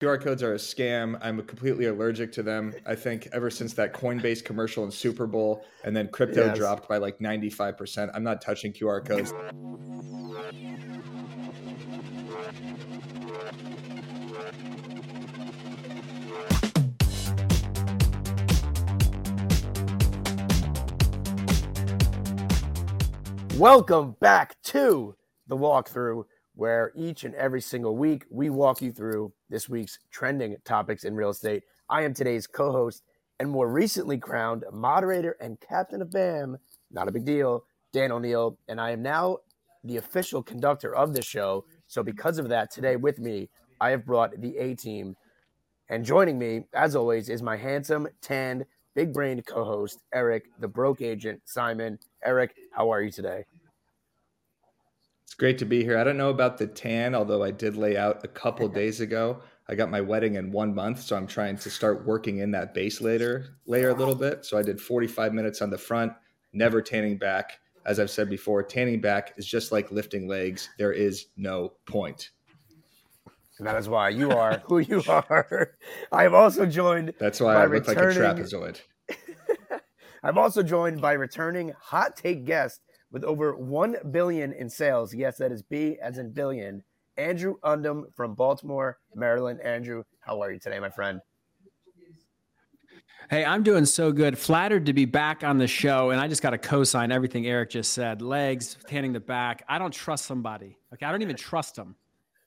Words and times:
QR 0.00 0.18
codes 0.18 0.42
are 0.42 0.54
a 0.54 0.56
scam. 0.56 1.18
I'm 1.20 1.42
completely 1.42 1.84
allergic 1.84 2.32
to 2.32 2.42
them. 2.42 2.72
I 2.86 2.94
think 2.94 3.28
ever 3.34 3.50
since 3.50 3.74
that 3.74 3.92
Coinbase 3.92 4.42
commercial 4.42 4.82
in 4.84 4.90
Super 4.90 5.26
Bowl 5.26 5.62
and 5.84 5.94
then 5.94 6.08
crypto 6.08 6.46
yes. 6.46 6.56
dropped 6.56 6.88
by 6.88 6.96
like 6.96 7.18
95%, 7.18 8.10
I'm 8.14 8.22
not 8.22 8.40
touching 8.40 8.72
QR 8.72 9.04
codes. 9.04 9.34
Welcome 23.58 24.16
back 24.18 24.56
to 24.62 25.14
the 25.46 25.56
Walk 25.56 25.90
Thru 25.90 26.24
where 26.60 26.92
each 26.94 27.24
and 27.24 27.34
every 27.36 27.62
single 27.62 27.96
week 27.96 28.26
we 28.28 28.50
walk 28.50 28.82
you 28.82 28.92
through 28.92 29.32
this 29.48 29.66
week's 29.66 29.98
trending 30.10 30.54
topics 30.62 31.04
in 31.04 31.14
real 31.14 31.30
estate. 31.30 31.62
I 31.88 32.02
am 32.02 32.12
today's 32.12 32.46
co 32.46 32.70
host 32.70 33.02
and 33.38 33.48
more 33.48 33.66
recently 33.66 34.18
crowned 34.18 34.64
moderator 34.70 35.38
and 35.40 35.58
captain 35.58 36.02
of 36.02 36.10
BAM, 36.10 36.58
not 36.90 37.08
a 37.08 37.12
big 37.12 37.24
deal, 37.24 37.64
Dan 37.94 38.10
Oneil, 38.10 38.58
and 38.68 38.78
I 38.78 38.90
am 38.90 39.00
now 39.00 39.38
the 39.84 39.96
official 39.96 40.42
conductor 40.42 40.94
of 40.94 41.14
the 41.14 41.22
show. 41.22 41.64
So, 41.86 42.02
because 42.02 42.38
of 42.38 42.50
that, 42.50 42.70
today 42.70 42.96
with 42.96 43.18
me, 43.18 43.48
I 43.80 43.88
have 43.88 44.04
brought 44.04 44.38
the 44.38 44.58
A 44.58 44.74
team. 44.74 45.16
And 45.88 46.04
joining 46.04 46.38
me, 46.38 46.64
as 46.74 46.94
always, 46.94 47.30
is 47.30 47.42
my 47.42 47.56
handsome, 47.56 48.06
tanned, 48.20 48.66
big 48.94 49.14
brained 49.14 49.46
co 49.46 49.64
host, 49.64 50.00
Eric, 50.12 50.50
the 50.58 50.68
broke 50.68 51.00
agent, 51.00 51.40
Simon. 51.46 51.98
Eric, 52.22 52.54
how 52.74 52.92
are 52.92 53.00
you 53.00 53.10
today? 53.10 53.46
It's 55.30 55.36
great 55.36 55.58
to 55.58 55.64
be 55.64 55.84
here. 55.84 55.96
I 55.96 56.02
don't 56.02 56.16
know 56.16 56.30
about 56.30 56.58
the 56.58 56.66
tan, 56.66 57.14
although 57.14 57.44
I 57.44 57.52
did 57.52 57.76
lay 57.76 57.96
out 57.96 58.24
a 58.24 58.26
couple 58.26 58.66
days 58.66 59.00
ago. 59.00 59.40
I 59.68 59.76
got 59.76 59.88
my 59.88 60.00
wedding 60.00 60.34
in 60.34 60.50
one 60.50 60.74
month, 60.74 61.02
so 61.02 61.16
I'm 61.16 61.28
trying 61.28 61.56
to 61.58 61.70
start 61.70 62.04
working 62.04 62.38
in 62.38 62.50
that 62.50 62.74
base 62.74 63.00
layer 63.00 63.54
layer 63.64 63.90
a 63.90 63.94
little 63.94 64.16
bit. 64.16 64.44
So 64.44 64.58
I 64.58 64.62
did 64.62 64.80
45 64.80 65.32
minutes 65.32 65.62
on 65.62 65.70
the 65.70 65.78
front, 65.78 66.14
never 66.52 66.82
tanning 66.82 67.16
back. 67.16 67.60
As 67.86 68.00
I've 68.00 68.10
said 68.10 68.28
before, 68.28 68.64
tanning 68.64 69.00
back 69.00 69.34
is 69.36 69.46
just 69.46 69.70
like 69.70 69.92
lifting 69.92 70.26
legs. 70.26 70.68
There 70.78 70.92
is 70.92 71.26
no 71.36 71.74
point. 71.86 72.30
And 73.58 73.68
that 73.68 73.76
is 73.76 73.88
why 73.88 74.08
you 74.08 74.30
are 74.36 74.60
who 74.66 74.80
you 74.80 75.00
are. 75.06 75.76
I 76.10 76.24
have 76.24 76.34
also 76.34 76.66
joined. 76.66 77.14
That's 77.20 77.38
why 77.38 77.54
I 77.54 77.66
look 77.66 77.86
returning... 77.86 78.20
like 78.20 78.36
a 78.36 78.42
trapezoid. 78.42 78.80
I'm 80.24 80.38
also 80.38 80.64
joined 80.64 81.00
by 81.00 81.12
returning 81.12 81.72
hot 81.78 82.16
take 82.16 82.44
guest 82.44 82.80
with 83.10 83.24
over 83.24 83.56
1 83.56 83.96
billion 84.10 84.52
in 84.52 84.68
sales. 84.68 85.14
Yes, 85.14 85.38
that 85.38 85.52
is 85.52 85.62
B 85.62 85.98
as 86.00 86.18
in 86.18 86.30
billion. 86.30 86.82
Andrew 87.16 87.56
Undem 87.64 88.14
from 88.14 88.34
Baltimore, 88.34 88.98
Maryland. 89.14 89.60
Andrew, 89.60 90.04
how 90.20 90.40
are 90.40 90.52
you 90.52 90.58
today, 90.58 90.78
my 90.80 90.90
friend? 90.90 91.20
Hey, 93.28 93.44
I'm 93.44 93.62
doing 93.62 93.84
so 93.84 94.10
good. 94.10 94.36
Flattered 94.36 94.86
to 94.86 94.92
be 94.92 95.04
back 95.04 95.44
on 95.44 95.58
the 95.58 95.66
show. 95.66 96.10
And 96.10 96.20
I 96.20 96.26
just 96.26 96.42
got 96.42 96.50
to 96.50 96.58
co 96.58 96.82
sign 96.82 97.12
everything 97.12 97.46
Eric 97.46 97.70
just 97.70 97.92
said 97.92 98.22
legs, 98.22 98.76
tanning 98.88 99.12
the 99.12 99.20
back. 99.20 99.64
I 99.68 99.78
don't 99.78 99.92
trust 99.92 100.24
somebody. 100.24 100.76
Okay. 100.92 101.06
I 101.06 101.12
don't 101.12 101.22
even 101.22 101.36
trust 101.36 101.76
them 101.76 101.94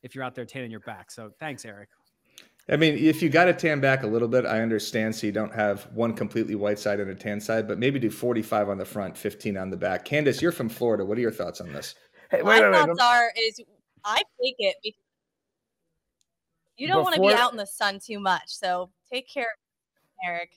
if 0.01 0.13
you're 0.13 0.23
out 0.23 0.35
there 0.35 0.45
tanning 0.45 0.71
your 0.71 0.81
back. 0.81 1.11
So 1.11 1.31
thanks, 1.39 1.63
Eric. 1.63 1.89
I 2.69 2.77
mean, 2.77 2.97
if 2.97 3.21
you 3.21 3.27
got 3.29 3.45
to 3.45 3.53
tan 3.53 3.81
back 3.81 4.03
a 4.03 4.07
little 4.07 4.27
bit, 4.27 4.45
I 4.45 4.61
understand. 4.61 5.15
So 5.15 5.27
you 5.27 5.33
don't 5.33 5.53
have 5.53 5.83
one 5.93 6.13
completely 6.13 6.55
white 6.55 6.79
side 6.79 6.99
and 6.99 7.09
a 7.09 7.15
tan 7.15 7.41
side, 7.41 7.67
but 7.67 7.77
maybe 7.77 7.99
do 7.99 8.09
45 8.09 8.69
on 8.69 8.77
the 8.77 8.85
front, 8.85 9.17
15 9.17 9.57
on 9.57 9.69
the 9.69 9.75
back. 9.75 10.05
Candace, 10.05 10.41
you're 10.41 10.53
from 10.53 10.69
Florida. 10.69 11.03
What 11.03 11.17
are 11.17 11.21
your 11.21 11.31
thoughts 11.31 11.59
on 11.59 11.73
this? 11.73 11.95
Hey, 12.31 12.41
wait, 12.41 12.61
My 12.61 12.69
wait, 12.69 12.75
thoughts 12.75 12.87
wait. 12.87 13.05
are 13.05 13.31
is 13.37 13.59
I 14.05 14.21
take 14.41 14.55
it 14.59 14.75
because 14.83 14.99
you 16.77 16.87
don't 16.87 17.03
want 17.03 17.15
to 17.15 17.21
be 17.21 17.33
out 17.33 17.51
in 17.51 17.57
the 17.57 17.65
sun 17.65 17.99
too 17.99 18.19
much. 18.19 18.43
So 18.47 18.89
take 19.11 19.29
care, 19.29 19.47
Eric. 20.25 20.49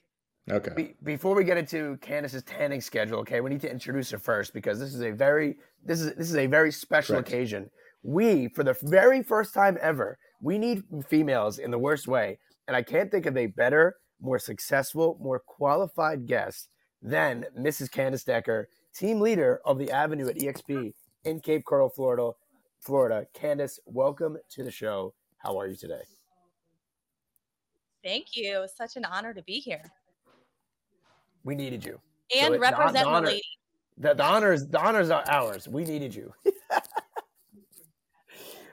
Okay. 0.48 0.72
Be- 0.76 0.94
before 1.02 1.34
we 1.34 1.42
get 1.42 1.58
into 1.58 1.96
Candace's 1.98 2.44
tanning 2.44 2.80
schedule, 2.80 3.18
okay, 3.18 3.40
we 3.40 3.50
need 3.50 3.60
to 3.62 3.70
introduce 3.70 4.10
her 4.10 4.18
first 4.18 4.54
because 4.54 4.78
this 4.78 4.94
is 4.94 5.02
a 5.02 5.10
very 5.10 5.56
this 5.84 6.00
is 6.00 6.14
this 6.14 6.30
is 6.30 6.36
a 6.36 6.46
very 6.46 6.70
special 6.70 7.16
Correct. 7.16 7.28
occasion. 7.28 7.70
We, 8.04 8.48
for 8.48 8.62
the 8.62 8.76
very 8.84 9.24
first 9.24 9.52
time 9.52 9.76
ever, 9.80 10.16
we 10.40 10.58
need 10.58 10.82
females 11.08 11.58
in 11.58 11.70
the 11.70 11.78
worst 11.78 12.08
way. 12.08 12.38
And 12.68 12.76
I 12.76 12.82
can't 12.82 13.10
think 13.10 13.26
of 13.26 13.36
a 13.36 13.46
better, 13.46 13.96
more 14.20 14.38
successful, 14.38 15.18
more 15.20 15.38
qualified 15.38 16.26
guest 16.26 16.68
than 17.02 17.46
Mrs. 17.58 17.90
Candace 17.90 18.24
Decker, 18.24 18.68
team 18.94 19.20
leader 19.20 19.60
of 19.64 19.78
the 19.78 19.90
Avenue 19.90 20.28
at 20.28 20.36
EXP 20.36 20.92
in 21.24 21.40
Cape 21.40 21.64
Coral, 21.64 21.88
Florida. 21.88 22.32
Florida. 22.80 23.26
Candace, 23.34 23.80
welcome 23.86 24.36
to 24.50 24.62
the 24.62 24.70
show. 24.70 25.14
How 25.38 25.58
are 25.58 25.66
you 25.66 25.76
today? 25.76 26.02
Thank 28.04 28.36
you. 28.36 28.66
Such 28.74 28.96
an 28.96 29.04
honor 29.04 29.34
to 29.34 29.42
be 29.42 29.54
here. 29.54 29.82
We 31.44 31.54
needed 31.54 31.84
you. 31.84 32.00
And 32.36 32.54
so 32.54 32.60
represent 32.60 32.94
the, 32.94 33.06
honor. 33.06 33.32
The, 33.98 34.14
the 34.14 34.24
honors, 34.24 34.66
the 34.66 34.80
honors 34.80 35.10
are 35.10 35.24
ours. 35.28 35.68
We 35.68 35.84
needed 35.84 36.14
you. 36.14 36.32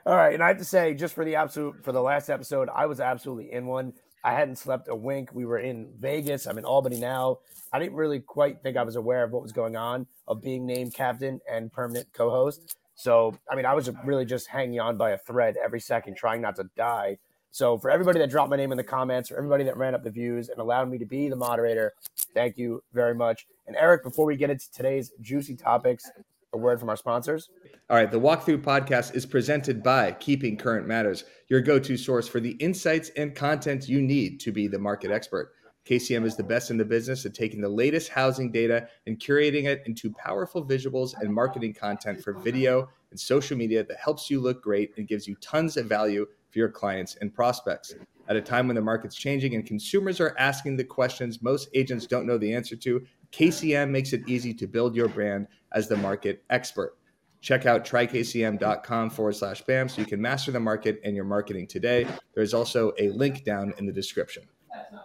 All 0.06 0.16
right, 0.16 0.34
and 0.34 0.42
I 0.42 0.48
have 0.48 0.58
to 0.58 0.66
say, 0.66 0.92
just 0.92 1.14
for 1.14 1.24
the 1.24 1.36
absolute 1.36 1.82
for 1.82 1.90
the 1.90 2.02
last 2.02 2.28
episode, 2.28 2.68
I 2.74 2.84
was 2.84 3.00
absolutely 3.00 3.50
in 3.50 3.64
one. 3.64 3.94
I 4.22 4.34
hadn't 4.34 4.56
slept 4.56 4.88
a 4.88 4.94
wink. 4.94 5.30
We 5.32 5.46
were 5.46 5.58
in 5.58 5.94
Vegas. 5.98 6.44
I'm 6.44 6.58
in 6.58 6.66
Albany 6.66 7.00
now. 7.00 7.38
I 7.72 7.78
didn't 7.78 7.94
really 7.94 8.20
quite 8.20 8.62
think 8.62 8.76
I 8.76 8.82
was 8.82 8.96
aware 8.96 9.24
of 9.24 9.32
what 9.32 9.42
was 9.42 9.52
going 9.52 9.76
on 9.76 10.06
of 10.28 10.42
being 10.42 10.66
named 10.66 10.92
captain 10.92 11.40
and 11.50 11.72
permanent 11.72 12.08
co-host. 12.12 12.76
So, 12.94 13.34
I 13.50 13.56
mean, 13.56 13.64
I 13.64 13.72
was 13.72 13.90
really 14.04 14.26
just 14.26 14.46
hanging 14.46 14.78
on 14.78 14.98
by 14.98 15.12
a 15.12 15.18
thread 15.18 15.56
every 15.62 15.80
second, 15.80 16.16
trying 16.18 16.42
not 16.42 16.56
to 16.56 16.64
die. 16.76 17.16
So, 17.50 17.78
for 17.78 17.88
everybody 17.88 18.18
that 18.18 18.28
dropped 18.28 18.50
my 18.50 18.56
name 18.56 18.72
in 18.72 18.76
the 18.76 18.84
comments, 18.84 19.30
or 19.30 19.38
everybody 19.38 19.64
that 19.64 19.76
ran 19.78 19.94
up 19.94 20.04
the 20.04 20.10
views 20.10 20.50
and 20.50 20.58
allowed 20.58 20.90
me 20.90 20.98
to 20.98 21.06
be 21.06 21.30
the 21.30 21.36
moderator, 21.36 21.94
thank 22.34 22.58
you 22.58 22.82
very 22.92 23.14
much. 23.14 23.46
And 23.66 23.74
Eric, 23.76 24.02
before 24.02 24.26
we 24.26 24.36
get 24.36 24.50
into 24.50 24.70
today's 24.70 25.12
juicy 25.22 25.56
topics, 25.56 26.10
a 26.52 26.58
word 26.58 26.78
from 26.78 26.88
our 26.88 26.96
sponsors. 26.96 27.48
All 27.90 27.98
right, 27.98 28.10
the 28.10 28.18
Walk 28.18 28.46
Thru 28.46 28.56
podcast 28.56 29.14
is 29.14 29.26
presented 29.26 29.82
by 29.82 30.12
Keeping 30.12 30.56
Current 30.56 30.86
Matters, 30.86 31.24
your 31.48 31.60
go 31.60 31.78
to 31.78 31.98
source 31.98 32.26
for 32.26 32.40
the 32.40 32.52
insights 32.52 33.10
and 33.10 33.34
content 33.34 33.90
you 33.90 34.00
need 34.00 34.40
to 34.40 34.52
be 34.52 34.66
the 34.66 34.78
market 34.78 35.10
expert. 35.10 35.52
KCM 35.84 36.24
is 36.24 36.34
the 36.34 36.42
best 36.42 36.70
in 36.70 36.78
the 36.78 36.84
business 36.86 37.26
at 37.26 37.34
taking 37.34 37.60
the 37.60 37.68
latest 37.68 38.08
housing 38.08 38.50
data 38.50 38.88
and 39.06 39.20
curating 39.20 39.64
it 39.64 39.82
into 39.84 40.10
powerful 40.14 40.64
visuals 40.64 41.12
and 41.20 41.30
marketing 41.30 41.74
content 41.74 42.24
for 42.24 42.32
video 42.32 42.88
and 43.10 43.20
social 43.20 43.54
media 43.54 43.84
that 43.84 43.98
helps 44.02 44.30
you 44.30 44.40
look 44.40 44.62
great 44.62 44.92
and 44.96 45.06
gives 45.06 45.28
you 45.28 45.36
tons 45.42 45.76
of 45.76 45.84
value 45.84 46.24
for 46.48 46.60
your 46.60 46.70
clients 46.70 47.16
and 47.20 47.34
prospects. 47.34 47.94
At 48.28 48.36
a 48.36 48.40
time 48.40 48.66
when 48.66 48.76
the 48.76 48.80
market's 48.80 49.14
changing 49.14 49.54
and 49.56 49.66
consumers 49.66 50.20
are 50.20 50.34
asking 50.38 50.78
the 50.78 50.84
questions 50.84 51.42
most 51.42 51.68
agents 51.74 52.06
don't 52.06 52.26
know 52.26 52.38
the 52.38 52.54
answer 52.54 52.76
to, 52.76 53.04
KCM 53.30 53.90
makes 53.90 54.14
it 54.14 54.26
easy 54.26 54.54
to 54.54 54.66
build 54.66 54.96
your 54.96 55.08
brand 55.08 55.48
as 55.72 55.86
the 55.86 55.98
market 55.98 56.42
expert. 56.48 56.96
Check 57.44 57.66
out 57.66 57.84
trykcm.com 57.84 59.10
forward 59.10 59.36
slash 59.36 59.60
BAM 59.60 59.90
so 59.90 60.00
you 60.00 60.06
can 60.06 60.18
master 60.18 60.50
the 60.50 60.58
market 60.58 60.98
and 61.04 61.14
your 61.14 61.26
marketing 61.26 61.66
today. 61.66 62.06
There's 62.34 62.54
also 62.54 62.94
a 62.98 63.10
link 63.10 63.44
down 63.44 63.74
in 63.76 63.84
the 63.84 63.92
description. 63.92 64.44
All 64.72 65.02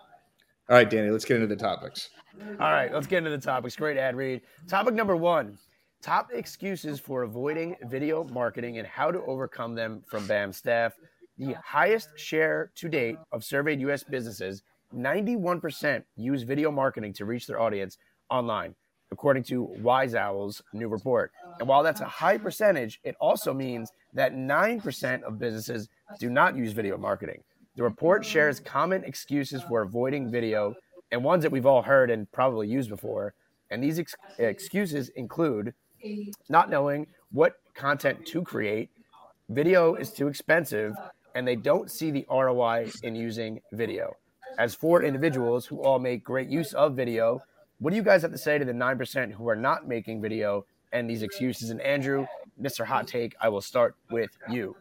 right, 0.69 0.89
Danny, 0.89 1.09
let's 1.09 1.25
get 1.25 1.35
into 1.35 1.53
the 1.53 1.61
topics. 1.61 2.11
All 2.61 2.71
right, 2.71 2.93
let's 2.93 3.07
get 3.07 3.17
into 3.17 3.31
the 3.31 3.37
topics. 3.39 3.75
Great 3.75 3.97
ad 3.97 4.15
read. 4.15 4.39
Topic 4.69 4.93
number 4.93 5.17
one 5.17 5.57
top 6.01 6.29
excuses 6.33 6.97
for 6.97 7.23
avoiding 7.23 7.75
video 7.89 8.23
marketing 8.23 8.77
and 8.77 8.87
how 8.87 9.11
to 9.11 9.19
overcome 9.23 9.75
them 9.75 10.01
from 10.07 10.25
BAM 10.25 10.53
staff. 10.53 10.93
The 11.37 11.57
highest 11.61 12.17
share 12.17 12.71
to 12.75 12.87
date 12.87 13.17
of 13.33 13.43
surveyed 13.43 13.81
US 13.81 14.05
businesses, 14.05 14.63
91% 14.95 16.03
use 16.15 16.43
video 16.43 16.71
marketing 16.71 17.11
to 17.15 17.25
reach 17.25 17.47
their 17.47 17.59
audience 17.59 17.97
online 18.29 18.75
according 19.11 19.43
to 19.43 19.69
Wyzowl's 19.81 20.61
new 20.73 20.87
report. 20.87 21.31
And 21.59 21.67
while 21.67 21.83
that's 21.83 22.01
a 22.01 22.05
high 22.05 22.37
percentage, 22.37 22.99
it 23.03 23.15
also 23.19 23.53
means 23.53 23.91
that 24.13 24.33
9% 24.35 25.23
of 25.23 25.39
businesses 25.39 25.89
do 26.19 26.29
not 26.29 26.55
use 26.55 26.73
video 26.73 26.97
marketing. 26.97 27.43
The 27.75 27.83
report 27.83 28.25
shares 28.25 28.59
common 28.59 29.03
excuses 29.03 29.63
for 29.63 29.81
avoiding 29.81 30.29
video 30.29 30.75
and 31.11 31.23
ones 31.23 31.43
that 31.43 31.51
we've 31.51 31.65
all 31.65 31.81
heard 31.81 32.11
and 32.11 32.31
probably 32.31 32.67
used 32.67 32.89
before. 32.89 33.33
And 33.71 33.83
these 33.83 33.99
ex- 33.99 34.15
excuses 34.37 35.09
include 35.09 35.73
not 36.49 36.69
knowing 36.69 37.07
what 37.31 37.59
content 37.75 38.25
to 38.27 38.41
create, 38.41 38.89
video 39.49 39.95
is 39.95 40.11
too 40.11 40.27
expensive, 40.27 40.93
and 41.35 41.47
they 41.47 41.55
don't 41.55 41.89
see 41.89 42.11
the 42.11 42.25
ROI 42.29 42.91
in 43.03 43.15
using 43.15 43.61
video. 43.71 44.15
As 44.57 44.75
for 44.75 45.03
individuals 45.03 45.65
who 45.65 45.81
all 45.81 45.99
make 45.99 46.23
great 46.23 46.49
use 46.49 46.73
of 46.73 46.95
video, 46.95 47.41
what 47.79 47.91
do 47.91 47.95
you 47.95 48.03
guys 48.03 48.21
have 48.21 48.31
to 48.31 48.37
say 48.37 48.57
to 48.57 48.65
the 48.65 48.73
9% 48.73 49.31
who 49.31 49.49
are 49.49 49.55
not 49.55 49.87
making 49.87 50.21
video 50.21 50.65
and 50.91 51.09
these 51.09 51.23
excuses? 51.23 51.69
And 51.69 51.81
Andrew, 51.81 52.25
Mr. 52.61 52.85
Hot 52.85 53.07
Take, 53.07 53.35
I 53.41 53.49
will 53.49 53.61
start 53.61 53.95
with 54.11 54.37
you. 54.49 54.75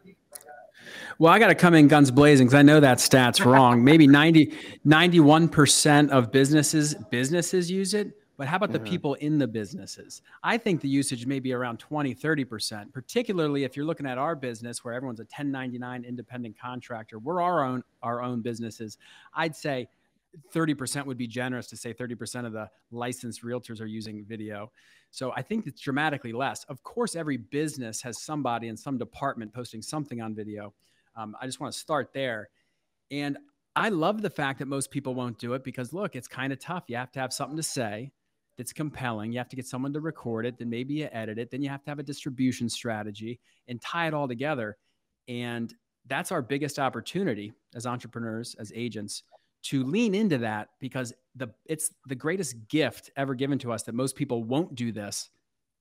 Well, 1.18 1.32
I 1.32 1.38
got 1.38 1.48
to 1.48 1.54
come 1.54 1.74
in 1.74 1.88
guns 1.88 2.10
blazing 2.10 2.46
because 2.46 2.58
I 2.58 2.62
know 2.62 2.80
that 2.80 3.00
stat's 3.00 3.40
wrong. 3.40 3.84
Maybe 3.84 4.06
90, 4.08 4.52
91% 4.86 6.10
of 6.10 6.32
businesses 6.32 6.94
businesses 7.10 7.70
use 7.70 7.94
it, 7.94 8.12
but 8.36 8.46
how 8.46 8.56
about 8.56 8.70
mm-hmm. 8.70 8.84
the 8.84 8.90
people 8.90 9.14
in 9.14 9.38
the 9.38 9.46
businesses? 9.48 10.22
I 10.42 10.56
think 10.56 10.80
the 10.80 10.88
usage 10.88 11.26
may 11.26 11.40
be 11.40 11.52
around 11.52 11.78
20, 11.78 12.14
30%, 12.14 12.92
particularly 12.92 13.64
if 13.64 13.76
you're 13.76 13.84
looking 13.84 14.06
at 14.06 14.16
our 14.16 14.36
business 14.36 14.84
where 14.84 14.94
everyone's 14.94 15.20
a 15.20 15.24
1099 15.24 16.04
independent 16.04 16.58
contractor. 16.58 17.18
We're 17.18 17.42
our 17.42 17.64
own 17.64 17.82
our 18.02 18.22
own 18.22 18.40
businesses. 18.40 18.96
I'd 19.34 19.56
say 19.56 19.88
30% 20.54 21.06
would 21.06 21.18
be 21.18 21.26
generous 21.26 21.66
to 21.68 21.76
say 21.76 21.92
30% 21.92 22.46
of 22.46 22.52
the 22.52 22.68
licensed 22.90 23.42
realtors 23.42 23.80
are 23.80 23.86
using 23.86 24.24
video. 24.26 24.70
So 25.10 25.32
I 25.34 25.42
think 25.42 25.66
it's 25.66 25.80
dramatically 25.80 26.32
less. 26.32 26.64
Of 26.64 26.82
course, 26.82 27.16
every 27.16 27.36
business 27.36 28.02
has 28.02 28.22
somebody 28.22 28.68
in 28.68 28.76
some 28.76 28.98
department 28.98 29.52
posting 29.52 29.82
something 29.82 30.20
on 30.20 30.34
video. 30.34 30.74
Um, 31.16 31.36
I 31.40 31.46
just 31.46 31.60
want 31.60 31.72
to 31.72 31.78
start 31.78 32.10
there. 32.12 32.50
And 33.10 33.38
I 33.74 33.88
love 33.90 34.22
the 34.22 34.30
fact 34.30 34.58
that 34.58 34.66
most 34.66 34.90
people 34.90 35.14
won't 35.14 35.38
do 35.38 35.54
it 35.54 35.64
because 35.64 35.92
look, 35.92 36.16
it's 36.16 36.28
kind 36.28 36.52
of 36.52 36.58
tough. 36.58 36.84
You 36.88 36.96
have 36.96 37.12
to 37.12 37.20
have 37.20 37.32
something 37.32 37.56
to 37.56 37.62
say 37.62 38.12
that's 38.56 38.72
compelling. 38.72 39.32
You 39.32 39.38
have 39.38 39.48
to 39.48 39.56
get 39.56 39.66
someone 39.66 39.92
to 39.92 40.00
record 40.00 40.44
it, 40.44 40.58
then 40.58 40.68
maybe 40.68 40.94
you 40.94 41.08
edit 41.12 41.38
it, 41.38 41.50
then 41.50 41.62
you 41.62 41.68
have 41.68 41.84
to 41.84 41.90
have 41.90 42.00
a 42.00 42.02
distribution 42.02 42.68
strategy 42.68 43.40
and 43.68 43.80
tie 43.80 44.08
it 44.08 44.14
all 44.14 44.26
together. 44.26 44.76
And 45.28 45.72
that's 46.06 46.32
our 46.32 46.42
biggest 46.42 46.78
opportunity 46.78 47.52
as 47.74 47.86
entrepreneurs, 47.86 48.56
as 48.58 48.72
agents, 48.74 49.22
to 49.64 49.84
lean 49.84 50.14
into 50.14 50.38
that 50.38 50.68
because 50.80 51.12
the 51.34 51.48
it's 51.66 51.90
the 52.06 52.14
greatest 52.14 52.68
gift 52.68 53.10
ever 53.16 53.34
given 53.34 53.58
to 53.60 53.72
us 53.72 53.82
that 53.84 53.94
most 53.94 54.16
people 54.16 54.44
won't 54.44 54.74
do 54.74 54.92
this, 54.92 55.30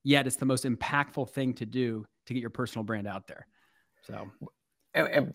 yet 0.03 0.27
it's 0.27 0.35
the 0.35 0.45
most 0.45 0.65
impactful 0.65 1.29
thing 1.29 1.53
to 1.53 1.65
do 1.65 2.05
to 2.25 2.33
get 2.33 2.41
your 2.41 2.49
personal 2.49 2.83
brand 2.83 3.07
out 3.07 3.27
there. 3.27 3.47
So. 4.03 4.29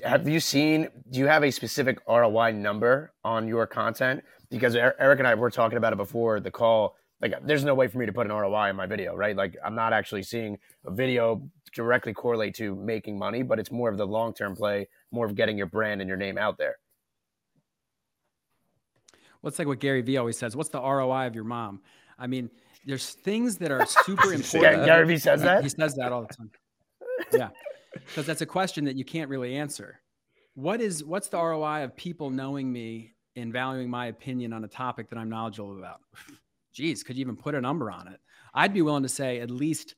Have 0.05 0.29
you 0.29 0.41
seen 0.41 0.89
do 1.11 1.21
you 1.21 1.27
have 1.29 1.45
a 1.45 1.51
specific 1.53 1.99
roi 2.09 2.51
number 2.51 3.13
on 3.23 3.47
your 3.47 3.65
content? 3.65 4.25
Because 4.51 4.75
eric 4.75 5.21
and 5.21 5.29
i 5.29 5.37
were 5.37 5.51
talking 5.51 5.79
about 5.79 5.93
it 5.93 5.97
before 5.97 6.41
the 6.41 6.51
call. 6.51 6.97
Like 7.21 7.35
there's 7.47 7.63
no 7.63 7.73
way 7.73 7.87
for 7.87 7.99
me 7.99 8.07
to 8.07 8.13
put 8.13 8.27
an 8.27 8.33
roi 8.33 8.71
in 8.71 8.75
my 8.75 8.87
video 8.87 9.15
right? 9.15 9.37
Like 9.37 9.57
i'm 9.65 9.77
not 9.77 9.93
actually 9.93 10.25
seeing 10.25 10.59
a 10.85 10.91
video 10.91 11.49
directly 11.73 12.13
correlate 12.13 12.57
to 12.57 12.75
making 12.75 13.17
money 13.17 13.45
but 13.45 13.61
it's 13.61 13.71
more 13.71 13.89
of 13.89 13.99
the 13.99 14.07
long-term 14.07 14.57
play 14.57 14.89
more 15.13 15.27
of 15.27 15.37
getting 15.37 15.57
your 15.57 15.69
brand 15.69 16.01
and 16.01 16.09
your 16.09 16.17
name 16.17 16.39
out 16.39 16.59
there 16.59 16.77
what's 19.43 19.59
like 19.59 19.69
what 19.69 19.79
gary 19.79 20.01
vee 20.01 20.17
always 20.17 20.39
says 20.39 20.57
what's 20.57 20.71
the 20.71 20.81
roi 20.81 21.27
of 21.27 21.35
your 21.35 21.45
mom 21.45 21.81
i 22.19 22.27
mean 22.27 22.51
there's 22.85 23.11
things 23.11 23.59
that 23.59 23.71
are 23.71 23.87
super 23.87 24.33
important 24.33 24.79
yeah, 24.79 24.85
gary 24.87 25.07
vee 25.07 25.19
says 25.19 25.43
uh, 25.43 25.45
that 25.45 25.63
he 25.63 25.69
says 25.69 25.95
that 25.95 26.11
all 26.11 26.23
the 26.23 26.35
time 26.35 26.51
yeah 27.33 27.51
because 27.93 28.27
that's 28.27 28.41
a 28.41 28.47
question 28.47 28.85
that 28.85 28.97
you 28.97 29.05
can't 29.05 29.29
really 29.29 29.57
answer. 29.57 30.01
What 30.55 30.81
is 30.81 31.05
what's 31.05 31.29
the 31.29 31.39
ROI 31.39 31.85
of 31.85 31.97
people 31.97 32.31
knowing 32.31 32.71
me 32.73 33.15
and 33.37 33.53
valuing 33.53 33.89
my 33.89 34.07
opinion 34.07 34.53
on 34.53 34.65
a 34.65 34.69
topic 34.69 35.09
that 35.11 35.19
I'm 35.19 35.29
knowledgeable 35.29 35.79
about? 35.79 36.01
Geez, 36.73 37.03
could 37.03 37.17
you 37.17 37.21
even 37.21 37.37
put 37.37 37.55
a 37.55 37.61
number 37.61 37.91
on 37.91 38.09
it? 38.09 38.21
I'd 38.55 38.73
be 38.73 38.83
willing 38.83 39.03
to 39.03 39.09
say 39.09 39.41
at 39.41 39.51
least 39.51 39.95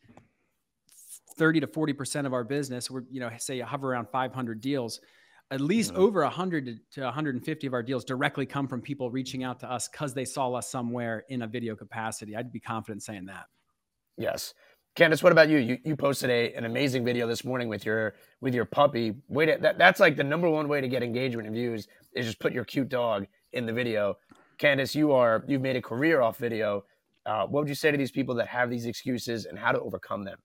30 1.36 1.60
to 1.60 1.66
40% 1.66 2.26
of 2.26 2.32
our 2.32 2.44
business, 2.44 2.90
we're, 2.90 3.02
you 3.10 3.20
know, 3.20 3.30
say 3.38 3.60
hover 3.60 3.92
around 3.92 4.08
500 4.10 4.60
deals, 4.60 5.00
at 5.54 5.60
least 5.60 5.92
mm-hmm. 5.92 6.02
over 6.02 6.22
100 6.22 6.80
to 6.90 7.02
150 7.02 7.66
of 7.66 7.72
our 7.72 7.82
deals 7.82 8.04
directly 8.04 8.44
come 8.44 8.66
from 8.66 8.82
people 8.82 9.08
reaching 9.08 9.44
out 9.44 9.60
to 9.60 9.70
us 9.70 9.88
because 9.88 10.12
they 10.12 10.24
saw 10.24 10.52
us 10.52 10.68
somewhere 10.68 11.24
in 11.28 11.42
a 11.42 11.46
video 11.46 11.76
capacity. 11.76 12.34
I'd 12.34 12.52
be 12.52 12.58
confident 12.58 13.04
saying 13.04 13.26
that. 13.26 13.46
Yes. 14.18 14.52
Candace, 14.96 15.22
what 15.22 15.30
about 15.30 15.48
you? 15.48 15.58
You 15.58 15.78
you 15.84 15.96
posted 15.96 16.30
a 16.30 16.52
an 16.54 16.64
amazing 16.64 17.04
video 17.04 17.26
this 17.26 17.44
morning 17.44 17.68
with 17.68 17.84
your 17.84 18.14
with 18.40 18.54
your 18.54 18.64
puppy. 18.64 19.14
Wait, 19.28 19.60
that, 19.60 19.78
that's 19.78 20.00
like 20.00 20.16
the 20.16 20.24
number 20.24 20.48
one 20.48 20.68
way 20.68 20.80
to 20.80 20.88
get 20.88 21.02
engagement 21.02 21.46
and 21.46 21.54
views 21.54 21.88
is 22.14 22.26
just 22.26 22.40
put 22.40 22.52
your 22.52 22.64
cute 22.64 22.88
dog 22.88 23.26
in 23.52 23.64
the 23.66 23.72
video. 23.72 24.16
Candace, 24.58 24.94
you 24.94 25.12
are 25.12 25.44
you've 25.46 25.62
made 25.62 25.76
a 25.76 25.82
career 25.82 26.20
off 26.20 26.36
video. 26.36 26.84
Uh, 27.26 27.46
what 27.46 27.62
would 27.62 27.68
you 27.68 27.74
say 27.74 27.90
to 27.90 27.96
these 27.96 28.12
people 28.12 28.34
that 28.36 28.48
have 28.48 28.70
these 28.70 28.86
excuses 28.86 29.46
and 29.46 29.58
how 29.58 29.72
to 29.72 29.80
overcome 29.80 30.24
them? 30.24 30.38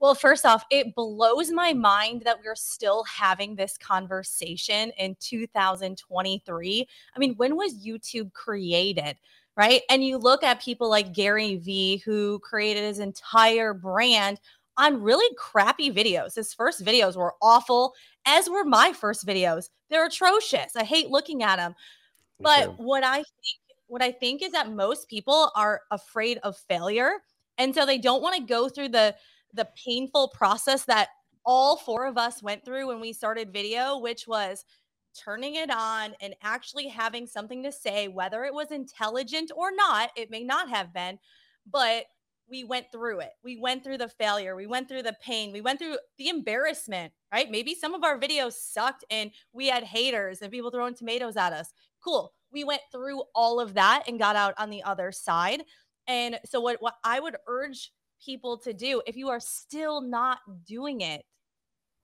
Well, 0.00 0.14
first 0.14 0.46
off, 0.46 0.64
it 0.70 0.94
blows 0.94 1.50
my 1.50 1.72
mind 1.72 2.22
that 2.24 2.38
we're 2.44 2.54
still 2.54 3.02
having 3.04 3.56
this 3.56 3.76
conversation 3.76 4.92
in 4.98 5.16
2023. 5.20 6.88
I 7.14 7.18
mean, 7.18 7.34
when 7.34 7.56
was 7.56 7.84
YouTube 7.84 8.32
created? 8.32 9.16
right? 9.58 9.82
And 9.90 10.04
you 10.04 10.18
look 10.18 10.44
at 10.44 10.62
people 10.62 10.88
like 10.88 11.12
Gary 11.12 11.56
Vee, 11.56 11.96
who 11.98 12.38
created 12.38 12.84
his 12.84 13.00
entire 13.00 13.74
brand 13.74 14.40
on 14.76 15.02
really 15.02 15.34
crappy 15.36 15.90
videos. 15.90 16.36
His 16.36 16.54
first 16.54 16.84
videos 16.84 17.16
were 17.16 17.34
awful, 17.42 17.92
as 18.24 18.48
were 18.48 18.64
my 18.64 18.92
first 18.92 19.26
videos. 19.26 19.68
They're 19.90 20.06
atrocious. 20.06 20.76
I 20.76 20.84
hate 20.84 21.10
looking 21.10 21.42
at 21.42 21.56
them. 21.56 21.74
But 22.40 22.78
what 22.78 23.02
I 23.02 23.16
think, 23.16 23.26
what 23.88 24.00
I 24.00 24.12
think 24.12 24.42
is 24.42 24.52
that 24.52 24.70
most 24.70 25.08
people 25.08 25.50
are 25.56 25.80
afraid 25.90 26.38
of 26.44 26.56
failure, 26.56 27.14
and 27.58 27.74
so 27.74 27.84
they 27.84 27.98
don't 27.98 28.22
want 28.22 28.36
to 28.36 28.42
go 28.42 28.68
through 28.68 28.90
the 28.90 29.16
the 29.54 29.68
painful 29.84 30.28
process 30.28 30.84
that 30.84 31.08
all 31.44 31.76
four 31.76 32.06
of 32.06 32.18
us 32.18 32.42
went 32.42 32.64
through 32.64 32.88
when 32.88 33.00
we 33.00 33.12
started 33.12 33.52
video, 33.52 33.98
which 33.98 34.26
was 34.28 34.64
turning 35.18 35.56
it 35.56 35.70
on 35.70 36.14
and 36.20 36.34
actually 36.42 36.88
having 36.88 37.26
something 37.26 37.62
to 37.62 37.72
say, 37.72 38.08
whether 38.08 38.44
it 38.44 38.54
was 38.54 38.70
intelligent 38.70 39.50
or 39.56 39.70
not, 39.72 40.10
it 40.16 40.30
may 40.30 40.44
not 40.44 40.68
have 40.68 40.92
been, 40.92 41.18
but 41.70 42.04
we 42.50 42.64
went 42.64 42.86
through 42.92 43.20
it. 43.20 43.32
We 43.42 43.58
went 43.58 43.84
through 43.84 43.98
the 43.98 44.08
failure. 44.08 44.56
We 44.56 44.66
went 44.66 44.88
through 44.88 45.02
the 45.02 45.16
pain. 45.22 45.52
We 45.52 45.60
went 45.60 45.78
through 45.78 45.98
the 46.16 46.28
embarrassment, 46.28 47.12
right? 47.32 47.50
Maybe 47.50 47.74
some 47.74 47.94
of 47.94 48.04
our 48.04 48.18
videos 48.18 48.52
sucked 48.52 49.04
and 49.10 49.30
we 49.52 49.68
had 49.68 49.84
haters 49.84 50.40
and 50.40 50.50
people 50.50 50.70
throwing 50.70 50.94
tomatoes 50.94 51.36
at 51.36 51.52
us. 51.52 51.72
Cool. 52.02 52.32
We 52.50 52.64
went 52.64 52.80
through 52.90 53.22
all 53.34 53.60
of 53.60 53.74
that 53.74 54.04
and 54.08 54.18
got 54.18 54.36
out 54.36 54.54
on 54.56 54.70
the 54.70 54.82
other 54.82 55.12
side. 55.12 55.62
And 56.06 56.38
so, 56.46 56.60
what, 56.60 56.80
what 56.80 56.94
I 57.04 57.20
would 57.20 57.36
urge 57.46 57.92
people 58.24 58.58
to 58.58 58.72
do, 58.72 59.02
if 59.06 59.16
you 59.16 59.28
are 59.28 59.40
still 59.40 60.00
not 60.00 60.38
doing 60.66 61.00
it, 61.00 61.24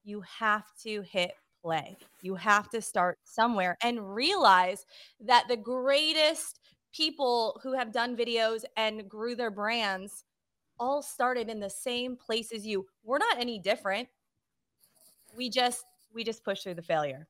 you 0.05 0.23
have 0.39 0.65
to 0.83 1.03
hit 1.03 1.33
play. 1.63 1.97
You 2.23 2.35
have 2.35 2.69
to 2.71 2.83
start 2.83 3.19
somewhere 3.25 3.77
and 3.83 4.15
realize 4.15 4.85
that 5.21 5.47
the 5.49 5.57
greatest 5.57 6.61
people 6.95 7.59
who 7.63 7.73
have 7.73 7.93
done 7.93 8.17
videos 8.17 8.65
and 8.77 9.09
grew 9.09 9.35
their 9.35 9.51
brands 9.51 10.25
all 10.79 11.03
started 11.03 11.49
in 11.49 11.61
the 11.61 11.71
same 11.71 12.17
place 12.17 12.53
as 12.53 12.67
you. 12.67 12.87
We're 13.03 13.19
not 13.19 13.39
any 13.39 13.59
different. 13.59 14.09
We 15.37 15.49
just 15.49 15.85
we 16.13 16.23
just 16.23 16.45
push 16.45 16.63
through 16.63 16.75
the 16.75 16.83
failure. 16.83 17.27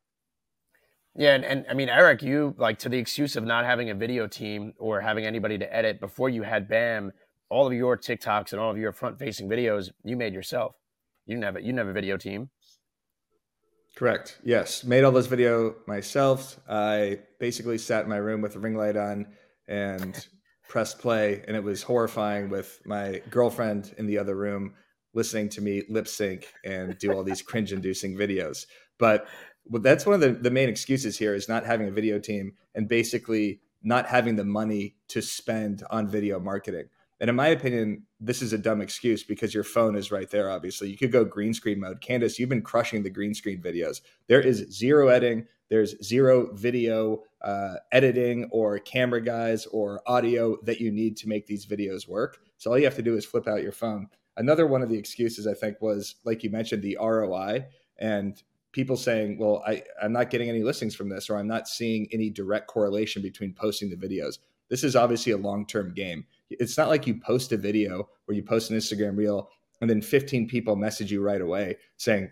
Yeah, 1.16 1.34
and, 1.36 1.44
and 1.44 1.64
I 1.70 1.74
mean, 1.74 1.88
Eric, 1.88 2.22
you 2.22 2.54
like 2.58 2.78
to 2.80 2.88
the 2.88 2.98
excuse 2.98 3.36
of 3.36 3.44
not 3.44 3.64
having 3.64 3.90
a 3.90 3.94
video 3.94 4.26
team 4.26 4.74
or 4.78 5.00
having 5.00 5.24
anybody 5.24 5.56
to 5.58 5.74
edit 5.74 6.00
before 6.00 6.28
you 6.28 6.42
had 6.42 6.68
BAM, 6.68 7.12
all 7.48 7.66
of 7.66 7.72
your 7.72 7.96
TikToks 7.96 8.52
and 8.52 8.60
all 8.60 8.70
of 8.70 8.78
your 8.78 8.92
front 8.92 9.18
facing 9.18 9.48
videos 9.48 9.90
you 10.04 10.16
made 10.16 10.32
yourself. 10.32 10.74
You 11.26 11.42
a, 11.42 11.60
you 11.60 11.78
a 11.78 11.92
video 11.92 12.16
team. 12.16 12.50
Correct. 13.96 14.38
Yes. 14.42 14.84
Made 14.84 15.04
all 15.04 15.12
those 15.12 15.28
video 15.28 15.76
myself. 15.86 16.58
I 16.68 17.20
basically 17.38 17.78
sat 17.78 18.04
in 18.04 18.10
my 18.10 18.16
room 18.16 18.40
with 18.40 18.56
a 18.56 18.58
ring 18.58 18.76
light 18.76 18.96
on 18.96 19.26
and 19.68 20.26
pressed 20.68 20.98
play. 20.98 21.44
And 21.46 21.56
it 21.56 21.62
was 21.62 21.82
horrifying 21.82 22.50
with 22.50 22.80
my 22.84 23.22
girlfriend 23.30 23.94
in 23.96 24.06
the 24.06 24.18
other 24.18 24.34
room 24.34 24.74
listening 25.14 25.48
to 25.48 25.60
me 25.60 25.82
lip 25.88 26.08
sync 26.08 26.52
and 26.64 26.98
do 26.98 27.12
all 27.12 27.22
these 27.22 27.40
cringe 27.40 27.72
inducing 27.72 28.16
videos. 28.16 28.66
But 28.98 29.26
that's 29.70 30.04
one 30.04 30.14
of 30.14 30.20
the, 30.20 30.32
the 30.32 30.50
main 30.50 30.68
excuses 30.68 31.16
here 31.16 31.34
is 31.34 31.48
not 31.48 31.64
having 31.64 31.88
a 31.88 31.92
video 31.92 32.18
team 32.18 32.52
and 32.74 32.88
basically 32.88 33.60
not 33.82 34.06
having 34.06 34.34
the 34.34 34.44
money 34.44 34.96
to 35.08 35.22
spend 35.22 35.84
on 35.90 36.08
video 36.08 36.40
marketing. 36.40 36.88
And 37.20 37.30
in 37.30 37.36
my 37.36 37.48
opinion, 37.48 38.02
this 38.20 38.42
is 38.42 38.52
a 38.52 38.58
dumb 38.58 38.80
excuse 38.80 39.22
because 39.22 39.54
your 39.54 39.64
phone 39.64 39.96
is 39.96 40.10
right 40.10 40.28
there. 40.30 40.50
Obviously, 40.50 40.90
you 40.90 40.96
could 40.96 41.12
go 41.12 41.24
green 41.24 41.54
screen 41.54 41.80
mode. 41.80 42.00
Candace, 42.00 42.38
you've 42.38 42.48
been 42.48 42.62
crushing 42.62 43.02
the 43.02 43.10
green 43.10 43.34
screen 43.34 43.62
videos. 43.62 44.00
There 44.26 44.40
is 44.40 44.66
zero 44.72 45.08
editing. 45.08 45.46
There's 45.70 45.94
zero 46.04 46.52
video 46.54 47.22
uh, 47.42 47.76
editing 47.92 48.48
or 48.50 48.78
camera 48.78 49.20
guys 49.20 49.66
or 49.66 50.02
audio 50.06 50.56
that 50.64 50.80
you 50.80 50.90
need 50.90 51.16
to 51.18 51.28
make 51.28 51.46
these 51.46 51.66
videos 51.66 52.08
work. 52.08 52.38
So 52.58 52.70
all 52.70 52.78
you 52.78 52.84
have 52.84 52.96
to 52.96 53.02
do 53.02 53.16
is 53.16 53.24
flip 53.24 53.48
out 53.48 53.62
your 53.62 53.72
phone. 53.72 54.08
Another 54.36 54.66
one 54.66 54.82
of 54.82 54.88
the 54.88 54.98
excuses 54.98 55.46
I 55.46 55.54
think 55.54 55.80
was, 55.80 56.16
like 56.24 56.42
you 56.42 56.50
mentioned, 56.50 56.82
the 56.82 56.98
ROI 57.00 57.66
and 57.98 58.42
people 58.72 58.96
saying, 58.96 59.38
"Well, 59.38 59.62
I, 59.66 59.82
I'm 60.02 60.12
not 60.12 60.30
getting 60.30 60.48
any 60.48 60.64
listings 60.64 60.96
from 60.96 61.08
this, 61.08 61.30
or 61.30 61.38
I'm 61.38 61.46
not 61.46 61.68
seeing 61.68 62.08
any 62.12 62.30
direct 62.30 62.66
correlation 62.66 63.22
between 63.22 63.54
posting 63.54 63.88
the 63.88 63.96
videos." 63.96 64.38
This 64.68 64.82
is 64.82 64.96
obviously 64.96 65.32
a 65.32 65.36
long 65.36 65.66
term 65.66 65.94
game 65.94 66.26
it's 66.50 66.76
not 66.76 66.88
like 66.88 67.06
you 67.06 67.20
post 67.20 67.52
a 67.52 67.56
video 67.56 68.08
or 68.28 68.34
you 68.34 68.42
post 68.42 68.70
an 68.70 68.76
Instagram 68.76 69.16
reel 69.16 69.48
and 69.80 69.90
then 69.90 70.00
15 70.00 70.48
people 70.48 70.76
message 70.76 71.10
you 71.10 71.20
right 71.22 71.40
away 71.40 71.76
saying, 71.96 72.30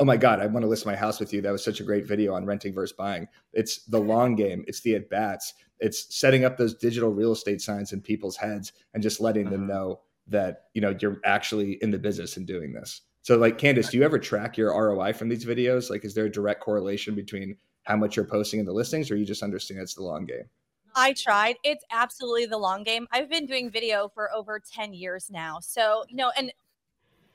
Oh 0.00 0.06
my 0.06 0.16
God, 0.16 0.40
I 0.40 0.46
want 0.46 0.64
to 0.64 0.68
list 0.68 0.86
my 0.86 0.96
house 0.96 1.20
with 1.20 1.34
you. 1.34 1.42
That 1.42 1.52
was 1.52 1.62
such 1.62 1.80
a 1.80 1.84
great 1.84 2.08
video 2.08 2.32
on 2.32 2.46
renting 2.46 2.72
versus 2.72 2.96
buying. 2.96 3.28
It's 3.52 3.84
the 3.84 4.00
long 4.00 4.36
game, 4.36 4.64
it's 4.66 4.80
the 4.80 4.94
at 4.94 5.10
bats, 5.10 5.52
it's 5.80 6.14
setting 6.16 6.44
up 6.44 6.56
those 6.56 6.74
digital 6.74 7.10
real 7.10 7.32
estate 7.32 7.60
signs 7.60 7.92
in 7.92 8.00
people's 8.00 8.36
heads 8.36 8.72
and 8.94 9.02
just 9.02 9.20
letting 9.20 9.50
them 9.50 9.62
mm-hmm. 9.62 9.72
know 9.72 10.00
that 10.28 10.66
you 10.72 10.80
know 10.80 10.96
you're 11.00 11.20
actually 11.24 11.72
in 11.82 11.90
the 11.90 11.98
business 11.98 12.36
and 12.36 12.46
doing 12.46 12.72
this. 12.72 13.02
So, 13.22 13.36
like 13.36 13.58
Candace, 13.58 13.90
do 13.90 13.98
you 13.98 14.04
ever 14.04 14.18
track 14.18 14.56
your 14.56 14.72
ROI 14.72 15.12
from 15.12 15.28
these 15.28 15.44
videos? 15.44 15.90
Like, 15.90 16.04
is 16.04 16.14
there 16.14 16.24
a 16.26 16.30
direct 16.30 16.60
correlation 16.60 17.14
between 17.14 17.56
how 17.82 17.96
much 17.96 18.16
you're 18.16 18.24
posting 18.24 18.60
in 18.60 18.66
the 18.66 18.72
listings, 18.72 19.10
or 19.10 19.16
you 19.16 19.26
just 19.26 19.42
understand 19.42 19.80
it's 19.80 19.94
the 19.94 20.02
long 20.02 20.24
game? 20.24 20.48
I 20.94 21.12
tried. 21.12 21.56
It's 21.64 21.84
absolutely 21.90 22.46
the 22.46 22.58
long 22.58 22.82
game. 22.82 23.06
I've 23.12 23.30
been 23.30 23.46
doing 23.46 23.70
video 23.70 24.08
for 24.08 24.32
over 24.32 24.60
10 24.60 24.94
years 24.94 25.30
now. 25.30 25.58
So, 25.60 26.04
you 26.08 26.16
know, 26.16 26.32
and 26.36 26.52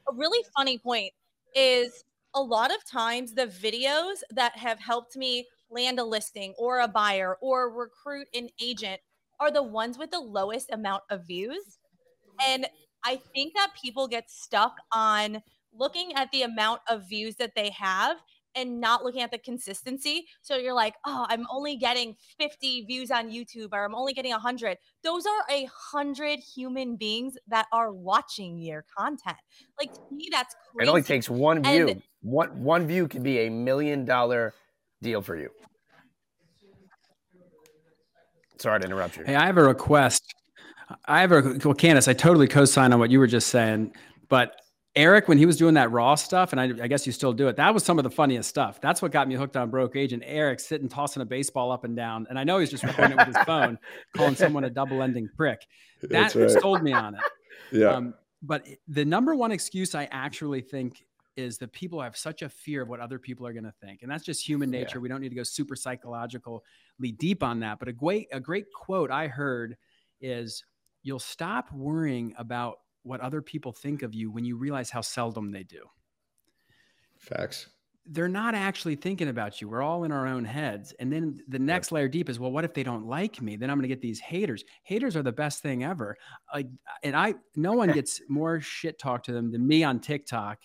a 0.10 0.14
really 0.14 0.46
funny 0.56 0.78
point 0.78 1.14
is 1.56 2.04
a 2.34 2.42
lot 2.42 2.72
of 2.72 2.86
times 2.86 3.34
the 3.34 3.48
videos 3.48 4.22
that 4.32 4.58
have 4.58 4.80
helped 4.80 5.18
me 5.18 5.48
land 5.70 6.00
a 6.00 6.04
listing 6.04 6.54
or 6.58 6.80
a 6.82 6.88
buyer 6.88 7.38
or 7.42 7.70
recruit 7.70 8.28
an 8.34 8.50
agent 8.62 9.02
are 9.40 9.52
the 9.52 9.64
ones 9.64 9.98
with 9.98 10.12
the 10.12 10.20
lowest 10.20 10.72
amount 10.72 11.04
of 11.10 11.26
views. 11.26 11.80
And 12.48 12.68
I 13.04 13.20
think 13.34 13.54
that 13.56 13.72
people 13.82 14.08
get 14.08 14.30
stuck 14.30 14.78
on 14.92 15.42
looking 15.74 16.14
at 16.16 16.32
the 16.32 16.44
amount 16.44 16.82
of 16.90 17.08
views 17.08 17.36
that 17.36 17.56
they 17.56 17.70
have 17.72 18.18
and 18.58 18.82
not 18.82 19.04
looking 19.04 19.22
at 19.22 19.32
the 19.32 19.38
consistency. 19.38 20.26
So 20.42 20.58
you're 20.58 20.74
like, 20.74 20.96
oh, 21.06 21.26
I'm 21.30 21.46
only 21.52 21.78
getting 21.78 22.16
50 22.40 22.86
views 22.86 23.12
on 23.12 23.30
YouTube 23.30 23.70
or 23.72 23.86
I'm 23.86 23.96
only 23.96 24.14
getting 24.14 24.32
100. 24.32 24.78
Those 25.04 25.26
are 25.26 25.44
a 25.50 25.70
hundred 25.72 26.40
human 26.40 26.98
beings 26.98 27.38
that 27.48 27.68
are 27.72 27.94
watching 27.94 28.58
your 28.58 28.84
content. 28.98 29.38
Like 29.80 29.94
to 29.94 30.02
me, 30.12 30.28
that's 30.32 30.56
crazy. 30.74 30.88
It 30.88 30.90
only 30.90 31.04
takes 31.04 31.30
one 31.30 31.64
view. 31.64 31.90
And- 31.90 32.02
one 32.22 32.64
one 32.64 32.88
view 32.88 33.08
can 33.08 33.24
be 33.24 33.42
a 33.42 33.50
million 33.50 34.04
dollar 34.04 34.54
deal 35.02 35.22
for 35.22 35.38
you. 35.38 35.50
Sorry 38.58 38.80
to 38.80 38.86
interrupt 38.86 39.18
you. 39.18 39.24
Hey, 39.24 39.36
I 39.36 39.46
have 39.46 39.58
a 39.58 39.64
request. 39.64 40.34
I 41.06 41.22
have 41.22 41.32
a 41.32 41.60
well, 41.64 41.74
Candace. 41.76 42.08
I 42.08 42.14
totally 42.14 42.48
co-sign 42.48 42.92
on 42.92 43.00
what 43.00 43.12
you 43.12 43.20
were 43.20 43.28
just 43.28 43.48
saying, 43.48 43.94
but 44.30 44.60
Eric, 44.98 45.28
when 45.28 45.38
he 45.38 45.46
was 45.46 45.58
doing 45.58 45.76
that 45.76 45.92
raw 45.92 46.16
stuff, 46.16 46.52
and 46.52 46.60
I, 46.60 46.84
I, 46.84 46.88
guess 46.88 47.06
you 47.06 47.14
still 47.14 47.32
do 47.32 47.48
it, 47.48 47.56
that 47.58 47.72
was 47.72 47.84
some 47.84 48.00
of 48.00 48.04
the 48.04 48.10
funniest 48.10 48.50
stuff. 48.50 48.82
That's 48.82 49.00
what 49.00 49.12
got 49.12 49.28
me 49.28 49.36
hooked 49.36 49.56
on 49.56 49.70
Broke 49.70 49.96
Agent. 49.96 50.24
Eric 50.26 50.60
sitting 50.60 50.90
tossing 50.90 51.22
a 51.22 51.26
baseball 51.26 51.72
up 51.72 51.84
and 51.84 51.96
down, 51.96 52.26
and 52.30 52.40
I 52.40 52.44
know 52.44 52.58
he's 52.58 52.72
just 52.72 52.84
recording 52.84 53.18
it 53.18 53.28
with 53.28 53.36
his 53.36 53.46
phone, 53.46 53.78
calling 54.16 54.36
someone 54.36 54.64
a 54.64 54.70
double-ending 54.72 55.30
prick. 55.38 55.62
That 56.02 56.34
right. 56.34 56.50
sold 56.50 56.82
me 56.84 56.92
on 56.94 57.16
it. 57.16 57.22
Yeah. 57.70 57.88
Um, 57.88 58.14
but 58.42 58.66
the 58.88 59.04
number 59.04 59.36
one 59.36 59.52
excuse 59.52 59.94
I 59.94 60.08
actually 60.10 60.62
think 60.62 61.06
is 61.36 61.58
that 61.58 61.74
people 61.74 62.02
have 62.02 62.16
such 62.16 62.42
a 62.42 62.48
fear 62.48 62.82
of 62.84 62.88
what 62.88 63.02
other 63.02 63.20
people 63.20 63.46
are 63.46 63.52
going 63.52 63.66
to 63.66 63.74
think, 63.82 64.04
and 64.04 64.12
that's 64.12 64.24
just 64.24 64.48
human 64.48 64.72
nature. 64.72 65.00
Yeah. 65.00 65.02
We 65.02 65.10
don't 65.10 65.20
need 65.20 65.30
to 65.30 65.36
go 65.36 65.44
super 65.44 65.76
psychologically 65.76 66.62
deep 67.18 67.44
on 67.44 67.60
that. 67.60 67.80
But 67.80 67.90
a 67.90 67.94
great 67.94 68.28
a 68.32 68.40
great 68.40 68.66
quote 68.74 69.12
I 69.12 69.28
heard 69.28 69.76
is, 70.22 70.64
"You'll 71.04 71.20
stop 71.20 71.72
worrying 71.74 72.34
about." 72.38 72.78
What 73.08 73.22
other 73.22 73.42
people 73.42 73.72
think 73.72 74.04
of 74.04 74.14
you 74.14 74.32
when 74.32 74.46
you 74.46 74.58
realize 74.58 74.90
how 74.90 75.02
seldom 75.02 75.52
they 75.52 75.64
do. 75.64 75.84
Facts. 77.18 77.68
They're 78.10 78.30
not 78.30 78.56
actually 78.56 78.96
thinking 78.96 79.28
about 79.28 79.60
you. 79.60 79.68
We're 79.68 79.82
all 79.82 80.06
in 80.06 80.14
our 80.14 80.28
own 80.28 80.46
heads. 80.46 80.94
And 81.00 81.12
then 81.12 81.40
the 81.50 81.60
next 81.60 81.88
yep. 81.88 81.94
layer 81.94 82.08
deep 82.08 82.30
is, 82.30 82.40
well, 82.40 82.52
what 82.52 82.64
if 82.64 82.74
they 82.74 82.84
don't 82.84 83.06
like 83.06 83.42
me? 83.42 83.58
Then 83.58 83.70
I'm 83.70 83.78
going 83.78 83.84
to 83.84 83.94
get 83.94 84.02
these 84.02 84.20
haters. 84.20 84.64
Haters 84.84 85.18
are 85.18 85.24
the 85.24 85.34
best 85.34 85.62
thing 85.62 85.84
ever. 85.84 86.16
Like, 86.54 86.68
and 87.04 87.16
I, 87.18 87.36
no 87.56 87.74
one 87.74 87.92
gets 87.92 88.22
more 88.30 88.62
shit 88.62 88.98
talk 88.98 89.24
to 89.24 89.34
them 89.34 89.52
than 89.52 89.68
me 89.68 89.84
on 89.84 90.00
TikTok. 90.00 90.60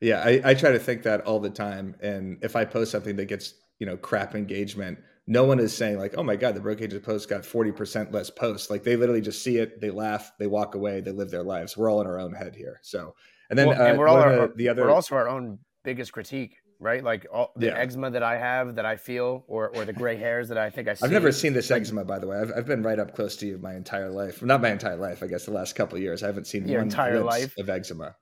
Yeah, 0.00 0.22
I, 0.24 0.40
I 0.44 0.54
try 0.54 0.70
to 0.70 0.78
think 0.78 1.02
that 1.02 1.22
all 1.22 1.40
the 1.40 1.50
time. 1.50 1.96
And 2.00 2.38
if 2.42 2.54
I 2.54 2.64
post 2.64 2.92
something 2.92 3.16
that 3.16 3.26
gets, 3.26 3.54
you 3.80 3.86
know, 3.86 3.96
crap 3.96 4.36
engagement, 4.36 4.98
no 5.26 5.44
one 5.44 5.58
is 5.58 5.74
saying 5.74 5.98
like, 5.98 6.14
"Oh 6.16 6.22
my 6.22 6.36
god, 6.36 6.54
the 6.54 6.60
broke 6.60 6.82
agent 6.82 7.02
post 7.02 7.28
got 7.28 7.44
forty 7.44 7.72
percent 7.72 8.12
less 8.12 8.30
posts." 8.30 8.70
Like 8.70 8.82
they 8.82 8.96
literally 8.96 9.20
just 9.20 9.42
see 9.42 9.56
it, 9.56 9.80
they 9.80 9.90
laugh, 9.90 10.32
they 10.38 10.46
walk 10.46 10.74
away, 10.74 11.00
they 11.00 11.12
live 11.12 11.30
their 11.30 11.42
lives. 11.42 11.76
We're 11.76 11.90
all 11.90 12.00
in 12.00 12.06
our 12.06 12.18
own 12.18 12.34
head 12.34 12.54
here. 12.54 12.80
So, 12.82 13.14
and 13.50 13.58
then 13.58 13.68
well, 13.68 13.80
uh, 13.80 13.86
and 13.86 13.98
we're 13.98 14.08
all 14.08 14.16
our, 14.16 14.48
the 14.54 14.68
other. 14.68 14.84
We're 14.84 14.90
also 14.90 15.14
our 15.14 15.28
own 15.28 15.58
biggest 15.82 16.12
critique, 16.12 16.56
right? 16.78 17.02
Like 17.02 17.26
all 17.32 17.52
the 17.56 17.66
yeah. 17.66 17.78
eczema 17.78 18.10
that 18.10 18.22
I 18.22 18.36
have, 18.36 18.74
that 18.74 18.84
I 18.84 18.96
feel, 18.96 19.44
or 19.48 19.70
or 19.74 19.86
the 19.86 19.94
gray 19.94 20.16
hairs 20.16 20.48
that 20.48 20.58
I 20.58 20.68
think 20.68 20.88
I 20.88 20.94
see. 20.94 21.06
I've 21.06 21.12
never 21.12 21.32
seen 21.32 21.54
this 21.54 21.70
eczema, 21.70 22.04
by 22.04 22.18
the 22.18 22.26
way. 22.26 22.38
I've, 22.38 22.52
I've 22.54 22.66
been 22.66 22.82
right 22.82 22.98
up 22.98 23.14
close 23.14 23.36
to 23.36 23.46
you 23.46 23.58
my 23.58 23.74
entire 23.74 24.10
life. 24.10 24.42
Not 24.42 24.60
my 24.60 24.70
entire 24.70 24.96
life, 24.96 25.22
I 25.22 25.26
guess. 25.26 25.46
The 25.46 25.52
last 25.52 25.74
couple 25.74 25.98
years, 25.98 26.22
I 26.22 26.26
haven't 26.26 26.46
seen 26.46 26.68
your 26.68 26.80
one 26.80 26.88
entire 26.88 27.20
life 27.20 27.54
of 27.58 27.70
eczema 27.70 28.14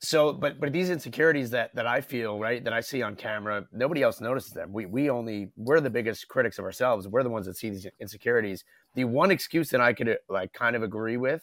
so 0.00 0.32
but 0.32 0.60
but 0.60 0.72
these 0.72 0.90
insecurities 0.90 1.50
that 1.50 1.74
that 1.74 1.86
i 1.86 2.00
feel 2.00 2.38
right 2.38 2.64
that 2.64 2.72
i 2.72 2.80
see 2.80 3.00
on 3.02 3.16
camera 3.16 3.64
nobody 3.72 4.02
else 4.02 4.20
notices 4.20 4.52
them. 4.52 4.72
We 4.72 4.86
we 4.86 5.08
only 5.08 5.50
we're 5.56 5.80
the 5.80 5.90
biggest 5.90 6.28
critics 6.28 6.58
of 6.58 6.64
ourselves. 6.64 7.08
We're 7.08 7.22
the 7.22 7.30
ones 7.30 7.46
that 7.46 7.56
see 7.56 7.70
these 7.70 7.86
insecurities. 8.00 8.64
The 8.94 9.04
one 9.04 9.30
excuse 9.30 9.70
that 9.70 9.80
i 9.80 9.92
could 9.92 10.18
like 10.28 10.52
kind 10.52 10.76
of 10.76 10.82
agree 10.82 11.16
with 11.16 11.42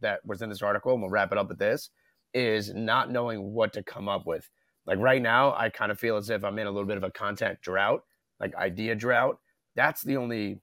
that 0.00 0.20
was 0.26 0.42
in 0.42 0.48
this 0.50 0.62
article 0.62 0.92
and 0.92 1.02
we'll 1.02 1.10
wrap 1.10 1.32
it 1.32 1.38
up 1.38 1.48
with 1.48 1.58
this 1.58 1.90
is 2.34 2.74
not 2.74 3.10
knowing 3.10 3.52
what 3.52 3.72
to 3.74 3.82
come 3.82 4.08
up 4.08 4.26
with. 4.26 4.48
Like 4.86 4.98
right 4.98 5.22
now 5.22 5.54
i 5.54 5.70
kind 5.70 5.92
of 5.92 5.98
feel 5.98 6.16
as 6.16 6.28
if 6.28 6.44
i'm 6.44 6.58
in 6.58 6.66
a 6.66 6.70
little 6.70 6.88
bit 6.88 6.96
of 6.96 7.04
a 7.04 7.10
content 7.10 7.60
drought 7.62 8.02
like 8.40 8.54
idea 8.56 8.94
drought. 8.94 9.38
That's 9.76 10.02
the 10.02 10.16
only 10.16 10.60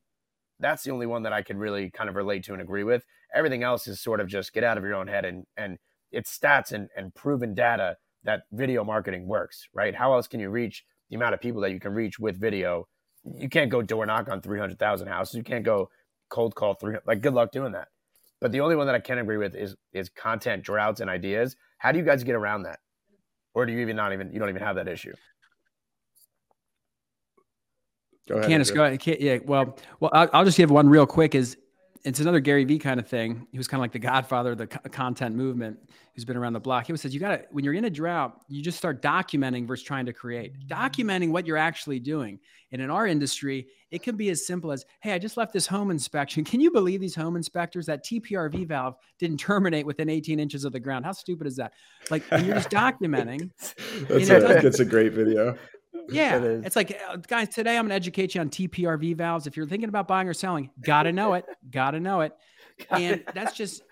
that's 0.60 0.84
the 0.84 0.91
only 0.91 1.08
one 1.08 1.24
that 1.24 1.34
i 1.34 1.41
could 1.41 1.58
really 1.58 1.89
kind 1.89 2.10
of 2.10 2.15
relate 2.15 2.43
to 2.43 2.53
and 2.53 2.62
agree 2.62 2.84
with. 2.84 3.03
Everything 3.34 3.63
else 3.63 3.88
is 3.88 4.01
sort 4.01 4.19
of 4.19 4.27
just 4.27 4.53
get 4.53 4.63
out 4.63 4.77
of 4.77 4.84
your 4.84 4.96
own 4.96 5.08
head 5.08 5.25
and 5.25 5.46
and 5.58 5.79
it's 6.12 6.38
stats 6.38 6.72
and, 6.72 6.89
and 6.96 7.13
proven 7.16 7.54
data 7.54 7.98
that 8.24 8.44
video 8.51 8.84
marketing 8.84 9.28
works, 9.28 9.68
right? 9.74 9.96
How 9.96 10.13
else 10.13 10.28
can 10.28 10.39
you 10.39 10.50
reach 10.50 10.84
the 11.10 11.16
amount 11.16 11.34
of 11.34 11.42
people 11.42 11.62
that 11.62 11.72
you 11.72 11.80
can 11.80 11.94
reach 11.94 12.20
with 12.20 12.39
video? 12.39 12.88
You 13.24 13.50
can't 13.50 13.70
go 13.70 13.82
door 13.82 14.06
knock 14.06 14.30
on 14.30 14.42
300,000 14.42 15.08
houses. 15.08 15.36
You 15.36 15.44
can't 15.44 15.63
go 15.63 15.89
cold 16.30 16.56
call 16.56 16.74
300. 16.74 17.04
Like, 17.06 17.22
good 17.22 17.34
luck 17.34 17.51
doing 17.51 17.72
that. 17.74 17.88
But 18.42 18.51
the 18.51 18.62
only 18.62 18.75
one 18.75 18.86
that 18.88 18.96
I 18.96 19.00
can 19.00 19.18
agree 19.18 19.38
with 19.38 19.56
is 19.56 19.75
is 19.92 20.10
content 20.10 20.63
droughts 20.63 21.01
and 21.01 21.10
ideas. 21.10 21.56
How 21.78 21.92
do 21.92 22.00
you 22.00 22.06
guys 22.06 22.24
get 22.24 22.36
around 22.36 22.63
that? 22.63 22.80
Or 23.54 23.66
do 23.66 23.74
you 23.74 23.80
even 23.80 23.96
not 23.96 24.13
even, 24.13 24.32
you 24.32 24.39
don't 24.39 24.50
even 24.50 24.62
have 24.62 24.75
that 24.75 24.88
issue? 24.88 25.13
Go 28.28 28.36
ahead. 28.36 28.48
Candace, 28.48 28.72
go 28.72 28.86
ahead. 28.86 29.06
Yeah. 29.20 29.39
Well, 29.44 29.75
well, 30.00 30.12
I'll, 30.13 30.30
I'll 30.34 30.46
just 30.46 30.58
give 30.58 30.70
one 30.70 30.88
real 30.88 31.06
quick 31.06 31.36
is 31.36 31.58
it's 32.06 32.20
another 32.20 32.39
Gary 32.39 32.63
Vee 32.63 32.79
kind 32.79 33.00
of 33.00 33.08
thing. 33.08 33.46
He 33.51 33.58
was 33.58 33.68
kind 33.68 33.79
of 33.79 33.82
like 33.82 33.91
the 33.91 34.00
godfather 34.00 34.53
of 34.53 34.58
the 34.58 34.68
content 34.68 35.36
movement 35.36 35.77
who's 36.15 36.24
been 36.24 36.38
around 36.38 36.53
the 36.53 36.60
block. 36.60 36.88
He 36.88 36.91
always 36.91 37.01
says, 37.01 37.13
you 37.13 37.20
got 37.20 37.29
to, 37.29 37.46
when 37.51 37.65
you're 37.65 37.74
in 37.74 37.86
a 37.86 37.89
drought, 37.89 38.39
you 38.48 38.63
just 38.63 38.77
start 38.77 39.01
documenting 39.01 39.68
versus 39.68 39.84
trying 39.86 40.06
to 40.06 40.13
create, 40.13 40.53
documenting 40.68 41.32
what 41.32 41.46
you're 41.46 41.58
actually 41.58 42.00
doing. 42.00 42.39
And 42.72 42.82
in 42.82 42.89
our 42.89 43.06
industry, 43.06 43.68
it 43.91 44.01
can 44.01 44.15
be 44.15 44.29
as 44.29 44.46
simple 44.46 44.72
as, 44.72 44.86
Hey, 45.01 45.13
I 45.13 45.20
just 45.20 45.36
left 45.36 45.51
this 45.51 45.68
home 45.68 45.91
inspection. 45.91 46.44
Can 46.46 46.62
you 46.62 46.72
believe 46.72 47.01
these 47.01 47.15
home 47.15 47.36
inspectors, 47.36 47.86
that 47.88 48.06
TPRV 48.06 48.68
valve 48.68 48.96
didn't 49.18 49.39
terminate 49.39 49.86
within 49.86 50.10
18 50.10 50.39
inches 50.39 50.65
of 50.65 50.72
the 50.72 50.79
ground? 50.79 51.06
How 51.06 51.12
stupid 51.12 51.48
is 51.48 51.58
that? 51.58 51.74
Like 52.10 52.24
you're 52.32 52.56
just 52.56 52.70
documenting. 52.70 53.51
that's, 54.08 54.29
a, 54.29 54.39
that's 54.62 54.79
a 54.79 54.86
great 54.86 55.13
video. 55.13 55.58
Yeah, 56.10 56.38
it 56.38 56.65
it's 56.65 56.75
like 56.75 57.00
uh, 57.08 57.17
guys. 57.17 57.50
Today 57.50 57.77
I'm 57.77 57.84
going 57.84 57.89
to 57.89 57.96
educate 57.96 58.36
you 58.36 58.41
on 58.41 58.50
TPRV 58.50 59.15
valves. 59.15 59.48
If 59.48 59.58
you're 59.58 59.67
thinking 59.67 59.89
about 59.89 60.08
buying 60.08 60.27
or 60.27 60.34
selling, 60.34 60.69
gotta 60.81 61.12
know 61.12 61.34
it. 61.34 61.46
Gotta 61.69 62.00
know 62.00 62.22
it. 62.22 62.34
And 62.89 63.24
that's 63.34 63.55
just 63.55 63.84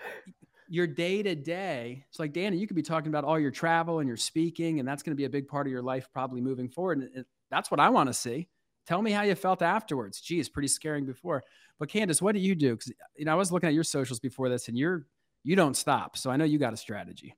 your 0.67 0.87
day 0.87 1.21
to 1.23 1.35
day. 1.35 2.05
It's 2.09 2.19
like 2.19 2.33
Danny, 2.33 2.57
you 2.57 2.67
could 2.67 2.75
be 2.75 2.81
talking 2.81 3.09
about 3.09 3.23
all 3.23 3.39
your 3.39 3.51
travel 3.51 3.99
and 3.99 4.07
your 4.07 4.17
speaking, 4.17 4.79
and 4.79 4.87
that's 4.87 5.03
going 5.03 5.11
to 5.11 5.17
be 5.17 5.25
a 5.25 5.29
big 5.29 5.47
part 5.47 5.67
of 5.67 5.71
your 5.71 5.81
life 5.81 6.07
probably 6.13 6.41
moving 6.41 6.69
forward. 6.69 7.09
And 7.13 7.25
that's 7.49 7.69
what 7.69 7.79
I 7.79 7.89
want 7.89 8.07
to 8.07 8.13
see. 8.13 8.47
Tell 8.85 9.01
me 9.01 9.11
how 9.11 9.23
you 9.23 9.35
felt 9.35 9.61
afterwards. 9.61 10.21
Gee, 10.21 10.39
it's 10.39 10.49
pretty 10.49 10.69
scaring 10.69 11.05
before. 11.05 11.43
But 11.79 11.89
Candace, 11.89 12.21
what 12.21 12.33
do 12.33 12.39
you 12.39 12.55
do? 12.55 12.75
Because 12.75 12.91
you 13.15 13.25
know 13.25 13.31
I 13.31 13.35
was 13.35 13.51
looking 13.51 13.67
at 13.67 13.75
your 13.75 13.83
socials 13.83 14.19
before 14.19 14.49
this, 14.49 14.67
and 14.67 14.77
you're 14.77 15.05
you 15.43 15.55
don't 15.55 15.75
stop. 15.75 16.17
So 16.17 16.29
I 16.29 16.37
know 16.37 16.45
you 16.45 16.57
got 16.57 16.73
a 16.73 16.77
strategy 16.77 17.35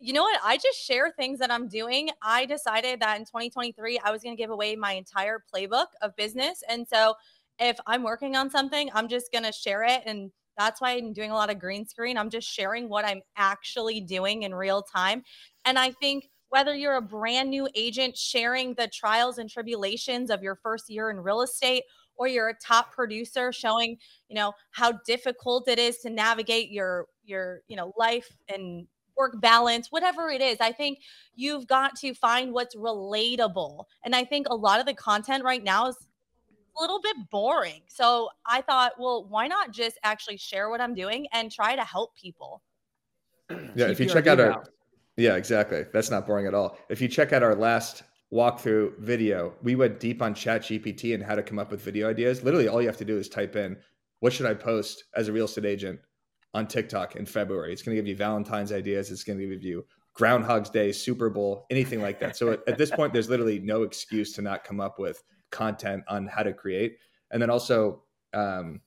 you 0.00 0.12
know 0.12 0.22
what? 0.22 0.40
I 0.44 0.56
just 0.56 0.78
share 0.78 1.10
things 1.10 1.38
that 1.40 1.50
I'm 1.50 1.68
doing. 1.68 2.10
I 2.22 2.46
decided 2.46 3.00
that 3.00 3.18
in 3.18 3.24
2023, 3.24 4.00
I 4.04 4.10
was 4.10 4.22
going 4.22 4.36
to 4.36 4.40
give 4.40 4.50
away 4.50 4.76
my 4.76 4.92
entire 4.92 5.42
playbook 5.52 5.86
of 6.02 6.14
business. 6.16 6.62
And 6.68 6.86
so 6.86 7.14
if 7.58 7.76
I'm 7.86 8.04
working 8.04 8.36
on 8.36 8.50
something, 8.50 8.90
I'm 8.94 9.08
just 9.08 9.32
going 9.32 9.44
to 9.44 9.52
share 9.52 9.82
it. 9.82 10.02
And 10.06 10.30
that's 10.56 10.80
why 10.80 10.92
I'm 10.92 11.12
doing 11.12 11.30
a 11.30 11.34
lot 11.34 11.50
of 11.50 11.58
green 11.58 11.86
screen. 11.86 12.16
I'm 12.16 12.30
just 12.30 12.48
sharing 12.48 12.88
what 12.88 13.04
I'm 13.04 13.22
actually 13.36 14.00
doing 14.00 14.44
in 14.44 14.54
real 14.54 14.82
time. 14.82 15.22
And 15.64 15.78
I 15.78 15.90
think 15.90 16.28
whether 16.50 16.74
you're 16.74 16.96
a 16.96 17.02
brand 17.02 17.50
new 17.50 17.68
agent 17.74 18.16
sharing 18.16 18.74
the 18.74 18.88
trials 18.88 19.38
and 19.38 19.50
tribulations 19.50 20.30
of 20.30 20.42
your 20.42 20.56
first 20.56 20.88
year 20.88 21.10
in 21.10 21.20
real 21.20 21.42
estate, 21.42 21.82
or 22.16 22.26
you're 22.26 22.48
a 22.48 22.54
top 22.54 22.92
producer 22.92 23.52
showing, 23.52 23.96
you 24.28 24.34
know, 24.34 24.52
how 24.72 24.92
difficult 25.06 25.68
it 25.68 25.78
is 25.78 25.98
to 25.98 26.10
navigate 26.10 26.70
your 26.70 27.06
your, 27.24 27.62
you 27.68 27.76
know, 27.76 27.92
life 27.96 28.28
and 28.52 28.86
work 29.18 29.40
balance, 29.40 29.90
whatever 29.90 30.30
it 30.30 30.40
is. 30.40 30.58
I 30.60 30.72
think 30.72 31.00
you've 31.34 31.66
got 31.66 31.96
to 31.96 32.14
find 32.14 32.52
what's 32.52 32.76
relatable. 32.76 33.84
And 34.04 34.14
I 34.14 34.24
think 34.24 34.48
a 34.48 34.54
lot 34.54 34.80
of 34.80 34.86
the 34.86 34.94
content 34.94 35.44
right 35.44 35.62
now 35.62 35.88
is 35.88 35.96
a 36.78 36.80
little 36.80 37.00
bit 37.00 37.16
boring. 37.30 37.82
So 37.88 38.28
I 38.46 38.60
thought, 38.62 38.92
well, 38.98 39.26
why 39.28 39.48
not 39.48 39.72
just 39.72 39.98
actually 40.04 40.36
share 40.36 40.70
what 40.70 40.80
I'm 40.80 40.94
doing 40.94 41.26
and 41.32 41.50
try 41.50 41.74
to 41.76 41.84
help 41.84 42.16
people? 42.16 42.62
Yeah, 43.74 43.86
if 43.86 43.98
you 43.98 44.06
check 44.06 44.26
out 44.26 44.40
our 44.40 44.62
Yeah, 45.16 45.36
exactly. 45.36 45.84
That's 45.92 46.10
not 46.10 46.26
boring 46.26 46.46
at 46.46 46.54
all. 46.54 46.78
If 46.90 47.00
you 47.00 47.08
check 47.08 47.32
out 47.32 47.42
our 47.42 47.54
last 47.54 48.02
walkthrough 48.30 48.98
video, 48.98 49.54
we 49.62 49.74
went 49.74 50.00
deep 50.00 50.20
on 50.20 50.34
Chat 50.34 50.62
GPT 50.62 51.14
and 51.14 51.22
how 51.22 51.34
to 51.34 51.42
come 51.42 51.58
up 51.58 51.70
with 51.70 51.80
video 51.80 52.10
ideas. 52.10 52.42
Literally 52.42 52.68
all 52.68 52.82
you 52.82 52.88
have 52.88 52.98
to 52.98 53.06
do 53.06 53.16
is 53.16 53.28
type 53.28 53.56
in 53.56 53.78
what 54.20 54.34
should 54.34 54.44
I 54.44 54.52
post 54.52 55.04
as 55.14 55.28
a 55.28 55.32
real 55.32 55.46
estate 55.46 55.64
agent 55.64 55.98
on 56.54 56.66
TikTok 56.66 57.16
in 57.16 57.26
February. 57.26 57.72
It's 57.72 57.82
going 57.82 57.96
to 57.96 58.00
give 58.00 58.08
you 58.08 58.16
Valentine's 58.16 58.72
ideas. 58.72 59.10
It's 59.10 59.24
going 59.24 59.38
to 59.38 59.46
give 59.46 59.62
you 59.62 59.84
Groundhog's 60.14 60.70
Day, 60.70 60.90
Super 60.92 61.30
Bowl, 61.30 61.66
anything 61.70 62.02
like 62.02 62.18
that. 62.20 62.36
So 62.36 62.52
at, 62.52 62.60
at, 62.66 62.78
this 62.78 62.90
point, 62.90 63.12
there's 63.12 63.28
literally 63.28 63.60
no 63.60 63.82
excuse 63.82 64.32
to 64.32 64.42
not 64.42 64.64
come 64.64 64.80
up 64.80 64.98
with 64.98 65.22
content 65.50 66.02
on 66.08 66.26
how 66.26 66.42
to 66.42 66.52
create. 66.52 66.98
And 67.30 67.40
then 67.40 67.50
also, 67.50 68.02
um, 68.34 68.80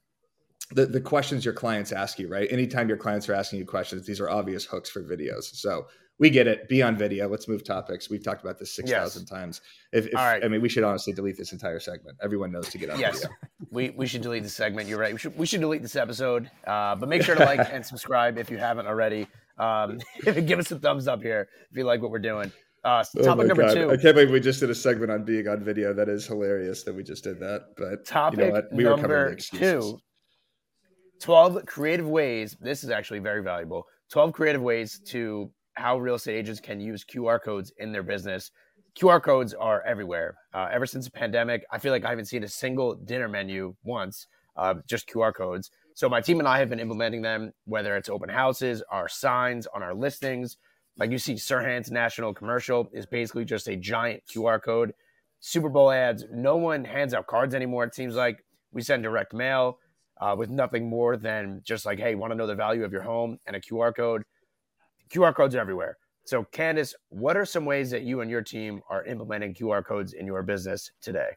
the, 0.71 0.85
the 0.85 1.01
questions 1.01 1.45
your 1.45 1.53
clients 1.53 1.91
ask 1.91 2.19
you, 2.19 2.27
right? 2.27 2.51
Anytime 2.51 2.87
your 2.87 2.97
clients 2.97 3.29
are 3.29 3.33
asking 3.33 3.59
you 3.59 3.65
questions, 3.65 4.05
these 4.05 4.19
are 4.19 4.29
obvious 4.29 4.65
hooks 4.65 4.89
for 4.89 5.03
videos. 5.03 5.43
So 5.55 5.87
we 6.21 6.29
get 6.29 6.45
it. 6.45 6.69
Be 6.69 6.83
on 6.83 6.95
video. 6.95 7.27
Let's 7.27 7.47
move 7.47 7.63
topics. 7.63 8.07
We've 8.07 8.23
talked 8.23 8.43
about 8.43 8.59
this 8.59 8.71
6,000 8.75 9.21
yes. 9.21 9.29
times. 9.29 9.61
If, 9.91 10.05
if 10.05 10.15
I 10.15 10.39
mean, 10.47 10.61
we 10.61 10.69
should 10.69 10.83
honestly 10.83 11.13
delete 11.13 11.35
this 11.35 11.51
entire 11.51 11.79
segment. 11.79 12.15
Everyone 12.21 12.51
knows 12.51 12.69
to 12.69 12.77
get 12.77 12.91
on 12.91 12.99
yes. 12.99 13.21
video. 13.21 13.29
we, 13.71 13.89
we 13.89 14.05
should 14.05 14.21
delete 14.21 14.43
the 14.43 14.49
segment. 14.49 14.87
You're 14.87 14.99
right. 14.99 15.13
We 15.13 15.19
should, 15.19 15.35
we 15.35 15.47
should 15.47 15.61
delete 15.61 15.81
this 15.81 15.95
episode, 15.95 16.49
uh, 16.67 16.95
but 16.95 17.09
make 17.09 17.23
sure 17.23 17.33
to 17.33 17.43
like 17.43 17.67
and 17.73 17.83
subscribe 17.83 18.37
if 18.37 18.51
you 18.51 18.59
haven't 18.59 18.85
already. 18.85 19.27
Um, 19.57 19.99
give 20.23 20.59
us 20.59 20.69
a 20.69 20.77
thumbs 20.77 21.07
up 21.07 21.23
here 21.23 21.49
if 21.71 21.75
you 21.75 21.85
like 21.85 22.03
what 22.03 22.11
we're 22.11 22.19
doing. 22.19 22.51
Uh, 22.83 23.03
oh 23.17 23.23
topic 23.23 23.47
number 23.47 23.63
God. 23.63 23.73
two. 23.73 23.89
I 23.89 23.97
can't 23.97 24.13
believe 24.13 24.29
we 24.29 24.39
just 24.39 24.59
did 24.59 24.69
a 24.69 24.75
segment 24.75 25.11
on 25.11 25.25
being 25.25 25.47
on 25.47 25.63
video. 25.63 25.91
That 25.91 26.07
is 26.07 26.27
hilarious 26.27 26.83
that 26.83 26.93
we 26.93 27.01
just 27.01 27.23
did 27.23 27.39
that. 27.39 27.61
But 27.77 28.05
topic 28.05 28.39
you 28.39 28.45
know 28.45 28.51
what? 28.51 28.65
We 28.71 28.83
number 28.83 29.35
two 29.35 29.97
12 31.19 31.65
creative 31.65 32.07
ways. 32.07 32.55
This 32.61 32.83
is 32.83 32.91
actually 32.91 33.19
very 33.19 33.41
valuable. 33.41 33.87
12 34.11 34.33
creative 34.33 34.61
ways 34.61 34.99
to 35.07 35.51
how 35.73 35.97
real 35.97 36.15
estate 36.15 36.35
agents 36.35 36.59
can 36.59 36.79
use 36.79 37.03
QR 37.03 37.39
codes 37.41 37.71
in 37.77 37.91
their 37.91 38.03
business. 38.03 38.51
QR 38.97 39.21
codes 39.21 39.53
are 39.53 39.81
everywhere. 39.83 40.35
Uh, 40.53 40.67
ever 40.71 40.85
since 40.85 41.05
the 41.05 41.11
pandemic, 41.11 41.63
I 41.71 41.79
feel 41.79 41.91
like 41.91 42.05
I 42.05 42.09
haven't 42.09 42.25
seen 42.25 42.43
a 42.43 42.47
single 42.47 42.95
dinner 42.95 43.29
menu 43.29 43.75
once, 43.83 44.27
uh, 44.57 44.75
just 44.87 45.09
QR 45.09 45.33
codes. 45.33 45.71
So 45.93 46.09
my 46.09 46.21
team 46.21 46.39
and 46.39 46.47
I 46.47 46.59
have 46.59 46.69
been 46.69 46.79
implementing 46.79 47.21
them, 47.21 47.53
whether 47.65 47.95
it's 47.95 48.09
open 48.09 48.29
houses, 48.29 48.83
our 48.89 49.07
signs 49.07 49.67
on 49.67 49.83
our 49.83 49.93
listings. 49.93 50.57
Like 50.97 51.11
you 51.11 51.17
see, 51.17 51.35
Serhant's 51.35 51.91
national 51.91 52.33
commercial 52.33 52.89
is 52.93 53.05
basically 53.05 53.45
just 53.45 53.67
a 53.67 53.75
giant 53.75 54.23
QR 54.33 54.61
code. 54.61 54.93
Super 55.39 55.69
Bowl 55.69 55.91
ads. 55.91 56.25
No 56.31 56.57
one 56.57 56.83
hands 56.83 57.13
out 57.13 57.27
cards 57.27 57.55
anymore. 57.55 57.83
It 57.83 57.95
seems 57.95 58.15
like 58.15 58.45
we 58.71 58.81
send 58.81 59.03
direct 59.03 59.33
mail 59.33 59.79
uh, 60.19 60.35
with 60.37 60.49
nothing 60.49 60.87
more 60.87 61.17
than 61.17 61.61
just 61.63 61.85
like, 61.85 61.99
hey, 61.99 62.15
want 62.15 62.31
to 62.31 62.35
know 62.35 62.47
the 62.47 62.55
value 62.55 62.83
of 62.83 62.91
your 62.91 63.01
home 63.01 63.37
and 63.47 63.55
a 63.55 63.59
QR 63.59 63.95
code. 63.95 64.23
QR 65.13 65.35
codes 65.35 65.55
everywhere. 65.55 65.97
So, 66.23 66.43
Candace, 66.51 66.95
what 67.09 67.35
are 67.35 67.45
some 67.45 67.65
ways 67.65 67.89
that 67.91 68.03
you 68.03 68.21
and 68.21 68.29
your 68.29 68.41
team 68.41 68.81
are 68.89 69.03
implementing 69.05 69.53
QR 69.53 69.83
codes 69.85 70.13
in 70.13 70.25
your 70.25 70.43
business 70.43 70.91
today? 71.01 71.29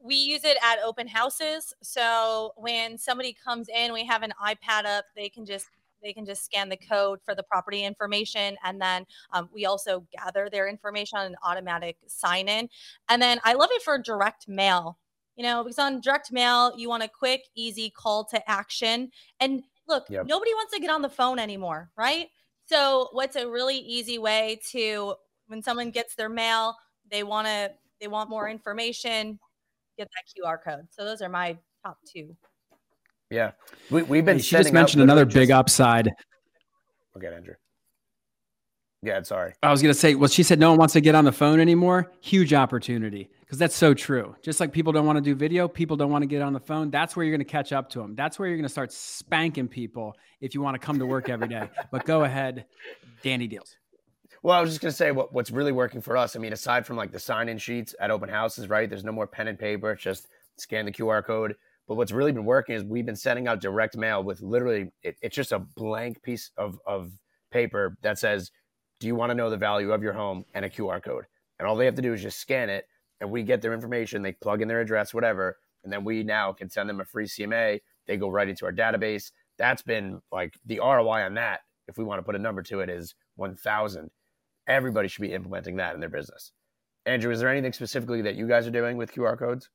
We 0.00 0.16
use 0.16 0.44
it 0.44 0.56
at 0.62 0.78
open 0.84 1.06
houses. 1.06 1.72
So 1.82 2.52
when 2.56 2.98
somebody 2.98 3.36
comes 3.44 3.68
in, 3.68 3.92
we 3.92 4.04
have 4.04 4.22
an 4.22 4.32
iPad 4.44 4.84
up. 4.84 5.04
They 5.14 5.28
can 5.28 5.44
just 5.44 5.68
they 6.02 6.12
can 6.12 6.26
just 6.26 6.44
scan 6.44 6.68
the 6.68 6.76
code 6.76 7.20
for 7.24 7.32
the 7.32 7.44
property 7.44 7.84
information 7.84 8.56
and 8.64 8.82
then 8.82 9.06
um, 9.32 9.48
we 9.54 9.66
also 9.66 10.04
gather 10.12 10.48
their 10.50 10.66
information 10.66 11.16
on 11.16 11.26
an 11.26 11.36
automatic 11.44 11.96
sign 12.08 12.48
in 12.48 12.68
and 13.08 13.22
then 13.22 13.38
i 13.44 13.52
love 13.52 13.68
it 13.70 13.82
for 13.82 13.98
direct 13.98 14.48
mail 14.48 14.98
you 15.36 15.42
know, 15.44 15.62
because 15.62 15.78
on 15.78 16.00
direct 16.00 16.30
mail, 16.30 16.72
you 16.76 16.88
want 16.88 17.02
a 17.02 17.08
quick, 17.08 17.44
easy 17.54 17.90
call 17.90 18.24
to 18.26 18.50
action. 18.50 19.10
And 19.40 19.62
look, 19.92 20.06
yep. 20.08 20.26
nobody 20.26 20.52
wants 20.54 20.72
to 20.72 20.80
get 20.80 20.90
on 20.90 21.02
the 21.02 21.08
phone 21.08 21.38
anymore, 21.38 21.90
right? 21.96 22.28
So, 22.66 23.08
what's 23.12 23.36
a 23.36 23.46
really 23.46 23.76
easy 23.76 24.18
way 24.18 24.60
to 24.70 25.14
when 25.48 25.62
someone 25.62 25.90
gets 25.90 26.14
their 26.14 26.28
mail, 26.28 26.76
they 27.10 27.22
want 27.22 27.46
to 27.46 27.72
they 28.00 28.08
want 28.08 28.30
more 28.30 28.48
information, 28.48 29.38
get 29.98 30.08
that 30.08 30.42
QR 30.42 30.62
code. 30.62 30.88
So 30.90 31.04
those 31.04 31.22
are 31.22 31.28
my 31.28 31.56
top 31.84 31.98
two. 32.06 32.36
Yeah, 33.30 33.52
we, 33.90 34.02
we've 34.02 34.24
been. 34.24 34.38
She 34.38 34.56
just 34.56 34.72
mentioned 34.72 35.02
another 35.02 35.24
big 35.24 35.50
upside. 35.50 36.10
Okay, 37.16 37.28
Andrew. 37.28 37.54
Yeah, 39.02 39.22
sorry. 39.22 39.54
I 39.62 39.70
was 39.70 39.82
going 39.82 39.92
to 39.92 39.98
say, 39.98 40.14
well, 40.14 40.28
she 40.28 40.42
said 40.44 40.60
no 40.60 40.70
one 40.70 40.78
wants 40.78 40.92
to 40.92 41.00
get 41.00 41.14
on 41.14 41.24
the 41.24 41.32
phone 41.32 41.58
anymore. 41.58 42.12
Huge 42.20 42.54
opportunity 42.54 43.30
because 43.52 43.58
that's 43.58 43.76
so 43.76 43.92
true. 43.92 44.34
Just 44.40 44.60
like 44.60 44.72
people 44.72 44.94
don't 44.94 45.04
want 45.04 45.18
to 45.18 45.20
do 45.20 45.34
video, 45.34 45.68
people 45.68 45.94
don't 45.94 46.10
want 46.10 46.22
to 46.22 46.26
get 46.26 46.40
on 46.40 46.54
the 46.54 46.58
phone. 46.58 46.90
That's 46.90 47.14
where 47.14 47.26
you're 47.26 47.36
going 47.36 47.44
to 47.44 47.52
catch 47.52 47.70
up 47.70 47.90
to 47.90 47.98
them. 47.98 48.14
That's 48.14 48.38
where 48.38 48.48
you're 48.48 48.56
going 48.56 48.64
to 48.64 48.70
start 48.70 48.90
spanking 48.90 49.68
people 49.68 50.16
if 50.40 50.54
you 50.54 50.62
want 50.62 50.74
to 50.74 50.78
come 50.78 50.98
to 50.98 51.04
work 51.04 51.28
every 51.28 51.48
day. 51.48 51.68
but 51.90 52.06
go 52.06 52.24
ahead, 52.24 52.64
Danny 53.22 53.46
Deals. 53.46 53.76
Well, 54.42 54.56
I 54.56 54.62
was 54.62 54.70
just 54.70 54.80
going 54.80 54.90
to 54.90 54.96
say 54.96 55.10
what, 55.10 55.34
what's 55.34 55.50
really 55.50 55.70
working 55.70 56.00
for 56.00 56.16
us. 56.16 56.34
I 56.34 56.38
mean, 56.38 56.54
aside 56.54 56.86
from 56.86 56.96
like 56.96 57.12
the 57.12 57.18
sign 57.18 57.50
in 57.50 57.58
sheets 57.58 57.94
at 58.00 58.10
open 58.10 58.30
houses, 58.30 58.70
right? 58.70 58.88
There's 58.88 59.04
no 59.04 59.12
more 59.12 59.26
pen 59.26 59.48
and 59.48 59.58
paper. 59.58 59.92
It's 59.92 60.02
just 60.02 60.28
scan 60.56 60.86
the 60.86 60.90
QR 60.90 61.22
code. 61.22 61.54
But 61.86 61.96
what's 61.96 62.10
really 62.10 62.32
been 62.32 62.46
working 62.46 62.74
is 62.74 62.84
we've 62.84 63.04
been 63.04 63.14
sending 63.14 63.48
out 63.48 63.60
direct 63.60 63.98
mail 63.98 64.24
with 64.24 64.40
literally, 64.40 64.90
it, 65.02 65.16
it's 65.20 65.36
just 65.36 65.52
a 65.52 65.58
blank 65.58 66.22
piece 66.22 66.52
of, 66.56 66.80
of 66.86 67.12
paper 67.50 67.98
that 68.00 68.18
says, 68.18 68.50
do 68.98 69.06
you 69.08 69.14
want 69.14 69.28
to 69.28 69.34
know 69.34 69.50
the 69.50 69.58
value 69.58 69.92
of 69.92 70.02
your 70.02 70.14
home 70.14 70.46
and 70.54 70.64
a 70.64 70.70
QR 70.70 71.02
code? 71.02 71.26
And 71.58 71.68
all 71.68 71.76
they 71.76 71.84
have 71.84 71.96
to 71.96 72.02
do 72.02 72.14
is 72.14 72.22
just 72.22 72.40
scan 72.40 72.70
it 72.70 72.86
and 73.22 73.30
we 73.30 73.44
get 73.44 73.62
their 73.62 73.72
information, 73.72 74.20
they 74.20 74.32
plug 74.32 74.62
in 74.62 74.68
their 74.68 74.80
address, 74.80 75.14
whatever, 75.14 75.56
and 75.84 75.92
then 75.92 76.04
we 76.04 76.24
now 76.24 76.52
can 76.52 76.68
send 76.68 76.88
them 76.88 77.00
a 77.00 77.04
free 77.04 77.24
CMA. 77.24 77.78
They 78.08 78.16
go 78.16 78.28
right 78.28 78.48
into 78.48 78.66
our 78.66 78.72
database. 78.72 79.30
That's 79.58 79.80
been 79.80 80.20
like 80.32 80.54
the 80.66 80.80
ROI 80.80 81.22
on 81.22 81.34
that, 81.34 81.60
if 81.86 81.96
we 81.96 82.02
want 82.02 82.18
to 82.18 82.24
put 82.24 82.34
a 82.34 82.38
number 82.40 82.62
to 82.62 82.80
it, 82.80 82.90
is 82.90 83.14
1,000. 83.36 84.10
Everybody 84.66 85.06
should 85.06 85.22
be 85.22 85.32
implementing 85.32 85.76
that 85.76 85.94
in 85.94 86.00
their 86.00 86.08
business. 86.08 86.50
Andrew, 87.06 87.30
is 87.32 87.38
there 87.38 87.48
anything 87.48 87.72
specifically 87.72 88.22
that 88.22 88.34
you 88.34 88.48
guys 88.48 88.66
are 88.66 88.72
doing 88.72 88.96
with 88.96 89.14
QR 89.14 89.38
codes? 89.38 89.70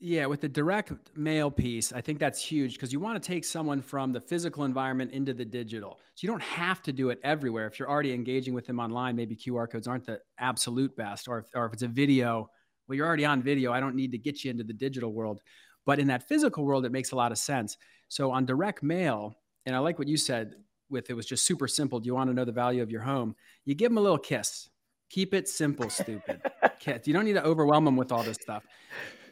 Yeah, 0.00 0.26
with 0.26 0.40
the 0.40 0.48
direct 0.48 0.92
mail 1.16 1.50
piece, 1.50 1.92
I 1.92 2.00
think 2.00 2.18
that's 2.18 2.44
huge 2.44 2.74
because 2.74 2.92
you 2.92 3.00
want 3.00 3.22
to 3.22 3.26
take 3.26 3.44
someone 3.44 3.80
from 3.80 4.12
the 4.12 4.20
physical 4.20 4.64
environment 4.64 5.12
into 5.12 5.32
the 5.32 5.44
digital. 5.44 5.98
So 6.14 6.26
you 6.26 6.28
don't 6.28 6.42
have 6.42 6.82
to 6.82 6.92
do 6.92 7.10
it 7.10 7.20
everywhere. 7.22 7.66
If 7.66 7.78
you're 7.78 7.88
already 7.88 8.12
engaging 8.12 8.54
with 8.54 8.66
them 8.66 8.80
online, 8.80 9.16
maybe 9.16 9.36
QR 9.36 9.70
codes 9.70 9.86
aren't 9.86 10.04
the 10.04 10.20
absolute 10.38 10.94
best. 10.96 11.28
Or 11.28 11.38
if, 11.38 11.46
or 11.54 11.66
if 11.66 11.72
it's 11.72 11.82
a 11.82 11.88
video, 11.88 12.50
well, 12.86 12.96
you're 12.96 13.06
already 13.06 13.24
on 13.24 13.42
video. 13.42 13.72
I 13.72 13.80
don't 13.80 13.94
need 13.94 14.12
to 14.12 14.18
get 14.18 14.44
you 14.44 14.50
into 14.50 14.64
the 14.64 14.74
digital 14.74 15.12
world. 15.12 15.40
But 15.86 15.98
in 15.98 16.08
that 16.08 16.28
physical 16.28 16.64
world, 16.64 16.84
it 16.84 16.92
makes 16.92 17.12
a 17.12 17.16
lot 17.16 17.32
of 17.32 17.38
sense. 17.38 17.76
So 18.08 18.30
on 18.30 18.44
direct 18.46 18.82
mail, 18.82 19.34
and 19.64 19.74
I 19.74 19.78
like 19.78 19.98
what 19.98 20.08
you 20.08 20.16
said 20.16 20.54
with 20.90 21.08
it 21.08 21.14
was 21.14 21.26
just 21.26 21.46
super 21.46 21.68
simple. 21.68 22.00
Do 22.00 22.06
you 22.06 22.14
want 22.14 22.28
to 22.28 22.34
know 22.34 22.44
the 22.44 22.52
value 22.52 22.82
of 22.82 22.90
your 22.90 23.02
home? 23.02 23.34
You 23.64 23.74
give 23.74 23.90
them 23.90 23.98
a 23.98 24.02
little 24.02 24.18
kiss. 24.18 24.68
Keep 25.10 25.34
it 25.34 25.48
simple, 25.48 25.88
stupid. 25.88 26.42
you 27.04 27.12
don't 27.12 27.24
need 27.24 27.34
to 27.34 27.44
overwhelm 27.44 27.84
them 27.84 27.96
with 27.96 28.12
all 28.12 28.22
this 28.22 28.38
stuff. 28.40 28.64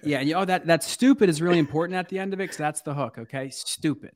Yeah, 0.05 0.19
and 0.19 0.29
you, 0.29 0.35
oh, 0.35 0.45
that 0.45 0.67
that 0.67 0.83
stupid 0.83 1.29
is 1.29 1.41
really 1.41 1.59
important 1.59 1.97
at 1.97 2.09
the 2.09 2.19
end 2.19 2.33
of 2.33 2.41
it 2.41 2.45
because 2.45 2.57
that's 2.57 2.83
the 2.83 2.95
hook. 2.95 3.19
Okay, 3.19 3.51
stupid, 3.51 4.13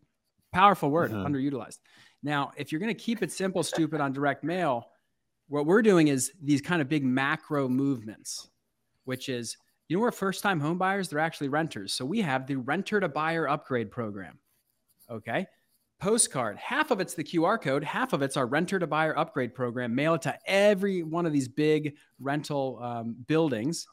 powerful 0.52 0.90
word, 0.90 1.10
mm-hmm. 1.10 1.26
underutilized. 1.26 1.78
Now, 2.22 2.52
if 2.56 2.72
you're 2.72 2.80
going 2.80 2.94
to 2.94 3.00
keep 3.00 3.22
it 3.22 3.30
simple, 3.30 3.62
stupid 3.62 4.00
on 4.00 4.12
direct 4.12 4.42
mail, 4.42 4.88
what 5.48 5.66
we're 5.66 5.82
doing 5.82 6.08
is 6.08 6.32
these 6.42 6.60
kind 6.60 6.82
of 6.82 6.88
big 6.88 7.04
macro 7.04 7.68
movements, 7.68 8.48
which 9.04 9.28
is 9.28 9.56
you 9.88 9.96
know 9.96 10.00
we're 10.00 10.10
first 10.10 10.42
time 10.42 10.58
home 10.58 10.78
buyers, 10.78 11.08
they're 11.08 11.18
actually 11.18 11.48
renters. 11.48 11.92
So 11.92 12.04
we 12.04 12.20
have 12.22 12.46
the 12.46 12.56
renter 12.56 13.00
to 13.00 13.08
buyer 13.08 13.48
upgrade 13.48 13.90
program. 13.90 14.38
Okay. 15.10 15.46
Postcard, 15.98 16.58
half 16.58 16.90
of 16.90 17.00
it's 17.00 17.14
the 17.14 17.24
QR 17.24 17.60
code, 17.60 17.82
half 17.82 18.12
of 18.12 18.20
it's 18.20 18.36
our 18.36 18.46
renter 18.46 18.78
to 18.78 18.86
buyer 18.86 19.18
upgrade 19.18 19.54
program. 19.54 19.94
Mail 19.94 20.12
it 20.14 20.22
to 20.22 20.38
every 20.46 21.02
one 21.02 21.24
of 21.24 21.32
these 21.32 21.48
big 21.48 21.94
rental 22.20 22.78
um, 22.82 23.16
buildings 23.26 23.86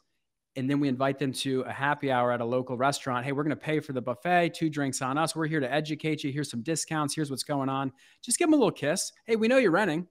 and 0.56 0.70
then 0.70 0.78
we 0.78 0.88
invite 0.88 1.18
them 1.18 1.32
to 1.32 1.62
a 1.62 1.72
happy 1.72 2.12
hour 2.12 2.30
at 2.30 2.40
a 2.40 2.44
local 2.44 2.76
restaurant. 2.76 3.24
Hey, 3.24 3.32
we're 3.32 3.42
going 3.42 3.50
to 3.50 3.56
pay 3.56 3.80
for 3.80 3.92
the 3.92 4.00
buffet, 4.00 4.54
two 4.54 4.70
drinks 4.70 5.02
on 5.02 5.18
us. 5.18 5.34
We're 5.34 5.46
here 5.46 5.60
to 5.60 5.72
educate 5.72 6.22
you. 6.22 6.30
Here's 6.30 6.50
some 6.50 6.62
discounts. 6.62 7.14
Here's 7.14 7.30
what's 7.30 7.42
going 7.42 7.68
on. 7.68 7.92
Just 8.22 8.38
give 8.38 8.46
them 8.46 8.54
a 8.54 8.56
little 8.56 8.70
kiss. 8.70 9.12
Hey, 9.26 9.36
we 9.36 9.48
know 9.48 9.58
you're 9.58 9.72
renting. 9.72 10.06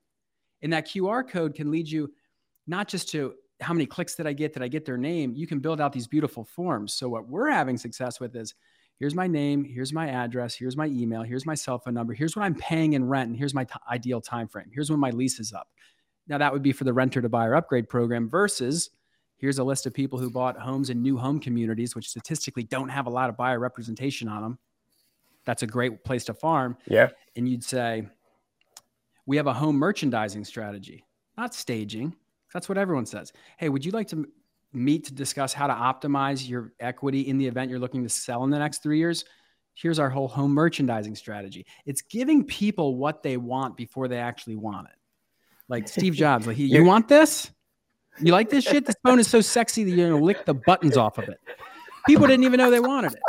And 0.62 0.74
that 0.74 0.88
QR 0.88 1.28
code 1.28 1.56
can 1.56 1.72
lead 1.72 1.90
you 1.90 2.12
not 2.68 2.88
just 2.88 3.10
to 3.10 3.34
how 3.62 3.74
many 3.74 3.86
clicks 3.86 4.16
did 4.16 4.28
I 4.28 4.34
get? 4.34 4.54
Did 4.54 4.64
I 4.64 4.68
get 4.68 4.86
their 4.86 4.98
name? 4.98 5.34
You 5.36 5.48
can 5.48 5.60
build 5.60 5.80
out 5.80 5.94
these 5.94 6.08
beautiful 6.08 6.44
forms. 6.44 6.94
So, 6.94 7.08
what 7.10 7.28
we're 7.28 7.50
having 7.50 7.78
success 7.78 8.20
with 8.20 8.36
is 8.36 8.54
here's 9.00 9.16
my 9.16 9.28
name, 9.28 9.64
here's 9.64 9.94
my 9.94 10.10
address, 10.10 10.56
here's 10.56 10.76
my 10.76 10.88
email, 10.88 11.24
here's 11.24 11.46
my 11.46 11.56
cell 11.56 11.80
phone 11.80 11.94
number, 11.94 12.14
here's 12.14 12.36
what 12.36 12.44
I'm 12.44 12.56
paying 12.56 12.94
in 12.94 13.06
rent, 13.06 13.30
and 13.30 13.38
here's 13.38 13.54
my 13.54 13.64
t- 13.64 13.74
ideal 13.90 14.22
time 14.22 14.48
frame. 14.48 14.70
Here's 14.74 14.90
when 14.90 15.00
my 15.00 15.12
lease 15.12 15.40
is 15.40 15.54
up. 15.54 15.68
Now, 16.28 16.38
that 16.38 16.52
would 16.52 16.64
be 16.64 16.72
for 16.72 16.84
the 16.84 16.94
renter 16.94 17.22
to 17.22 17.30
buyer 17.30 17.56
upgrade 17.56 17.90
program 17.90 18.30
versus 18.30 18.90
Here's 19.44 19.60
a 19.60 19.64
list 19.66 19.86
of 19.86 19.94
people 19.94 20.18
who 20.18 20.30
bought 20.30 20.58
homes 20.58 20.90
in 20.90 21.02
new 21.02 21.18
home 21.18 21.38
communities, 21.38 21.96
which 21.96 22.08
statistically 22.08 22.64
don't 22.64 22.88
have 22.88 23.08
a 23.08 23.10
lot 23.10 23.28
of 23.28 23.36
buyer 23.36 23.60
representation 23.60 24.30
on 24.30 24.42
them. 24.42 24.58
That's 25.44 25.64
a 25.64 25.68
great 25.68 26.06
place 26.06 26.24
to 26.24 26.34
farm. 26.34 26.78
Yeah. 26.88 27.10
And 27.36 27.50
you'd 27.50 27.62
say, 27.62 28.08
we 29.26 29.36
have 29.36 29.48
a 29.48 29.54
home 29.54 29.76
merchandising 29.76 30.46
strategy, 30.46 31.04
not 31.38 31.54
staging. 31.54 32.16
That's 32.54 32.70
what 32.70 32.78
everyone 32.78 33.06
says. 33.06 33.34
Hey, 33.58 33.68
would 33.68 33.84
you 33.84 33.92
like 33.92 34.08
to 34.12 34.26
meet 34.72 35.04
to 35.08 35.14
discuss 35.14 35.52
how 35.52 35.68
to 35.68 35.74
optimize 35.74 36.48
your 36.48 36.72
equity 36.80 37.28
in 37.28 37.38
the 37.38 37.46
event 37.46 37.70
you're 37.70 37.80
looking 37.80 38.04
to 38.04 38.10
sell 38.10 38.46
in 38.46 38.50
the 38.50 38.60
next 38.60 38.82
three 38.82 38.98
years? 38.98 39.26
Here's 39.74 40.00
our 40.00 40.10
whole 40.10 40.30
home 40.30 40.54
merchandising 40.54 41.18
strategy. 41.18 41.66
It's 41.86 42.02
giving 42.02 42.46
people 42.46 42.96
what 42.96 43.24
they 43.24 43.36
want 43.36 43.76
before 43.76 44.08
they 44.08 44.20
actually 44.20 44.56
want 44.56 44.88
it. 44.88 44.96
Like 45.68 45.90
Steve 45.90 46.14
Jobs, 46.14 46.48
like, 46.48 46.58
you 46.58 46.86
want 46.86 47.10
this? 47.10 47.52
You 48.20 48.32
like 48.32 48.50
this 48.50 48.64
shit? 48.64 48.86
This 48.86 48.96
phone 49.04 49.20
is 49.20 49.28
so 49.28 49.42
sexy 49.42 49.84
that 49.84 49.92
you're 49.92 50.10
gonna 50.12 50.24
lick 50.24 50.46
the 50.46 50.54
buttons 50.54 50.98
off 50.98 51.18
of 51.18 51.28
it. 51.30 51.40
People 52.06 52.28
didn't 52.28 52.44
even 52.46 52.58
know 52.58 52.70
they 52.70 52.80
wanted 52.80 53.14
it. 53.14 53.20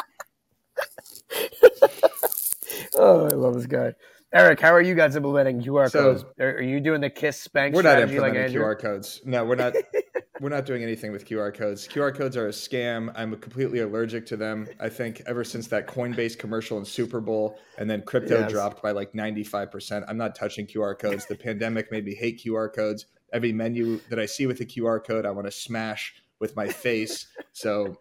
oh, 2.96 3.26
I 3.26 3.34
love 3.34 3.54
this 3.54 3.66
guy. 3.66 3.94
Eric, 4.32 4.60
how 4.60 4.72
are 4.74 4.82
you 4.82 4.94
guys 4.96 5.14
implementing 5.14 5.62
QR 5.62 5.88
So- 5.90 6.00
codes? 6.14 6.24
Are, 6.40 6.56
are 6.56 6.62
you 6.62 6.80
doing 6.80 7.00
the 7.00 7.10
kiss 7.10 7.40
spank 7.40 7.74
We're 7.74 7.82
not 7.82 7.90
strategy 7.92 8.18
like 8.18 8.30
implementing 8.34 8.60
QR 8.60 8.78
codes. 8.80 9.20
No, 9.24 9.44
we're 9.44 9.54
not. 9.54 9.74
we're 10.40 10.48
not 10.48 10.66
doing 10.66 10.82
anything 10.82 11.12
with 11.12 11.24
QR 11.24 11.54
codes. 11.54 11.86
QR 11.86 12.12
codes 12.14 12.36
are 12.36 12.48
a 12.48 12.50
scam. 12.50 13.12
I'm 13.14 13.36
completely 13.36 13.78
allergic 13.78 14.26
to 14.26 14.36
them. 14.36 14.66
I 14.80 14.88
think 14.88 15.22
ever 15.26 15.44
since 15.44 15.68
that 15.68 15.86
Coinbase 15.86 16.36
commercial 16.36 16.76
in 16.78 16.84
Super 16.84 17.20
Bowl 17.20 17.56
and 17.78 17.88
then 17.88 18.02
crypto 18.02 18.40
Yes. 18.40 18.50
dropped 18.50 18.82
by 18.82 18.90
like 18.90 19.12
95%, 19.12 20.04
I'm 20.08 20.16
not 20.16 20.34
touching 20.34 20.66
QR 20.66 20.98
codes. 20.98 21.26
The 21.26 21.36
pandemic 21.36 21.92
made 21.92 22.04
me 22.04 22.14
hate 22.16 22.42
QR 22.44 22.74
codes. 22.74 23.06
Every 23.34 23.52
menu 23.52 24.00
that 24.10 24.18
I 24.20 24.26
see 24.26 24.46
with 24.46 24.60
a 24.60 24.64
QR 24.64 25.04
code, 25.04 25.26
I 25.26 25.32
want 25.32 25.48
to 25.48 25.50
smash 25.50 26.14
with 26.38 26.54
my 26.54 26.68
face. 26.68 27.26
So 27.52 27.96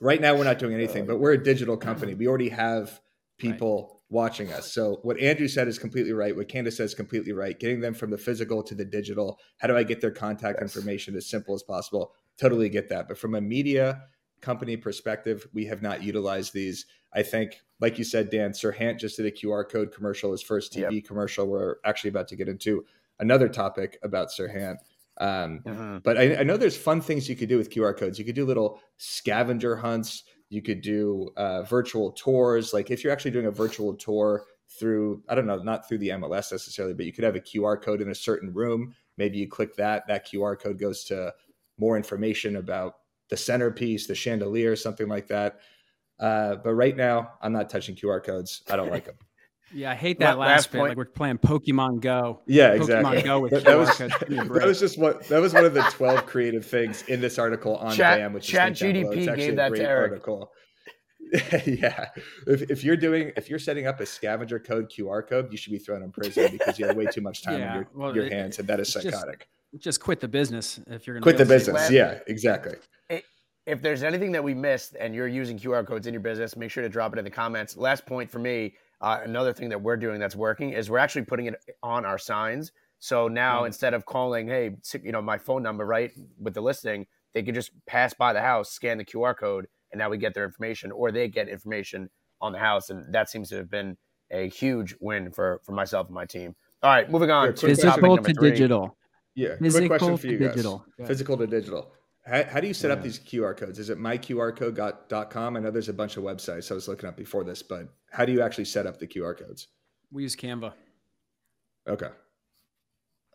right 0.00 0.20
now 0.20 0.34
we're 0.34 0.44
not 0.44 0.58
doing 0.58 0.74
anything, 0.74 1.06
but 1.06 1.18
we're 1.18 1.32
a 1.32 1.42
digital 1.42 1.76
company. 1.76 2.14
We 2.14 2.26
already 2.26 2.48
have 2.48 3.00
people 3.36 4.00
watching 4.08 4.50
us. 4.52 4.72
So 4.72 5.00
what 5.02 5.18
Andrew 5.20 5.46
said 5.46 5.68
is 5.68 5.78
completely 5.78 6.12
right. 6.12 6.34
What 6.34 6.48
Candace 6.48 6.78
says 6.78 6.90
is 6.90 6.94
completely 6.94 7.32
right. 7.32 7.58
Getting 7.58 7.80
them 7.80 7.92
from 7.92 8.10
the 8.10 8.16
physical 8.16 8.62
to 8.62 8.74
the 8.74 8.84
digital. 8.84 9.38
How 9.58 9.68
do 9.68 9.76
I 9.76 9.82
get 9.82 10.00
their 10.00 10.10
contact 10.10 10.58
Yes. 10.60 10.74
information 10.74 11.16
as 11.16 11.26
simple 11.26 11.54
as 11.54 11.62
possible? 11.62 12.14
Totally 12.38 12.70
get 12.70 12.88
that. 12.88 13.08
But 13.08 13.18
from 13.18 13.34
a 13.34 13.40
media 13.40 14.04
company 14.40 14.76
perspective, 14.76 15.46
we 15.52 15.66
have 15.66 15.82
not 15.82 16.02
utilized 16.02 16.54
these. 16.54 16.86
I 17.12 17.22
think, 17.22 17.60
like 17.80 17.98
you 17.98 18.04
said, 18.04 18.30
Dan, 18.30 18.52
Serhant 18.52 18.98
just 19.00 19.16
did 19.16 19.26
a 19.26 19.30
QR 19.30 19.68
code 19.68 19.92
commercial, 19.92 20.32
his 20.32 20.42
first 20.42 20.72
TV 20.72 21.04
commercial. 21.04 21.46
We're 21.46 21.76
actually 21.84 22.10
about 22.10 22.28
to 22.28 22.36
get 22.36 22.48
into 22.48 22.84
another 23.18 23.48
topic 23.48 23.98
about 24.02 24.28
Serhant. 24.30 24.76
Um, 25.18 25.60
Mhm. 25.64 26.02
but 26.02 26.18
I, 26.18 26.36
I 26.36 26.42
know 26.42 26.56
there's 26.56 26.76
fun 26.76 27.00
things 27.00 27.28
you 27.28 27.36
could 27.36 27.48
do 27.48 27.56
with 27.56 27.70
QR 27.70 27.96
codes. 27.96 28.18
You 28.18 28.24
could 28.24 28.34
do 28.34 28.44
little 28.44 28.80
scavenger 28.98 29.76
hunts. 29.76 30.24
You 30.50 30.62
could 30.62 30.80
do 30.82 31.30
uh, 31.36 31.62
virtual 31.62 32.12
tours. 32.12 32.72
Like 32.74 32.90
if 32.90 33.02
you're 33.02 33.12
actually 33.12 33.30
doing 33.30 33.46
a 33.46 33.50
virtual 33.50 33.94
tour 33.94 34.44
through, 34.78 35.22
I 35.28 35.34
don't 35.34 35.46
know, 35.46 35.56
not 35.56 35.88
through 35.88 35.98
the 35.98 36.10
MLS 36.10 36.52
necessarily, 36.52 36.92
but 36.94 37.06
you 37.06 37.12
could 37.12 37.24
have 37.24 37.36
a 37.36 37.40
QR 37.40 37.80
code 37.80 38.02
in 38.02 38.10
a 38.10 38.14
certain 38.14 38.52
room. 38.52 38.94
Maybe 39.16 39.38
you 39.38 39.48
click 39.48 39.74
that. 39.76 40.06
That 40.06 40.26
QR 40.26 40.58
code 40.58 40.78
goes 40.78 41.04
to 41.04 41.32
more 41.78 41.96
information 41.96 42.56
about 42.56 42.96
the 43.28 43.36
centerpiece, 43.36 44.06
the 44.06 44.14
chandelier, 44.14 44.76
something 44.76 45.08
like 45.08 45.28
that. 45.28 45.60
Uh, 46.18 46.56
but 46.56 46.74
right 46.74 46.96
now, 46.96 47.32
I'm 47.42 47.52
not 47.52 47.68
touching 47.70 47.94
QR 47.96 48.22
codes. 48.22 48.62
I 48.70 48.76
don't 48.76 48.90
like 48.90 49.04
them. 49.06 49.16
Yeah, 49.74 49.90
I 49.90 49.94
hate 49.94 50.20
La- 50.20 50.26
that 50.28 50.38
last 50.38 50.48
last 50.48 50.72
bit. 50.72 50.78
point. 50.78 50.90
Like 50.90 50.96
we're 50.96 51.04
playing 51.06 51.38
Pokemon 51.38 52.00
Go. 52.00 52.40
Yeah, 52.46 52.70
Pokemon 52.70 52.76
exactly. 52.76 53.22
Go 53.22 53.40
with 53.40 53.50
That, 53.52 53.64
that 53.64 53.76
was, 53.78 53.90
codes. 53.90 54.14
Give 54.20 54.28
me 54.30 54.38
a 54.38 54.44
that 54.44 54.66
was 54.66 54.78
just 54.80 54.98
what 54.98 55.26
that 55.28 55.40
was 55.40 55.52
one 55.54 55.64
of 55.64 55.74
the 55.74 55.82
12 55.82 56.24
creative 56.26 56.64
things 56.64 57.02
in 57.08 57.20
this 57.20 57.38
article 57.38 57.76
on 57.76 57.94
Chat- 57.94 58.18
BAM, 58.18 58.32
which 58.32 58.44
is 58.44 58.50
Chat 58.50 58.80
linked 58.80 58.80
down 58.80 58.92
below. 59.02 59.12
GDP 59.16 59.36
gave 59.36 59.56
that 59.56 59.64
to 59.64 59.70
great 59.70 59.82
Eric. 59.82 60.10
article. 60.12 60.50
yeah, 61.66 62.06
if, 62.46 62.70
if 62.70 62.84
you're 62.84 62.96
doing 62.96 63.32
if 63.36 63.50
you're 63.50 63.58
setting 63.58 63.88
up 63.88 63.98
a 64.00 64.06
scavenger 64.06 64.60
code 64.60 64.88
QR 64.96 65.26
code, 65.28 65.48
you 65.50 65.56
should 65.58 65.72
be 65.72 65.78
thrown 65.78 66.02
in 66.04 66.12
prison 66.12 66.48
because 66.52 66.78
you 66.78 66.86
have 66.86 66.96
way 66.96 67.06
too 67.06 67.20
much 67.20 67.42
time 67.42 67.58
Yeah, 67.58 67.68
on 67.70 67.74
your, 67.76 67.88
well, 67.94 68.14
your 68.14 68.26
it- 68.26 68.32
hands, 68.32 68.58
and 68.60 68.68
that 68.68 68.78
is 68.78 68.94
it's 68.94 69.04
just- 69.04 69.16
psychotic. 69.18 69.48
Just 69.78 70.00
quit 70.00 70.20
the 70.20 70.28
business 70.28 70.78
if 70.86 71.06
you're 71.06 71.14
going 71.14 71.22
to 71.22 71.24
Quit 71.24 71.36
the 71.36 71.44
business. 71.44 71.74
Last- 71.74 71.90
Yeah, 71.90 72.20
exactly. 72.28 72.76
if 73.66 73.82
there's 73.82 74.04
anything 74.04 74.30
that 74.32 74.42
we 74.44 74.54
missed 74.54 74.94
and 74.98 75.12
you're 75.14 75.26
using 75.28 75.58
QR 75.58 75.84
codes 75.86 76.06
in 76.06 76.14
your 76.14 76.22
business, 76.22 76.56
make 76.56 76.70
sure 76.70 76.82
to 76.84 76.88
drop 76.88 77.12
it 77.14 77.18
in 77.18 77.24
the 77.24 77.30
comments. 77.30 77.76
Last 77.76 78.06
point 78.06 78.30
for 78.30 78.38
me, 78.38 78.74
uh, 79.00 79.20
another 79.24 79.52
thing 79.52 79.68
that 79.70 79.80
we're 79.80 79.96
doing 79.96 80.18
that's 80.20 80.36
working 80.36 80.70
is 80.70 80.88
we're 80.90 80.98
actually 80.98 81.24
putting 81.24 81.46
it 81.46 81.54
on 81.82 82.04
our 82.04 82.18
signs. 82.18 82.72
So 82.98 83.28
now 83.28 83.62
Mm. 83.62 83.66
instead 83.66 83.92
of 83.94 84.06
calling, 84.06 84.48
hey, 84.48 84.76
you 85.02 85.12
know, 85.12 85.20
my 85.22 85.36
phone 85.38 85.62
number, 85.62 85.84
right, 85.84 86.12
with 86.40 86.54
the 86.54 86.62
listing, 86.62 87.06
they 87.34 87.42
can 87.42 87.54
just 87.54 87.70
pass 87.86 88.14
by 88.14 88.32
the 88.32 88.40
house, 88.40 88.70
scan 88.72 88.96
the 88.98 89.04
QR 89.04 89.34
code, 89.36 89.66
and 89.92 89.98
now 89.98 90.08
we 90.08 90.16
get 90.16 90.32
their 90.34 90.44
information, 90.44 90.90
or 90.90 91.12
they 91.12 91.28
get 91.28 91.48
information 91.48 92.08
on 92.40 92.52
the 92.52 92.58
house, 92.58 92.88
and 92.90 93.12
that 93.12 93.28
seems 93.28 93.50
to 93.50 93.56
have 93.56 93.70
been 93.70 93.96
a 94.30 94.48
huge 94.48 94.94
win 95.00 95.30
for 95.30 95.60
for 95.64 95.72
myself 95.72 96.06
and 96.08 96.14
my 96.14 96.24
team. 96.24 96.56
All 96.82 96.90
right, 96.90 97.10
moving 97.10 97.30
on 97.30 97.54
to 97.54 97.66
Physical 97.66 98.16
to 98.18 98.32
digital. 98.32 98.96
Yeah. 99.34 99.48
Quick 99.48 99.60
Physical 99.60 99.88
question 99.88 100.16
for 100.16 100.22
to 100.22 100.32
you 100.32 100.38
guys. 100.38 100.50
digital. 100.52 100.84
Yeah. 100.98 101.06
Physical 101.06 101.36
to 101.36 101.46
digital. 101.46 101.92
How, 102.26 102.42
how 102.44 102.60
do 102.60 102.66
you 102.66 102.74
set 102.74 102.90
up 102.90 103.02
these 103.02 103.18
QR 103.20 103.56
codes? 103.56 103.78
Is 103.78 103.88
it 103.88 103.98
myqrcode.com? 103.98 105.56
I 105.56 105.60
know 105.60 105.70
there's 105.70 105.88
a 105.88 105.94
bunch 105.94 106.16
of 106.16 106.24
websites 106.24 106.70
I 106.70 106.74
was 106.74 106.88
looking 106.88 107.08
up 107.08 107.16
before 107.16 107.44
this, 107.44 107.62
but 107.62 107.88
how 108.10 108.24
do 108.24 108.32
you 108.32 108.42
actually 108.42 108.64
set 108.64 108.86
up 108.86 108.98
the 108.98 109.06
QR 109.06 109.38
codes? 109.38 109.68
We 110.10 110.24
use 110.24 110.34
Canva. 110.34 110.72
Okay. 111.88 112.08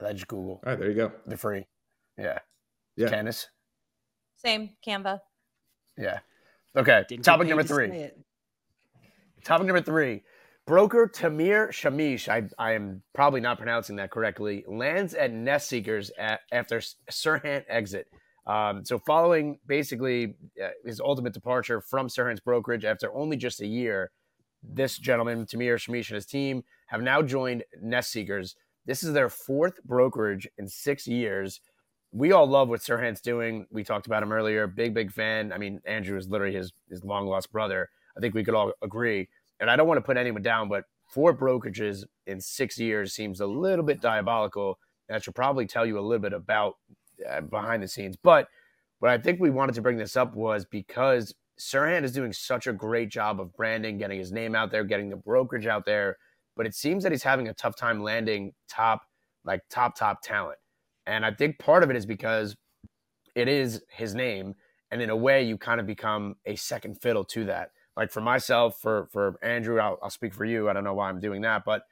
All 0.01 0.07
I 0.07 0.13
just 0.13 0.27
Google 0.27 0.61
All 0.65 0.71
right, 0.71 0.79
there 0.79 0.89
you 0.89 0.95
go. 0.95 1.11
They're 1.25 1.37
free. 1.37 1.65
Yeah. 2.17 2.39
Yeah. 2.97 3.09
Candace. 3.09 3.47
Same 4.35 4.71
Canva. 4.85 5.21
Yeah. 5.97 6.19
Okay. 6.75 7.05
Didn't 7.07 7.23
Topic 7.23 7.47
number 7.47 7.63
to 7.63 7.69
three. 7.69 8.09
Topic 9.45 9.67
number 9.67 9.81
three. 9.81 10.23
Broker 10.67 11.09
Tamir 11.11 11.69
Shemesh, 11.69 12.27
I, 12.29 12.47
I 12.57 12.73
am 12.73 13.01
probably 13.13 13.41
not 13.41 13.57
pronouncing 13.57 13.95
that 13.95 14.11
correctly, 14.11 14.63
lands 14.67 15.13
at 15.13 15.31
Nest 15.31 15.69
Seekers 15.69 16.11
at, 16.17 16.41
after 16.51 16.81
Serhant 17.09 17.63
exit. 17.67 18.07
Um, 18.47 18.83
so, 18.83 18.97
following 18.97 19.59
basically 19.67 20.35
uh, 20.61 20.69
his 20.83 20.99
ultimate 20.99 21.33
departure 21.33 21.79
from 21.79 22.07
Serhant's 22.07 22.39
brokerage 22.39 22.85
after 22.85 23.13
only 23.13 23.37
just 23.37 23.61
a 23.61 23.67
year, 23.67 24.11
this 24.63 24.97
gentleman, 24.97 25.45
Tamir 25.45 25.75
Shemesh, 25.75 26.09
and 26.09 26.15
his 26.15 26.25
team 26.25 26.63
have 26.87 27.01
now 27.01 27.21
joined 27.21 27.63
Nest 27.81 28.11
Seekers. 28.11 28.55
This 28.85 29.03
is 29.03 29.13
their 29.13 29.29
fourth 29.29 29.83
brokerage 29.83 30.47
in 30.57 30.67
six 30.67 31.07
years. 31.07 31.61
We 32.11 32.31
all 32.31 32.47
love 32.47 32.67
what 32.67 32.81
Serhant's 32.81 33.21
doing. 33.21 33.67
We 33.71 33.83
talked 33.83 34.07
about 34.07 34.23
him 34.23 34.31
earlier. 34.31 34.67
Big, 34.67 34.93
big 34.93 35.11
fan. 35.11 35.53
I 35.53 35.57
mean, 35.57 35.79
Andrew 35.85 36.17
is 36.17 36.27
literally 36.27 36.55
his, 36.55 36.73
his 36.89 37.03
long 37.03 37.27
lost 37.27 37.51
brother. 37.51 37.89
I 38.17 38.19
think 38.19 38.33
we 38.33 38.43
could 38.43 38.55
all 38.55 38.73
agree. 38.81 39.29
And 39.59 39.69
I 39.69 39.75
don't 39.75 39.87
want 39.87 39.99
to 39.99 40.01
put 40.01 40.17
anyone 40.17 40.41
down, 40.41 40.67
but 40.67 40.85
four 41.07 41.35
brokerages 41.35 42.03
in 42.25 42.41
six 42.41 42.79
years 42.79 43.13
seems 43.13 43.39
a 43.39 43.45
little 43.45 43.85
bit 43.85 44.01
diabolical. 44.01 44.79
That 45.07 45.23
should 45.23 45.35
probably 45.35 45.67
tell 45.67 45.85
you 45.85 45.99
a 45.99 46.01
little 46.01 46.21
bit 46.21 46.33
about 46.33 46.75
uh, 47.29 47.41
behind 47.41 47.83
the 47.83 47.87
scenes. 47.87 48.15
But 48.21 48.47
what 48.99 49.11
I 49.11 49.17
think 49.17 49.39
we 49.39 49.49
wanted 49.49 49.75
to 49.75 49.81
bring 49.81 49.97
this 49.97 50.15
up 50.15 50.35
was 50.35 50.65
because 50.65 51.33
Serhant 51.59 52.03
is 52.03 52.11
doing 52.11 52.33
such 52.33 52.67
a 52.67 52.73
great 52.73 53.09
job 53.09 53.39
of 53.39 53.53
branding, 53.53 53.97
getting 53.97 54.19
his 54.19 54.31
name 54.31 54.55
out 54.55 54.71
there, 54.71 54.83
getting 54.83 55.09
the 55.09 55.15
brokerage 55.15 55.67
out 55.67 55.85
there. 55.85 56.17
But 56.55 56.65
it 56.65 56.75
seems 56.75 57.03
that 57.03 57.11
he's 57.11 57.23
having 57.23 57.47
a 57.47 57.53
tough 57.53 57.75
time 57.75 58.03
landing 58.03 58.53
top, 58.69 59.03
like 59.45 59.61
top, 59.69 59.95
top 59.95 60.21
talent. 60.21 60.57
And 61.05 61.25
I 61.25 61.31
think 61.31 61.59
part 61.59 61.83
of 61.83 61.89
it 61.89 61.95
is 61.95 62.05
because 62.05 62.55
it 63.35 63.47
is 63.47 63.81
his 63.89 64.13
name. 64.13 64.55
And 64.91 65.01
in 65.01 65.09
a 65.09 65.15
way, 65.15 65.43
you 65.43 65.57
kind 65.57 65.79
of 65.79 65.87
become 65.87 66.35
a 66.45 66.55
second 66.55 67.01
fiddle 67.01 67.23
to 67.25 67.45
that 67.45 67.71
like 67.97 68.11
for 68.11 68.21
myself, 68.21 68.79
for 68.79 69.07
for 69.11 69.35
Andrew, 69.43 69.79
I'll, 69.79 69.99
I'll 70.01 70.09
speak 70.09 70.33
for 70.33 70.45
you. 70.45 70.69
I 70.69 70.73
don't 70.73 70.83
know 70.83 70.93
why 70.93 71.09
I'm 71.09 71.19
doing 71.19 71.41
that, 71.41 71.63
but 71.65 71.83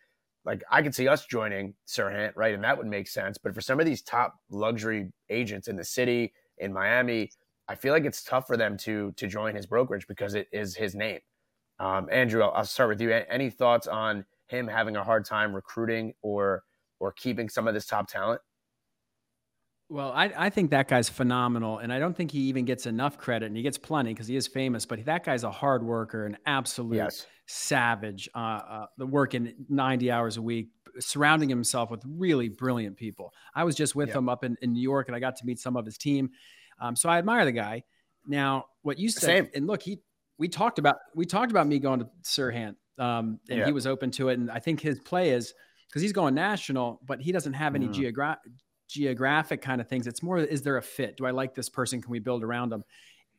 like 0.45 0.63
I 0.71 0.82
could 0.82 0.95
see 0.95 1.08
us 1.08 1.25
joining 1.25 1.73
Serhant, 1.88 2.34
right? 2.36 2.54
And 2.54 2.63
that 2.63 2.78
would 2.78 2.88
make 2.88 3.08
sense. 3.08 3.38
But 3.38 3.54
for 3.54 3.62
some 3.62 3.80
of 3.80 3.86
these 3.86 4.02
top 4.02 4.36
luxury 4.49 5.12
agents 5.30 5.67
in 5.67 5.75
the 5.75 5.84
city, 5.84 6.34
in 6.58 6.73
Miami, 6.73 7.32
I 7.67 7.75
feel 7.75 7.93
like 7.93 8.06
it's 8.06 8.23
tough 8.23 8.47
for 8.47 8.58
them 8.58 8.78
to 8.80 9.13
to 9.13 9.28
join 9.28 9.56
his 9.56 9.65
brokerage 9.65 10.08
because 10.08 10.34
it 10.34 10.47
is 10.52 10.75
his 10.75 10.95
name. 10.95 11.19
Um, 11.80 12.08
Andrew, 12.12 12.41
I'll, 12.43 12.52
I'll 12.52 12.65
start 12.65 12.89
with 12.89 13.02
you. 13.02 13.12
Any 13.12 13.49
thoughts 13.49 13.88
on 13.88 14.25
him 14.47 14.67
having 14.67 14.97
a 14.97 15.04
hard 15.04 15.25
time 15.25 15.54
recruiting 15.54 16.13
or 16.21 16.63
or 16.99 17.12
keeping 17.13 17.49
some 17.49 17.67
of 17.67 17.73
this 17.73 17.86
top 17.86 18.08
talent? 18.10 18.41
Well, 19.91 20.12
I, 20.12 20.32
I 20.38 20.49
think 20.52 20.69
that 20.69 20.88
guy's 20.88 21.10
phenomenal, 21.10 21.80
and 21.80 21.91
I 21.91 21.97
don't 21.97 22.15
think 22.15 22.30
he 22.30 22.41
even 22.41 22.63
gets 22.63 22.86
enough 22.86 23.17
credit, 23.17 23.47
and 23.47 23.58
he 23.58 23.63
gets 23.63 23.78
plenty 23.80 24.13
because 24.13 24.28
he 24.28 24.36
is 24.36 24.45
famous. 24.47 24.86
But 24.86 25.04
that 25.06 25.23
guy's 25.23 25.43
a 25.43 25.49
hard 25.49 25.84
worker, 25.84 26.28
an 26.28 26.38
absolute 26.45 26.97
Yes. 26.97 27.25
savage. 27.47 28.30
Uh, 28.36 28.38
uh, 28.38 28.86
the 28.97 29.08
working 29.08 29.52
ninety 29.67 30.12
hours 30.12 30.38
a 30.38 30.41
week, 30.43 30.69
surrounding 30.99 31.49
himself 31.49 31.89
with 31.89 32.04
really 32.06 32.49
brilliant 32.49 32.97
people. 32.97 33.34
I 33.56 33.63
was 33.63 33.75
just 33.75 33.95
with 33.95 34.10
Yeah. 34.10 34.19
him 34.19 34.30
up 34.30 34.43
in, 34.43 34.56
in 34.62 34.73
New 34.73 34.82
York, 34.82 35.08
and 35.08 35.15
I 35.15 35.19
got 35.19 35.36
to 35.38 35.45
meet 35.45 35.60
some 35.60 35.75
of 35.75 35.86
his 35.86 35.97
team. 35.97 36.30
Um, 36.80 36.95
so 36.95 37.10
I 37.10 37.17
admire 37.17 37.43
the 37.45 37.52
guy. 37.52 37.84
Now, 38.28 38.65
what 38.84 38.99
you 38.99 39.10
said, 39.10 39.21
Same. 39.45 39.49
and 39.56 39.65
look, 39.65 39.82
he 39.82 39.99
we 40.38 40.47
talked 40.47 40.78
about 40.78 40.97
we 41.15 41.25
talked 41.25 41.49
about 41.49 41.65
me 41.65 41.80
going 41.80 41.99
to 42.02 42.10
Serhant, 42.21 42.75
um, 42.99 43.39
and 43.49 43.60
Yeah. 43.60 43.65
he 43.65 43.71
was 43.71 43.88
open 43.88 44.12
to 44.12 44.30
it, 44.30 44.38
and 44.38 44.52
I 44.52 44.60
think 44.60 44.82
his 44.82 44.99
play 44.99 45.32
is 45.32 45.52
because 45.88 46.04
he's 46.04 46.13
going 46.13 46.36
national, 46.36 47.02
but 47.08 47.19
he 47.19 47.32
doesn't 47.32 47.54
have 47.54 47.73
any 47.73 47.88
Mhm. 47.88 47.95
geogra- 48.13 48.38
geographic 48.89 49.62
kind 49.62 49.80
of 49.80 49.88
things. 49.88 50.08
It's 50.08 50.21
more, 50.21 50.39
is 50.39 50.63
there 50.63 50.78
a 50.78 50.82
fit? 50.82 51.15
Do 51.15 51.25
I 51.25 51.32
like 51.32 51.54
this 51.56 51.69
person? 51.69 52.02
Can 52.02 52.12
we 52.12 52.19
build 52.19 52.43
around 52.43 52.69
them? 52.69 52.84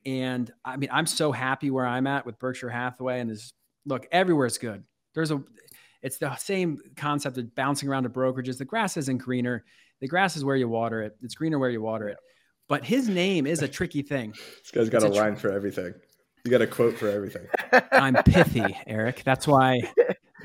And 0.06 0.50
I 0.64 0.76
mean, 0.76 0.88
I'm 0.90 1.06
so 1.06 1.32
happy 1.32 1.70
where 1.70 1.86
I'm 1.86 2.06
at 2.06 2.24
with 2.24 2.38
Berkshire 2.38 2.70
Hathaway 2.70 3.20
and 3.20 3.30
is 3.30 3.52
look, 3.84 4.06
everywhere's 4.10 4.56
good. 4.56 4.84
There's 5.14 5.30
a, 5.30 5.42
it's 6.02 6.16
the 6.16 6.34
same 6.36 6.78
concept 6.96 7.36
of 7.36 7.54
bouncing 7.54 7.88
around 7.88 8.04
to 8.04 8.08
brokerages. 8.08 8.56
The 8.56 8.64
grass 8.64 8.96
isn't 8.96 9.18
greener. 9.18 9.64
The 10.00 10.08
grass 10.08 10.36
is 10.36 10.44
where 10.44 10.56
you 10.56 10.68
water 10.68 11.02
it. 11.02 11.16
It's 11.22 11.34
greener 11.34 11.58
where 11.58 11.68
you 11.68 11.82
water 11.82 12.08
it. 12.08 12.16
But 12.68 12.84
his 12.84 13.08
name 13.08 13.46
is 13.46 13.60
a 13.62 13.68
tricky 13.68 14.02
thing. 14.02 14.32
This 14.62 14.70
guy's 14.70 14.88
got 14.88 14.98
It's 14.98 15.04
a 15.04 15.08
a 15.08 15.14
tr- 15.14 15.20
line 15.20 15.36
for 15.36 15.50
everything. 15.50 15.92
You 16.44 16.50
got 16.50 16.62
a 16.62 16.66
quote 16.66 16.96
for 16.96 17.08
everything. 17.08 17.46
I'm 17.92 18.14
pithy, 18.14 18.78
Eric. 18.86 19.22
That's 19.24 19.46
why, 19.46 19.80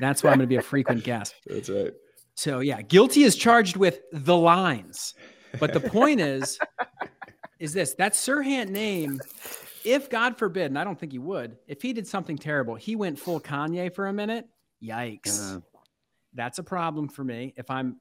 that's 0.00 0.22
why 0.22 0.30
I'm 0.30 0.38
going 0.38 0.48
to 0.48 0.48
be 0.48 0.56
a 0.56 0.62
frequent 0.62 1.04
guest. 1.04 1.34
That's 1.46 1.70
right. 1.70 1.94
So 2.36 2.60
yeah, 2.60 2.82
guilty 2.82 3.22
is 3.22 3.34
charged 3.34 3.76
with 3.76 4.00
the 4.12 4.36
lines. 4.36 5.14
But 5.58 5.72
the 5.72 5.80
point 5.80 6.20
is, 6.20 6.58
is 7.58 7.72
this 7.72 7.94
that 7.94 8.12
Serhant 8.12 8.68
name, 8.68 9.20
if 9.84 10.10
God 10.10 10.36
forbid, 10.38 10.66
and 10.66 10.78
I 10.78 10.84
don't 10.84 11.00
think 11.00 11.12
he 11.12 11.18
would, 11.18 11.56
if 11.66 11.80
he 11.80 11.94
did 11.94 12.06
something 12.06 12.36
terrible, 12.36 12.74
he 12.74 12.94
went 12.94 13.18
full 13.18 13.40
Kanye 13.40 13.92
for 13.94 14.08
a 14.08 14.12
minute. 14.12 14.46
Yikes. 14.82 15.62
That's 16.34 16.58
a 16.58 16.62
problem 16.62 17.08
for 17.08 17.24
me 17.24 17.54
if 17.56 17.70
I'm 17.70 17.96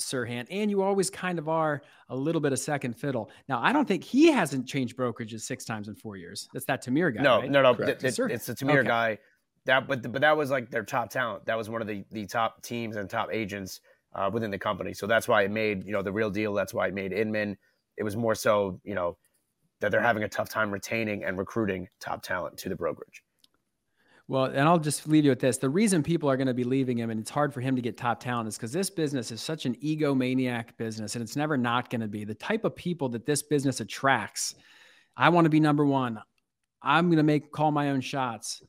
Serhant, 0.00 0.46
and 0.50 0.70
you 0.70 0.82
always 0.82 1.10
kind 1.10 1.38
of 1.38 1.50
are 1.50 1.82
a 2.08 2.16
little 2.16 2.40
bit 2.40 2.52
of 2.54 2.58
second 2.58 2.94
fiddle. 2.94 3.30
Now, 3.50 3.60
I 3.62 3.72
don't 3.74 3.86
think 3.86 4.02
he 4.02 4.32
hasn't 4.32 4.66
changed 4.66 4.96
brokerages 4.96 5.42
six 5.42 5.66
times 5.66 5.88
in 5.88 5.94
four 5.94 6.16
years. 6.16 6.48
That's 6.54 6.64
that 6.64 6.82
Tamir 6.82 7.14
guy. 7.14 7.22
No, 7.22 7.40
right? 7.40 7.50
no, 7.50 7.60
no. 7.62 7.74
Correct. 7.74 8.00
th- 8.00 8.16
th- 8.16 8.30
it's 8.30 8.46
the 8.46 8.54
Tamir 8.54 8.78
Okay. 8.78 8.88
guy. 8.88 9.18
That, 9.66 9.88
but 9.88 10.10
but 10.12 10.20
that 10.20 10.36
was 10.36 10.50
like 10.50 10.70
their 10.70 10.84
top 10.84 11.10
talent. 11.10 11.46
That 11.46 11.56
was 11.56 11.70
one 11.70 11.80
of 11.80 11.88
the 11.88 12.04
the 12.10 12.26
top 12.26 12.62
teams 12.62 12.96
and 12.96 13.08
top 13.08 13.28
agents 13.32 13.80
uh, 14.14 14.30
within 14.32 14.50
the 14.50 14.58
company. 14.58 14.92
So 14.92 15.06
that's 15.06 15.26
why 15.26 15.42
it 15.42 15.50
made 15.50 15.84
you 15.84 15.92
know 15.92 16.02
the 16.02 16.12
real 16.12 16.30
deal. 16.30 16.52
That's 16.52 16.74
why 16.74 16.88
it 16.88 16.94
made 16.94 17.12
Inman. 17.12 17.56
It 17.96 18.02
was 18.02 18.16
more 18.16 18.34
so 18.34 18.80
you 18.84 18.94
know 18.94 19.16
that 19.80 19.90
they're 19.90 20.00
having 20.00 20.22
a 20.22 20.28
tough 20.28 20.48
time 20.48 20.70
retaining 20.70 21.24
and 21.24 21.38
recruiting 21.38 21.88
top 22.00 22.22
talent 22.22 22.58
to 22.58 22.68
the 22.68 22.76
brokerage. 22.76 23.22
Well, 24.26 24.44
and 24.44 24.60
I'll 24.60 24.78
just 24.78 25.06
leave 25.06 25.24
you 25.24 25.30
with 25.30 25.40
this. 25.40 25.58
The 25.58 25.68
reason 25.68 26.02
people 26.02 26.30
are 26.30 26.36
going 26.38 26.46
to 26.46 26.54
be 26.54 26.64
leaving 26.64 26.96
him 26.96 27.10
and 27.10 27.20
it's 27.20 27.30
hard 27.30 27.52
for 27.52 27.60
him 27.60 27.76
to 27.76 27.82
get 27.82 27.98
top 27.98 28.20
talent 28.20 28.48
is 28.48 28.56
because 28.56 28.72
this 28.72 28.88
business 28.88 29.30
is 29.30 29.42
such 29.42 29.66
an 29.66 29.74
egomaniac 29.84 30.78
business 30.78 31.14
and 31.14 31.22
it's 31.22 31.36
never 31.36 31.58
not 31.58 31.90
going 31.90 32.00
to 32.00 32.08
be. 32.08 32.24
The 32.24 32.34
type 32.34 32.64
of 32.64 32.74
people 32.74 33.10
that 33.10 33.26
this 33.26 33.42
business 33.42 33.80
attracts, 33.80 34.54
I 35.14 35.28
want 35.28 35.44
to 35.44 35.50
be 35.50 35.60
number 35.60 35.84
one. 35.84 36.18
I'm 36.80 37.08
going 37.08 37.18
to 37.18 37.22
make 37.22 37.52
call 37.52 37.70
my 37.70 37.90
own 37.90 38.00
shots, 38.00 38.62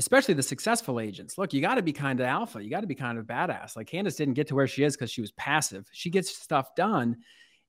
especially 0.00 0.32
the 0.32 0.42
successful 0.42 0.98
agents. 0.98 1.36
Look, 1.36 1.52
you 1.52 1.60
got 1.60 1.74
to 1.74 1.82
be 1.82 1.92
kind 1.92 2.20
of 2.20 2.26
alpha. 2.26 2.64
You 2.64 2.70
got 2.70 2.80
to 2.80 2.86
be 2.86 2.94
kind 2.94 3.18
of 3.18 3.26
badass. 3.26 3.76
Like 3.76 3.86
Candace 3.86 4.16
didn't 4.16 4.32
get 4.32 4.48
to 4.48 4.54
where 4.54 4.66
she 4.66 4.82
is 4.82 4.96
because 4.96 5.10
she 5.10 5.20
was 5.20 5.30
passive. 5.32 5.86
She 5.92 6.08
gets 6.08 6.34
stuff 6.34 6.74
done. 6.74 7.18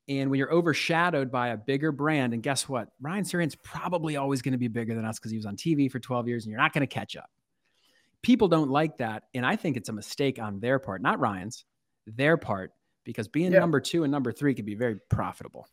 And 0.08 0.32
when 0.32 0.38
you're 0.40 0.52
overshadowed 0.52 1.30
by 1.30 1.50
a 1.50 1.58
bigger 1.58 1.92
brand, 1.92 2.34
and 2.34 2.42
guess 2.42 2.70
what? 2.70 2.88
Ryan 3.02 3.26
Serhant's 3.26 3.58
probably 3.64 4.16
always 4.16 4.42
going 4.42 4.54
to 4.54 4.58
be 4.58 4.70
bigger 4.70 4.96
than 4.96 5.04
us 5.04 5.20
because 5.20 5.32
he 5.32 5.38
was 5.38 5.46
on 5.46 5.58
TV 5.58 5.92
for 5.92 6.00
12 6.00 6.30
years 6.30 6.46
and 6.46 6.52
you're 6.52 6.62
not 6.62 6.72
going 6.72 6.88
to 6.88 6.88
catch 6.88 7.18
up. 7.18 7.30
People 8.22 8.48
don't 8.48 8.70
like 8.70 8.98
that. 9.00 9.24
And 9.34 9.46
I 9.46 9.58
think 9.58 9.76
it's 9.76 9.90
a 9.90 9.94
mistake 9.94 10.40
on 10.40 10.62
their 10.62 10.80
part, 10.80 11.02
not 11.02 11.20
Ryan's, 11.20 11.66
their 12.08 12.38
part, 12.38 12.72
because 13.04 13.28
being 13.28 13.52
Yeah. 13.52 13.60
number 13.60 13.82
two 13.82 14.04
and 14.04 14.12
number 14.12 14.32
three 14.32 14.54
can 14.54 14.64
be 14.64 14.76
very 14.76 15.00
profitable. 15.10 15.68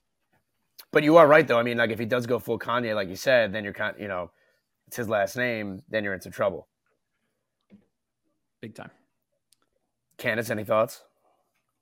But 0.91 1.05
you 1.05 1.19
are 1.19 1.27
right 1.29 1.47
though. 1.47 1.59
I 1.59 1.63
mean, 1.63 1.79
like 1.79 1.91
if 1.91 2.01
he 2.01 2.07
does 2.07 2.27
go 2.27 2.41
full 2.41 2.59
Kanye, 2.59 2.97
like 2.97 3.09
you 3.09 3.17
said, 3.17 3.53
then 3.53 3.63
you're 3.63 3.75
kind 3.75 3.95
you 4.01 4.09
know 4.09 4.33
it's 4.89 4.97
his 4.97 5.09
last 5.09 5.37
name. 5.37 5.83
Then 5.91 6.03
you're 6.03 6.15
into 6.15 6.31
trouble. 6.31 6.67
Big 8.63 8.75
time. 8.75 8.91
Candace, 10.17 10.51
any 10.51 10.65
thoughts? 10.65 11.03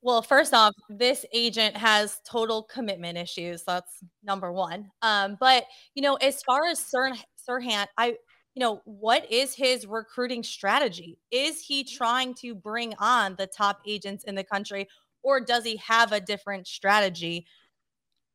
Well, 0.03 0.23
first 0.23 0.53
off, 0.53 0.75
this 0.91 1.25
agent 1.33 1.77
has 1.77 2.21
total 2.29 2.65
commitment 2.65 3.17
issues. 3.17 3.63
That's 3.63 4.03
number 4.25 4.53
one. 4.53 4.91
Um, 5.03 5.37
but 5.39 5.67
you 5.95 6.03
know, 6.03 6.17
as 6.17 6.43
far 6.43 6.67
as 6.67 6.81
Sir 6.81 7.15
Serhant, 7.49 7.87
I, 7.97 8.17
you 8.55 8.61
know, 8.61 8.83
what 8.85 9.31
is 9.31 9.55
his 9.55 9.87
recruiting 9.87 10.43
strategy? 10.43 11.19
Is 11.31 11.61
he 11.61 11.85
trying 11.85 12.35
to 12.35 12.57
bring 12.57 12.93
on 12.99 13.37
the 13.37 13.47
top 13.47 13.81
agents 13.87 14.25
in 14.25 14.35
the 14.35 14.45
country, 14.45 14.89
or 15.23 15.41
does 15.41 15.63
he 15.63 15.77
have 15.77 16.11
a 16.11 16.21
different 16.21 16.67
strategy? 16.67 17.47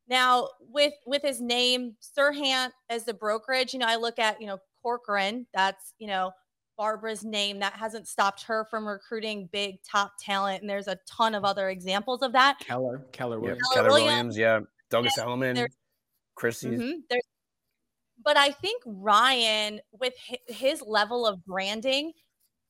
Now, 0.08 0.48
with 0.60 0.92
with 1.06 1.22
his 1.22 1.40
name, 1.40 1.96
Serhant 2.00 2.70
as 2.90 3.04
the 3.04 3.14
brokerage, 3.14 3.72
you 3.72 3.78
know, 3.78 3.86
I 3.86 3.96
look 3.96 4.18
at 4.18 4.40
you 4.40 4.46
know 4.46 4.58
Corcoran. 4.82 5.46
That's 5.54 5.94
you 5.98 6.06
know 6.08 6.32
Barbara's 6.76 7.24
name 7.24 7.60
that 7.60 7.74
hasn't 7.74 8.08
stopped 8.08 8.42
her 8.44 8.66
from 8.70 8.86
recruiting 8.86 9.48
big 9.52 9.76
top 9.82 10.12
talent. 10.20 10.60
And 10.62 10.68
there's 10.70 10.88
a 10.88 10.98
ton 11.06 11.34
of 11.34 11.44
other 11.44 11.68
examples 11.70 12.22
of 12.22 12.32
that. 12.32 12.58
Keller, 12.60 13.06
Keller 13.12 13.38
Williams. 13.38 13.60
Keller 13.72 13.74
Keller 13.74 13.88
Williams. 13.90 14.36
Williams, 14.36 14.38
yeah, 14.38 14.60
Douglas 14.90 15.14
Yeah, 15.16 15.24
Elliman, 15.24 15.54
there's- 15.54 15.76
Christie's. 16.34 16.80
Mhm. 16.80 17.02
But 18.24 18.36
I 18.36 18.50
think 18.52 18.82
Ryan, 18.86 19.80
with 19.92 20.14
his 20.46 20.80
level 20.82 21.26
of 21.26 21.44
branding, 21.44 22.12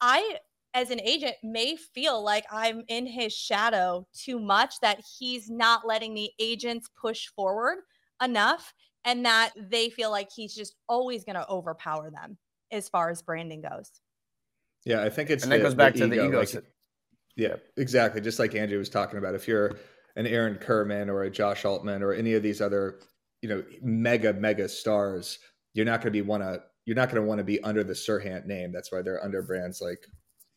I, 0.00 0.38
as 0.74 0.90
an 0.90 1.00
agent, 1.00 1.34
may 1.42 1.76
feel 1.76 2.22
like 2.22 2.44
I'm 2.50 2.82
in 2.88 3.06
his 3.06 3.32
shadow 3.32 4.06
too 4.14 4.38
much, 4.38 4.74
that 4.80 5.02
he's 5.18 5.50
not 5.50 5.86
letting 5.86 6.14
the 6.14 6.30
agents 6.38 6.88
push 7.00 7.26
forward 7.28 7.78
enough, 8.22 8.72
and 9.04 9.24
that 9.26 9.50
they 9.56 9.90
feel 9.90 10.10
like 10.10 10.28
he's 10.34 10.54
just 10.54 10.76
always 10.88 11.24
going 11.24 11.36
to 11.36 11.48
overpower 11.48 12.10
them 12.10 12.38
as 12.70 12.88
far 12.88 13.10
as 13.10 13.20
branding 13.22 13.60
goes. 13.62 13.90
Yeah, 14.84 15.02
I 15.02 15.10
think 15.10 15.30
it's 15.30 15.42
And 15.44 15.52
that 15.52 15.62
goes 15.62 15.74
back 15.74 15.94
to 15.94 16.06
the 16.06 16.24
ego. 16.26 16.38
like- 16.40 16.64
Yeah, 17.36 17.56
exactly. 17.76 18.20
Just 18.20 18.38
like 18.38 18.54
Andrew 18.54 18.78
was 18.78 18.88
talking 18.88 19.18
about, 19.18 19.34
if 19.34 19.46
you're 19.46 19.72
an 20.16 20.26
Aaron 20.26 20.56
Kirman 20.56 21.08
or 21.08 21.22
a 21.22 21.30
Josh 21.30 21.64
Altman 21.64 22.02
or 22.02 22.12
any 22.12 22.34
of 22.34 22.42
these 22.42 22.60
other, 22.60 23.00
you 23.40 23.48
know, 23.48 23.62
mega 23.82 24.32
mega 24.32 24.68
stars, 24.68 25.38
you're 25.74 25.86
not 25.86 26.00
going 26.00 26.06
to 26.06 26.10
be 26.10 26.22
wanna 26.22 26.60
you're 26.84 26.96
not 26.96 27.08
going 27.10 27.22
to 27.22 27.26
want 27.26 27.38
to 27.38 27.44
be 27.44 27.62
under 27.62 27.84
the 27.84 27.92
Serhant 27.94 28.44
name. 28.46 28.72
That's 28.72 28.90
why 28.92 29.02
they're 29.02 29.22
under 29.24 29.40
brands 29.42 29.80
like 29.80 30.04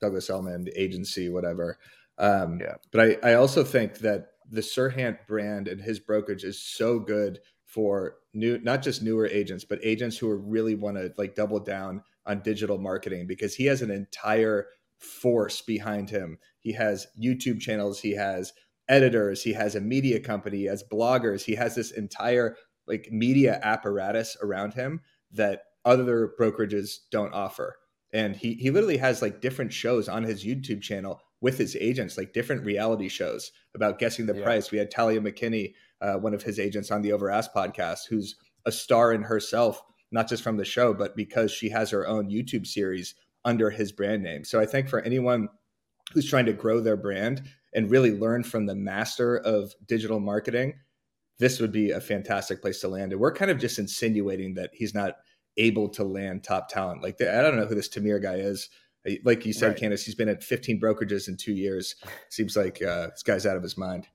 Douglas 0.01 0.29
Elliman, 0.29 0.63
the 0.63 0.81
agency, 0.81 1.29
whatever. 1.29 1.77
Um, 2.17 2.59
Yeah. 2.61 2.75
But 2.91 3.17
I, 3.23 3.31
I 3.31 3.33
also 3.35 3.63
think 3.63 3.99
that 3.99 4.27
the 4.49 4.61
Serhant 4.61 5.25
brand 5.27 5.67
and 5.67 5.81
his 5.81 5.99
brokerage 5.99 6.43
is 6.43 6.61
so 6.61 6.99
good 6.99 7.39
for 7.65 8.17
new, 8.33 8.59
not 8.59 8.81
just 8.81 9.01
newer 9.01 9.27
agents, 9.27 9.65
but 9.65 9.79
agents 9.83 10.17
who 10.17 10.29
are 10.29 10.37
really 10.37 10.75
want 10.75 10.97
to 10.97 11.13
like 11.17 11.35
double 11.35 11.59
down 11.59 12.03
on 12.25 12.41
digital 12.41 12.77
marketing 12.77 13.27
because 13.27 13.55
he 13.55 13.65
has 13.65 13.81
an 13.81 13.91
entire 13.91 14.67
force 14.99 15.61
behind 15.61 16.09
him. 16.09 16.37
He 16.59 16.71
has 16.73 17.07
YouTube 17.21 17.59
channels, 17.59 17.99
he 17.99 18.11
has 18.15 18.53
editors, 18.87 19.43
he 19.43 19.53
has 19.53 19.75
a 19.75 19.81
media 19.81 20.19
company, 20.19 20.59
he 20.59 20.65
has 20.65 20.83
bloggers, 20.91 21.43
he 21.43 21.55
has 21.55 21.75
this 21.75 21.91
entire 21.91 22.55
like 22.87 23.09
media 23.11 23.59
apparatus 23.63 24.37
around 24.41 24.73
him 24.73 25.01
that 25.31 25.63
other 25.83 26.33
brokerages 26.39 26.97
don't 27.11 27.33
offer. 27.33 27.75
And 28.15 28.35
he 28.35 28.53
he 28.53 28.71
literally 28.71 28.97
has 28.97 29.21
like 29.21 29.41
different 29.41 29.73
shows 29.73 30.07
on 30.07 30.23
his 30.23 30.45
YouTube 30.45 30.81
channel 30.81 31.21
with 31.41 31.57
his 31.57 31.75
agents, 31.75 32.17
like 32.17 32.31
different 32.33 32.63
reality 32.63 33.09
shows 33.09 33.51
about 33.75 33.99
guessing 33.99 34.25
the 34.25 34.35
Yeah. 34.35 34.43
price. 34.43 34.71
We 34.71 34.77
had 34.77 34.89
Talia 34.89 35.19
McKinney, 35.19 35.73
uh, 36.01 36.15
one 36.15 36.33
of 36.33 36.41
his 36.41 36.57
agents 36.57 36.91
on 36.91 37.01
the 37.01 37.11
Over 37.11 37.29
Ask 37.29 37.51
podcast, 37.53 38.07
who's 38.09 38.35
a 38.65 38.71
star 38.71 39.13
in 39.13 39.21
herself, 39.21 39.81
not 40.11 40.29
just 40.29 40.43
from 40.43 40.55
the 40.57 40.65
show, 40.65 40.93
but 40.93 41.15
because 41.15 41.51
she 41.51 41.69
has 41.69 41.89
her 41.91 42.07
own 42.07 42.29
YouTube 42.29 42.65
series 42.65 43.15
under 43.43 43.69
his 43.69 43.91
brand 43.91 44.23
name. 44.23 44.45
So 44.45 44.59
I 44.61 44.65
think 44.65 44.87
for 44.87 45.01
anyone 45.01 45.49
who's 46.13 46.29
trying 46.29 46.45
to 46.45 46.53
grow 46.53 46.79
their 46.79 46.97
brand 46.97 47.43
and 47.73 47.91
really 47.91 48.17
learn 48.17 48.43
from 48.43 48.65
the 48.65 48.75
master 48.75 49.37
of 49.37 49.73
digital 49.85 50.19
marketing, 50.21 50.73
this 51.37 51.59
would 51.59 51.73
be 51.73 51.91
a 51.91 51.99
fantastic 51.99 52.61
place 52.61 52.79
to 52.79 52.87
land. 52.87 53.11
And 53.11 53.19
we're 53.19 53.33
kind 53.33 53.51
of 53.51 53.59
just 53.59 53.77
insinuating 53.77 54.53
that 54.53 54.69
he's 54.73 54.93
not 54.93 55.17
able 55.57 55.89
to 55.89 56.03
land 56.03 56.43
top 56.43 56.69
talent. 56.69 57.01
Like 57.01 57.17
the, 57.17 57.37
I 57.37 57.41
don't 57.41 57.55
know 57.57 57.65
who 57.65 57.75
this 57.75 57.89
Tamir 57.89 58.21
guy 58.21 58.35
is. 58.35 58.69
Like 59.23 59.45
you 59.45 59.53
said, 59.53 59.67
Right. 59.69 59.77
Candace, 59.77 60.03
he's 60.03 60.15
been 60.15 60.29
at 60.29 60.43
15 60.43 60.81
brokerages 60.81 61.27
in 61.27 61.37
two 61.37 61.53
years. 61.53 61.95
Seems 62.29 62.57
like 62.57 62.81
uh, 62.81 63.07
this 63.07 63.21
guy's 63.23 63.45
out 63.45 63.55
of 63.55 63.61
his 63.63 63.77
mind. 63.77 64.07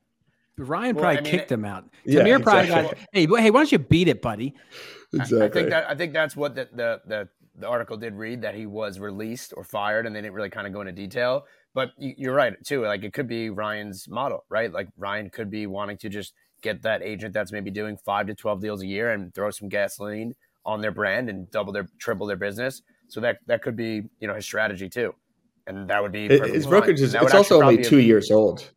Ryan 0.59 0.97
Well, 0.97 1.03
probably 1.05 1.19
I 1.19 1.21
mean, 1.23 1.31
kicked 1.31 1.53
him 1.53 1.65
out. 1.65 1.89
Yeah, 2.05 2.21
Tamir 2.23 2.43
probably 2.43 2.63
exactly. 2.65 2.99
got, 2.99 3.09
hey, 3.13 3.27
wh- 3.27 3.39
hey, 3.41 3.51
why 3.51 3.61
don't 3.61 3.73
you 3.73 3.79
beat 3.79 4.09
it, 4.09 4.21
buddy? 4.21 4.55
I- 5.19 5.23
I 5.23 5.49
think 5.49 5.71
that 5.71 5.89
I 5.89 5.95
think 5.95 6.13
that's 6.13 6.37
what 6.37 6.55
the, 6.55 6.69
the 6.73 7.01
the 7.07 7.29
the 7.57 7.67
article 7.69 7.97
did 7.97 8.15
read 8.15 8.43
that 8.43 8.55
he 8.55 8.67
was 8.67 8.99
released 8.99 9.53
or 9.57 9.65
fired, 9.65 10.07
and 10.07 10.15
they 10.15 10.21
didn't 10.21 10.35
really 10.35 10.51
kind 10.51 10.67
of 10.67 10.73
go 10.73 10.81
into 10.83 10.93
detail. 10.93 11.47
But 11.73 11.91
you- 11.99 12.15
you're 12.19 12.35
right 12.35 12.55
too. 12.65 12.83
Like 12.85 13.03
it 13.05 13.13
could 13.13 13.27
be 13.29 13.49
Ryan's 13.51 14.09
model, 14.09 14.45
right? 14.51 14.71
Like 14.73 14.89
Ryan 14.99 15.31
could 15.31 15.51
be 15.51 15.67
wanting 15.67 15.97
to 15.99 16.09
just 16.09 16.35
get 16.63 16.83
that 16.83 17.01
agent 17.03 17.33
that's 17.33 17.53
maybe 17.53 17.71
doing 17.71 17.97
five 17.97 18.27
to 18.27 18.35
twelve 18.35 18.61
deals 18.61 18.83
a 18.83 18.87
year 18.87 19.11
and 19.11 19.35
throw 19.35 19.51
some 19.51 19.69
gasoline 19.69 20.35
on 20.65 20.81
their 20.81 20.93
brand 20.93 21.29
and 21.29 21.51
double 21.51 21.73
their 21.73 21.89
triple 21.99 22.27
their 22.27 22.37
business. 22.37 22.83
So 23.09 23.21
that 23.21 23.39
that 23.47 23.63
could 23.63 23.77
be 23.77 24.03
you 24.21 24.29
know 24.29 24.35
his 24.35 24.45
strategy 24.45 24.89
too, 24.89 25.15
and 25.67 25.89
that 25.91 26.03
would 26.03 26.13
be 26.13 26.29
His 26.29 26.67
brokerage 26.67 27.01
is 27.01 27.15
it's 27.15 27.35
also 27.35 27.61
only 27.63 27.83
two 27.83 27.97
be- 27.97 28.05
years 28.05 28.31
old. 28.31 28.71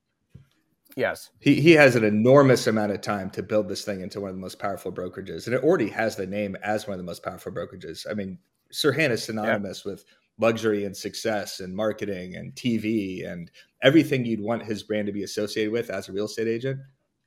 Yes, 0.95 1.31
He 1.39 1.59
he 1.59 1.71
has 1.71 1.95
an 1.95 2.03
enormous 2.03 2.67
amount 2.67 2.91
of 2.91 3.01
time 3.01 3.31
to 3.31 3.41
build 3.41 3.67
this 3.67 3.83
thing 3.83 4.01
into 4.01 4.21
one 4.21 4.29
of 4.29 4.35
the 4.35 4.41
most 4.41 4.59
powerful 4.59 4.91
brokerages, 4.91 5.47
and 5.47 5.55
it 5.55 5.63
already 5.63 5.89
has 5.89 6.15
the 6.15 6.27
name 6.27 6.55
as 6.63 6.87
one 6.87 6.93
of 6.93 6.99
the 6.99 7.03
most 7.03 7.23
powerful 7.23 7.51
brokerages. 7.51 8.05
I 8.09 8.13
mean, 8.13 8.37
Serhant 8.71 9.09
is 9.09 9.23
synonymous 9.23 9.85
with 9.85 10.05
luxury 10.39 10.85
and 10.85 10.95
success 10.95 11.59
and 11.59 11.75
marketing 11.75 12.35
and 12.35 12.53
TV 12.53 13.27
and 13.27 13.49
everything 13.81 14.25
you'd 14.25 14.41
want 14.41 14.63
his 14.63 14.83
brand 14.83 15.07
to 15.07 15.13
be 15.13 15.23
associated 15.23 15.71
with 15.71 15.89
as 15.89 16.09
a 16.09 16.11
real 16.11 16.25
estate 16.25 16.47
agent. 16.47 16.79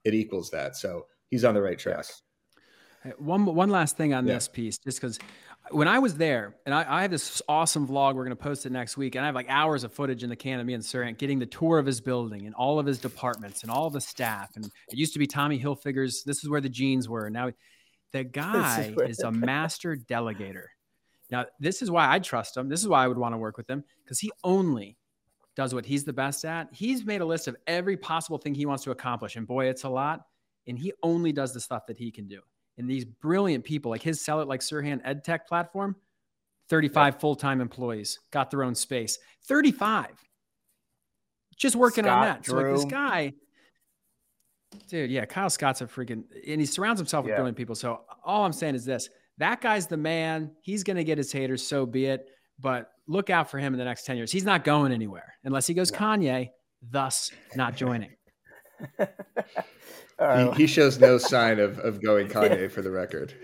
It 0.05 0.15
equals 0.15 0.51
that, 0.51 0.77
so 0.77 1.07
he's 1.31 1.45
on 1.45 1.55
the 1.55 1.63
right 1.63 1.79
track. 1.79 1.99
yes. 1.99 2.23
Hey, 3.07 3.13
One 3.19 3.45
one 3.45 3.71
last 3.71 3.97
thing 3.97 4.15
on 4.15 4.27
Yeah. 4.27 4.35
this 4.35 4.49
piece, 4.49 4.79
just 4.79 5.01
because 5.01 5.19
when 5.71 5.87
I 5.87 5.99
was 6.01 6.17
there, 6.17 6.57
and 6.67 6.75
I, 6.75 6.99
I 6.99 7.03
have 7.03 7.11
this 7.11 7.41
awesome 7.49 7.87
vlog, 7.87 8.15
we're 8.15 8.25
going 8.25 8.37
to 8.37 8.43
post 8.43 8.67
it 8.67 8.73
next 8.73 8.97
week, 8.97 9.15
and 9.15 9.23
I 9.23 9.27
have 9.27 9.35
like 9.35 9.47
hours 9.49 9.85
of 9.85 9.93
footage 9.93 10.25
in 10.25 10.29
the 10.29 10.37
can 10.37 10.59
of 10.59 10.67
me 10.67 10.75
and 10.75 10.83
Serhant 10.83 11.19
getting 11.19 11.39
the 11.39 11.47
tour 11.47 11.79
of 11.79 11.87
his 11.87 12.01
building 12.01 12.47
and 12.47 12.55
all 12.55 12.79
of 12.81 12.87
his 12.87 12.99
departments 12.99 13.63
and 13.63 13.71
all 13.71 13.91
the 13.91 14.01
staff. 14.01 14.51
And 14.57 14.65
it 14.65 14.99
used 14.99 15.13
to 15.13 15.19
be 15.21 15.27
Tommy 15.27 15.59
Hilfiger's. 15.59 16.25
This 16.25 16.43
is 16.43 16.51
where 16.51 16.61
the 16.61 16.69
jeans 16.69 17.09
were. 17.09 17.31
Now 17.31 17.53
the 18.13 18.25
guy 18.25 18.95
is 19.07 19.21
a 19.21 19.31
master 19.31 19.97
delegator. 19.97 20.65
Now 21.31 21.47
this 21.61 21.83
is 21.83 21.91
why 21.91 22.13
I 22.13 22.19
trust 22.19 22.57
him. 22.57 22.69
This 22.69 22.81
is 22.81 22.89
why 22.89 23.05
I 23.05 23.09
would 23.09 23.19
want 23.19 23.35
to 23.35 23.39
work 23.39 23.57
with 23.57 23.71
him 23.71 23.85
because 24.05 24.19
he 24.19 24.33
only 24.43 24.97
does 25.55 25.75
what 25.75 25.87
he's 25.87 26.05
the 26.05 26.13
best 26.13 26.45
at. 26.45 26.69
He's 26.73 27.05
made 27.05 27.21
a 27.21 27.25
list 27.25 27.47
of 27.47 27.57
every 27.69 27.97
possible 27.97 28.39
thing 28.39 28.55
he 28.55 28.67
wants 28.67 28.83
to 28.85 28.91
accomplish, 28.91 29.37
and 29.37 29.47
boy, 29.47 29.67
it's 29.67 29.85
a 29.85 29.89
lot. 29.89 30.27
And 30.69 30.77
he 30.77 30.93
only 31.05 31.31
does 31.31 31.53
the 31.53 31.61
stuff 31.61 31.87
that 31.87 31.97
he 31.97 32.11
can 32.11 32.27
do 32.27 32.41
and 32.79 32.89
these 32.89 33.05
brilliant 33.05 33.65
people 33.65 33.91
like 33.91 34.03
his 34.03 34.21
sell 34.21 34.41
it 34.41 34.49
like 34.49 34.61
Serhant 34.61 35.03
EdTech 35.05 35.47
platform, 35.47 35.97
35 36.69 37.21
full-time 37.21 37.61
employees, 37.61 38.19
got 38.33 38.51
their 38.51 38.63
own 38.63 38.75
space. 38.75 39.19
35. 39.49 40.09
just 41.57 41.77
working 41.77 42.05
Scott 42.05 42.19
on 42.19 42.25
that. 42.25 42.45
So 42.47 42.57
like 42.57 42.67
this 42.67 42.85
guy, 42.85 43.33
dude, 44.89 45.11
yeah, 45.11 45.25
Kyle 45.25 45.49
Scott's 45.49 45.81
a 45.81 45.87
freaking, 45.87 46.25
and 46.47 46.61
he 46.61 46.67
surrounds 46.67 47.01
himself 47.01 47.25
with 47.25 47.31
Yeah. 47.31 47.37
brilliant 47.37 47.57
people. 47.57 47.75
So 47.75 48.03
all 48.25 48.45
I'm 48.45 48.53
saying 48.53 48.75
is 48.75 48.85
this: 48.85 49.09
that 49.39 49.61
guy's 49.61 49.87
the 49.87 49.97
man. 49.97 50.51
He's 50.61 50.83
gonna 50.85 51.05
get 51.05 51.17
his 51.19 51.33
haters, 51.33 51.67
so 51.67 51.87
be 51.87 52.07
it. 52.07 52.29
But 52.59 52.91
look 53.07 53.31
out 53.31 53.51
for 53.51 53.59
him 53.59 53.73
in 53.73 53.79
the 53.79 53.85
next 53.85 54.05
ten 54.05 54.17
years. 54.17 54.31
He's 54.33 54.45
not 54.45 54.65
going 54.65 54.93
anywhere 54.93 55.35
unless 55.45 55.67
he 55.67 55.73
goes. 55.75 55.91
Kanye, 55.91 56.51
thus 56.83 57.31
not 57.55 57.77
joining. 57.77 58.11
All 60.19 60.53
He, 60.53 60.63
he 60.63 60.67
shows 60.67 60.99
no 60.99 61.19
sign 61.33 61.59
of, 61.59 61.79
of 61.81 62.03
going 62.03 62.29
Kanye 62.29 62.71
for 62.71 62.81
the 62.81 62.91
record. 62.91 63.35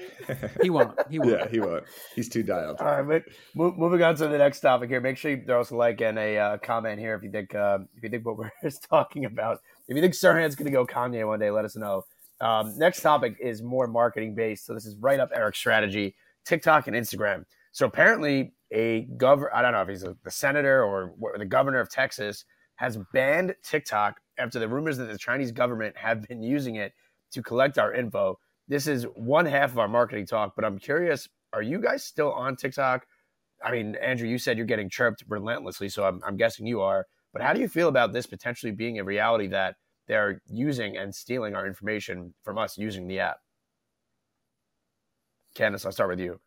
He 0.62 0.70
won't. 0.70 0.98
He 1.10 1.18
won't. 1.18 1.30
yeah, 1.30 1.48
he 1.48 1.60
won't. 1.60 1.84
He's 2.14 2.30
too 2.30 2.42
dialed. 2.42 2.80
All 2.80 3.02
right, 3.02 3.06
but 3.06 3.34
mo- 3.54 3.74
moving 3.76 4.02
on 4.02 4.14
to 4.16 4.28
the 4.28 4.38
next 4.38 4.60
topic 4.60 4.88
here. 4.88 5.00
Make 5.00 5.18
sure 5.18 5.32
you 5.32 5.42
throw 5.44 5.60
us 5.60 5.70
a 5.70 5.76
like 5.76 6.00
and 6.00 6.18
a 6.18 6.38
uh, 6.38 6.58
comment 6.58 6.98
here 6.98 7.14
if 7.14 7.22
you 7.22 7.30
think 7.30 7.54
uh, 7.54 7.80
if 7.96 8.02
you 8.02 8.08
think 8.08 8.24
what 8.24 8.38
we're 8.38 8.50
talking 8.88 9.26
about. 9.26 9.58
If 9.86 9.96
you 9.96 10.00
think 10.00 10.14
Serhant's 10.14 10.54
going 10.54 10.66
to 10.66 10.72
go 10.72 10.86
Kanye 10.86 11.26
one 11.26 11.40
day, 11.40 11.50
let 11.50 11.66
us 11.66 11.76
know. 11.76 12.04
Um, 12.40 12.76
next 12.78 13.02
topic 13.02 13.36
is 13.38 13.62
more 13.62 13.86
marketing 13.86 14.34
based, 14.34 14.64
so 14.64 14.72
this 14.72 14.86
is 14.86 14.96
right 14.96 15.20
up 15.20 15.28
Eric's 15.34 15.58
strategy: 15.58 16.14
TikTok 16.46 16.86
and 16.86 16.96
Instagram. 16.96 17.44
So 17.72 17.84
apparently, 17.84 18.54
a 18.70 19.02
governor—I 19.18 19.60
don't 19.60 19.72
know 19.72 19.82
if 19.82 19.88
he's 19.88 20.04
a, 20.04 20.16
the 20.24 20.30
senator 20.30 20.82
or 20.82 21.12
the 21.36 21.44
governor 21.44 21.80
of 21.80 21.90
Texas 21.90 22.46
has 22.76 22.98
banned 23.12 23.54
TikTok 23.62 24.21
after 24.42 24.58
the 24.58 24.68
rumors 24.68 24.96
that 24.98 25.04
the 25.04 25.18
Chinese 25.18 25.52
government 25.52 25.96
have 25.96 26.26
been 26.26 26.42
using 26.42 26.76
it 26.76 26.92
to 27.32 27.42
collect 27.42 27.78
our 27.78 27.94
info. 27.94 28.38
This 28.68 28.86
is 28.86 29.04
one 29.14 29.46
half 29.46 29.70
of 29.70 29.78
our 29.78 29.88
marketing 29.88 30.26
talk, 30.26 30.54
but 30.56 30.64
I'm 30.64 30.78
curious: 30.78 31.28
Are 31.52 31.62
you 31.62 31.80
guys 31.80 32.04
still 32.04 32.32
on 32.32 32.56
TikTok? 32.56 33.06
I 33.64 33.70
mean, 33.70 33.96
Andrew, 34.02 34.28
you 34.28 34.38
said 34.38 34.56
you're 34.56 34.66
getting 34.66 34.90
chirped 34.90 35.22
relentlessly, 35.28 35.88
so 35.88 36.04
I'm, 36.04 36.20
I'm 36.26 36.36
guessing 36.36 36.66
you 36.66 36.80
are. 36.80 37.06
But 37.32 37.42
how 37.42 37.52
do 37.52 37.60
you 37.60 37.68
feel 37.68 37.88
about 37.88 38.12
this 38.12 38.26
potentially 38.26 38.72
being 38.72 38.98
a 38.98 39.04
reality 39.04 39.46
that 39.48 39.76
they're 40.08 40.42
using 40.48 40.96
and 40.96 41.14
stealing 41.14 41.54
our 41.54 41.66
information 41.66 42.34
from 42.42 42.58
us 42.58 42.76
using 42.76 43.06
the 43.06 43.20
app? 43.20 43.36
Candace, 45.54 45.86
I'll 45.86 45.92
start 45.92 46.10
with 46.10 46.20
you. 46.20 46.40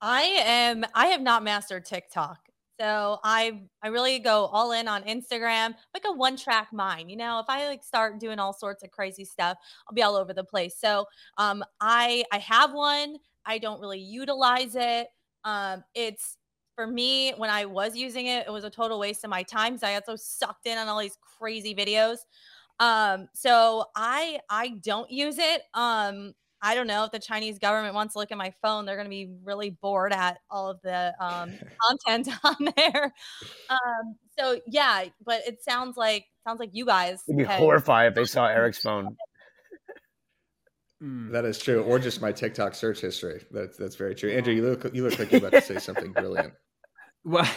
I 0.00 0.22
am 0.44 0.84
I 0.94 1.06
have 1.06 1.22
not 1.22 1.44
mastered 1.44 1.84
TikTok. 1.84 2.51
So 2.82 3.20
I 3.22 3.62
I 3.82 3.88
really 3.88 4.18
go 4.18 4.46
all 4.46 4.72
in 4.72 4.88
on 4.88 5.04
Instagram, 5.04 5.74
like 5.94 6.02
a 6.04 6.12
one 6.12 6.36
track 6.36 6.72
mind. 6.72 7.10
You 7.10 7.16
know, 7.16 7.38
if 7.38 7.46
I 7.48 7.68
like 7.68 7.84
start 7.84 8.18
doing 8.18 8.40
all 8.40 8.52
sorts 8.52 8.82
of 8.82 8.90
crazy 8.90 9.24
stuff, 9.24 9.56
I'll 9.88 9.94
be 9.94 10.02
all 10.02 10.16
over 10.16 10.32
the 10.34 10.42
place. 10.44 10.76
So 10.78 11.06
um 11.38 11.62
I 11.80 12.24
I 12.32 12.38
have 12.38 12.72
one. 12.74 13.18
I 13.46 13.58
don't 13.58 13.80
really 13.80 14.00
utilize 14.00 14.74
it. 14.74 15.08
Um 15.44 15.84
it's 15.94 16.36
for 16.74 16.86
me 16.86 17.32
when 17.36 17.50
I 17.50 17.66
was 17.66 17.94
using 17.96 18.26
it, 18.26 18.46
it 18.48 18.50
was 18.52 18.64
a 18.64 18.70
total 18.70 18.98
waste 18.98 19.22
of 19.24 19.30
my 19.30 19.44
time 19.44 19.74
because 19.74 19.84
I 19.84 19.92
got 19.94 20.06
so 20.06 20.16
sucked 20.16 20.66
in 20.66 20.76
on 20.78 20.88
all 20.88 20.98
these 20.98 21.18
crazy 21.38 21.74
videos. 21.76 22.18
Um 22.80 23.28
so 23.34 23.86
I 23.94 24.40
I 24.50 24.70
don't 24.82 25.10
use 25.10 25.38
it. 25.38 25.62
Um 25.74 26.34
I 26.62 26.74
don't 26.76 26.86
know 26.86 27.04
if 27.04 27.10
the 27.10 27.18
Chinese 27.18 27.58
government 27.58 27.94
wants 27.94 28.14
to 28.14 28.20
look 28.20 28.30
at 28.30 28.38
my 28.38 28.54
phone, 28.62 28.86
they're 28.86 28.94
going 28.96 29.06
to 29.06 29.10
be 29.10 29.28
really 29.42 29.70
bored 29.70 30.12
at 30.12 30.38
all 30.48 30.70
of 30.70 30.80
the 30.82 31.12
um, 31.18 31.52
content 31.88 32.28
on 32.44 32.68
there. 32.76 33.12
Um, 33.68 34.16
so 34.38 34.60
yeah, 34.66 35.04
but 35.26 35.40
it 35.46 35.62
sounds 35.62 35.96
like 35.96 36.24
sounds 36.46 36.60
like 36.60 36.70
you 36.72 36.86
guys. 36.86 37.22
They'd 37.26 37.38
be 37.38 37.44
had- 37.44 37.58
horrified 37.58 38.08
if 38.08 38.14
they 38.14 38.24
saw 38.24 38.46
Eric's 38.46 38.78
phone. 38.80 39.16
Mm. 41.02 41.32
That 41.32 41.44
is 41.44 41.58
true, 41.58 41.82
or 41.82 41.98
just 41.98 42.22
my 42.22 42.30
TikTok 42.30 42.76
search 42.76 43.00
history. 43.00 43.42
That's 43.50 43.76
that's 43.76 43.96
very 43.96 44.14
true. 44.14 44.30
Andrew, 44.30 44.54
you 44.54 44.62
look 44.62 44.94
you 44.94 45.02
look 45.02 45.18
like 45.18 45.32
you're 45.32 45.40
about 45.40 45.52
to 45.52 45.60
say 45.60 45.78
something 45.78 46.12
brilliant. 46.12 46.54
Well, 47.24 47.48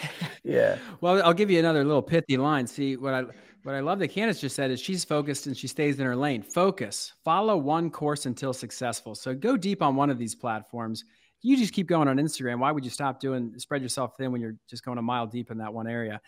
Yeah. 0.43 0.77
Well, 1.01 1.23
I'll 1.23 1.33
give 1.33 1.49
you 1.49 1.57
another 1.57 1.83
little 1.83 2.03
pithy 2.03 2.37
line. 2.37 2.67
See, 2.67 2.97
what 2.97 3.15
I 3.15 3.23
what 3.65 3.73
I 3.73 3.79
love 3.79 3.97
that 3.97 4.09
Candace 4.09 4.39
just 4.39 4.55
said 4.55 4.69
is 4.69 4.79
she's 4.79 5.03
focused 5.03 5.47
and 5.47 5.57
she 5.57 5.65
stays 5.67 5.99
in 5.99 6.05
her 6.05 6.15
lane. 6.15 6.43
Focus. 6.43 7.13
Follow 7.23 7.57
one 7.57 7.89
course 7.89 8.27
until 8.27 8.53
successful. 8.53 9.15
So 9.15 9.33
go 9.33 9.57
deep 9.57 9.81
on 9.81 9.95
one 9.95 10.11
of 10.11 10.19
these 10.19 10.35
platforms. 10.35 11.03
You 11.41 11.57
just 11.57 11.73
keep 11.73 11.87
going 11.87 12.07
on 12.07 12.17
Instagram. 12.17 12.59
Why 12.59 12.71
would 12.71 12.83
you 12.83 12.91
stop 12.91 13.19
doing 13.19 13.53
spread 13.57 13.81
yourself 13.81 14.17
thin 14.17 14.31
when 14.31 14.39
you're 14.39 14.55
just 14.69 14.85
going 14.85 14.99
a 14.99 15.01
mile 15.01 15.25
deep 15.25 15.49
in 15.49 15.57
that 15.57 15.73
one 15.73 15.87
area? 15.87 16.21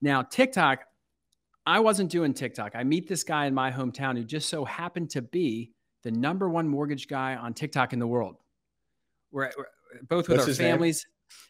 Now, 0.00 0.22
TikTok, 0.22 0.84
I 1.66 1.80
wasn't 1.80 2.12
doing 2.12 2.32
TikTok. 2.32 2.76
I 2.76 2.84
meet 2.84 3.08
this 3.08 3.24
guy 3.24 3.46
in 3.46 3.54
my 3.54 3.72
hometown 3.72 4.16
who 4.16 4.22
just 4.22 4.48
so 4.48 4.64
happened 4.64 5.10
to 5.10 5.22
be 5.22 5.72
the 6.04 6.12
number 6.12 6.48
one 6.48 6.68
mortgage 6.68 7.08
guy 7.08 7.34
on 7.34 7.54
TikTok 7.54 7.92
in 7.92 7.98
the 7.98 8.06
world. 8.06 8.36
We're, 9.32 9.50
we're 9.58 9.66
both 10.08 10.28
with 10.28 10.38
What's 10.38 10.48
our 10.48 10.54
families. 10.54 11.04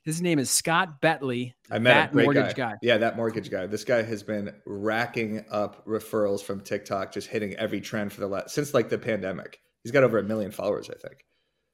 His 0.04 0.20
name 0.20 0.38
is 0.38 0.50
Scott 0.50 1.00
Betley. 1.00 1.54
I 1.70 1.78
met 1.78 1.94
that 1.94 2.10
a 2.10 2.12
great 2.12 2.24
mortgage 2.24 2.54
guy. 2.54 2.72
guy. 2.72 2.78
Yeah, 2.82 2.98
that 2.98 3.16
mortgage 3.16 3.50
guy. 3.50 3.66
This 3.66 3.84
guy 3.84 4.02
has 4.02 4.22
been 4.22 4.54
racking 4.66 5.44
up 5.50 5.86
referrals 5.86 6.42
from 6.42 6.60
TikTok, 6.60 7.12
just 7.12 7.28
hitting 7.28 7.54
every 7.54 7.80
trend 7.80 8.12
for 8.12 8.20
the 8.20 8.26
last 8.28 8.54
since 8.54 8.74
like 8.74 8.88
the 8.88 8.98
pandemic. 8.98 9.60
He's 9.82 9.92
got 9.92 10.04
over 10.04 10.18
a 10.18 10.22
million 10.22 10.50
followers, 10.50 10.90
I 10.90 10.94
think. 10.94 11.24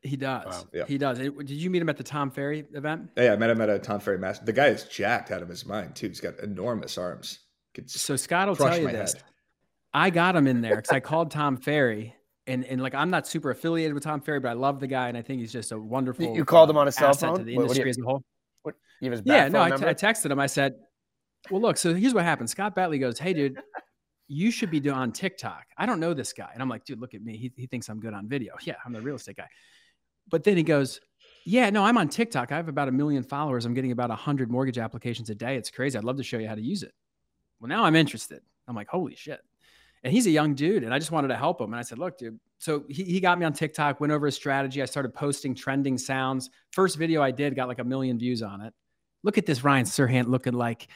He 0.02 0.16
does. 0.16 0.46
Wow. 0.46 0.68
Yeah. 0.72 0.84
He 0.86 0.96
does. 0.96 1.18
Did 1.18 1.50
you 1.50 1.70
meet 1.70 1.82
him 1.82 1.88
at 1.88 1.96
the 1.96 2.04
Tom 2.04 2.30
Ferry 2.30 2.64
event? 2.72 3.10
Yeah, 3.16 3.32
I 3.32 3.36
met 3.36 3.50
him 3.50 3.60
at 3.60 3.68
a 3.68 3.78
Tom 3.78 4.00
Ferry 4.00 4.18
Master. 4.18 4.44
The 4.44 4.52
guy 4.52 4.68
is 4.68 4.84
jacked 4.84 5.30
out 5.30 5.42
of 5.42 5.48
his 5.48 5.66
mind 5.66 5.94
too. 5.94 6.08
He's 6.08 6.20
got 6.20 6.38
enormous 6.38 6.96
arms. 6.96 7.40
So 7.86 8.16
Scott 8.16 8.48
will 8.48 8.56
tell 8.56 8.76
you 8.76 8.84
my 8.84 8.92
this. 8.92 9.14
head. 9.14 9.22
I 9.92 10.10
got 10.10 10.36
him 10.36 10.46
in 10.46 10.60
there 10.60 10.76
because 10.76 10.92
I 10.92 11.00
called 11.00 11.30
Tom 11.30 11.56
Ferry, 11.56 12.14
and 12.50 12.64
and 12.64 12.82
like 12.82 12.94
I'm 12.94 13.10
not 13.10 13.26
super 13.26 13.50
affiliated 13.50 13.94
with 13.94 14.02
Tom 14.02 14.20
Ferry, 14.20 14.40
but 14.40 14.48
I 14.48 14.52
love 14.54 14.80
the 14.80 14.86
guy, 14.86 15.08
and 15.08 15.16
I 15.16 15.22
think 15.22 15.40
he's 15.40 15.52
just 15.52 15.72
a 15.72 15.78
wonderful. 15.78 16.34
You- 16.34 16.44
called 16.44 16.68
uh, 16.68 16.72
him 16.72 16.76
on 16.76 16.88
a 16.88 16.92
cell 16.92 17.14
phone? 17.14 17.38
to 17.38 17.44
the 17.44 17.56
What- 17.56 17.68
what 17.68 17.76
industry 17.76 17.84
you- 17.84 17.90
as 17.90 17.98
a 17.98 18.02
whole. 18.02 18.22
What, 18.62 18.74
you 19.00 19.10
have 19.10 19.18
his 19.18 19.22
Yeah, 19.24 19.48
no, 19.48 19.60
I. 19.60 19.68
I 19.68 19.94
texted 19.94 20.30
him. 20.30 20.38
I 20.38 20.46
said, 20.46 20.74
"Well, 21.50 21.62
look. 21.62 21.76
So 21.76 21.94
here's 21.94 22.12
what 22.12 22.24
happened. 22.24 22.50
Scott 22.50 22.74
Batley 22.74 22.98
goes, 22.98 23.18
"Hey, 23.18 23.32
dude, 23.32 23.58
you 24.28 24.50
should 24.50 24.70
be 24.70 24.80
doing 24.80 24.96
on 24.96 25.12
TikTok. 25.12 25.64
I 25.78 25.86
don't 25.86 26.00
know 26.00 26.12
this 26.12 26.32
guy." 26.32 26.50
And 26.52 26.60
I'm 26.60 26.68
like, 26.68 26.84
"Dude, 26.84 27.00
look 27.00 27.14
at 27.14 27.22
me. 27.22 27.36
He, 27.36 27.52
he 27.56 27.66
thinks 27.66 27.88
I'm 27.88 28.00
good 28.00 28.12
on 28.12 28.28
video. 28.28 28.56
Yeah, 28.62 28.74
I'm 28.84 28.92
the 28.92 29.00
real 29.00 29.16
estate 29.16 29.36
guy." 29.36 29.48
But 30.28 30.44
then 30.44 30.56
he 30.56 30.62
goes, 30.62 31.00
"Yeah, 31.44 31.70
no, 31.70 31.84
I'm 31.84 31.96
on 31.96 32.08
TikTok. 32.08 32.52
I 32.52 32.56
have 32.56 32.68
about 32.68 32.88
a 32.88 32.92
million 32.92 33.22
followers. 33.22 33.64
I'm 33.64 33.74
getting 33.74 33.92
about 33.92 34.10
hundred 34.10 34.50
mortgage 34.50 34.78
applications 34.78 35.30
a 35.30 35.34
day. 35.34 35.56
It's 35.56 35.70
crazy. 35.70 35.96
I'd 35.96 36.04
love 36.04 36.18
to 36.18 36.22
show 36.22 36.38
you 36.38 36.48
how 36.48 36.54
to 36.54 36.62
use 36.62 36.82
it." 36.82 36.92
Well, 37.60 37.68
now 37.68 37.84
I'm 37.84 37.96
interested. 37.96 38.42
I'm 38.68 38.76
like, 38.76 38.88
"Holy 38.88 39.14
shit!" 39.14 39.40
And 40.02 40.12
he's 40.12 40.26
a 40.26 40.30
young 40.30 40.54
dude, 40.54 40.82
and 40.82 40.94
I 40.94 40.98
just 40.98 41.10
wanted 41.10 41.28
to 41.28 41.36
help 41.36 41.60
him. 41.60 41.72
And 41.72 41.76
I 41.76 41.82
said, 41.82 41.98
"Look, 41.98 42.18
dude." 42.18 42.38
So 42.58 42.84
he, 42.88 43.04
he 43.04 43.20
got 43.20 43.38
me 43.38 43.44
on 43.44 43.52
TikTok, 43.52 44.00
went 44.00 44.12
over 44.12 44.26
his 44.26 44.34
strategy. 44.34 44.82
I 44.82 44.86
started 44.86 45.14
posting 45.14 45.54
trending 45.54 45.98
sounds. 45.98 46.50
First 46.72 46.96
video 46.96 47.22
I 47.22 47.30
did 47.30 47.54
got 47.54 47.68
like 47.68 47.78
a 47.80 47.84
million 47.84 48.18
views 48.18 48.42
on 48.42 48.60
it. 48.62 48.72
Look 49.22 49.36
at 49.36 49.46
this 49.46 49.62
Ryan 49.62 49.84
Serhant 49.84 50.28
looking 50.28 50.54
like 50.54 50.88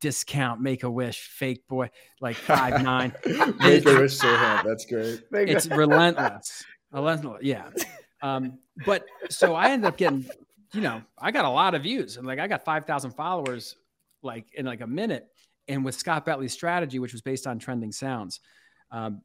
discount, 0.00 0.60
make 0.60 0.82
a 0.82 0.90
wish, 0.90 1.28
fake 1.28 1.66
boy, 1.68 1.90
like 2.20 2.36
five 2.36 2.82
nine. 2.82 3.12
Make 3.24 3.86
a 3.86 4.00
wish, 4.00 4.18
Serhant. 4.18 4.64
That's 4.64 4.86
great. 4.86 5.22
It's 5.32 5.66
relentless. 5.66 6.64
relentless. 6.92 7.42
Yeah. 7.42 7.70
Um, 8.22 8.58
but 8.84 9.04
so 9.28 9.54
I 9.54 9.70
ended 9.70 9.88
up 9.88 9.96
getting, 9.96 10.26
you 10.72 10.80
know, 10.80 11.02
I 11.18 11.30
got 11.30 11.44
a 11.44 11.50
lot 11.50 11.74
of 11.74 11.82
views 11.82 12.16
and 12.16 12.26
like 12.26 12.38
I 12.38 12.46
got 12.46 12.64
5,000 12.64 13.12
followers 13.12 13.76
like 14.22 14.46
in 14.54 14.66
like 14.66 14.80
a 14.80 14.86
minute. 14.86 15.28
And 15.68 15.84
with 15.84 15.94
Scott 15.94 16.24
Betley's 16.24 16.52
strategy, 16.52 16.98
which 16.98 17.12
was 17.12 17.22
based 17.22 17.46
on 17.46 17.58
trending 17.58 17.92
sounds. 17.92 18.40
Um, 18.90 19.22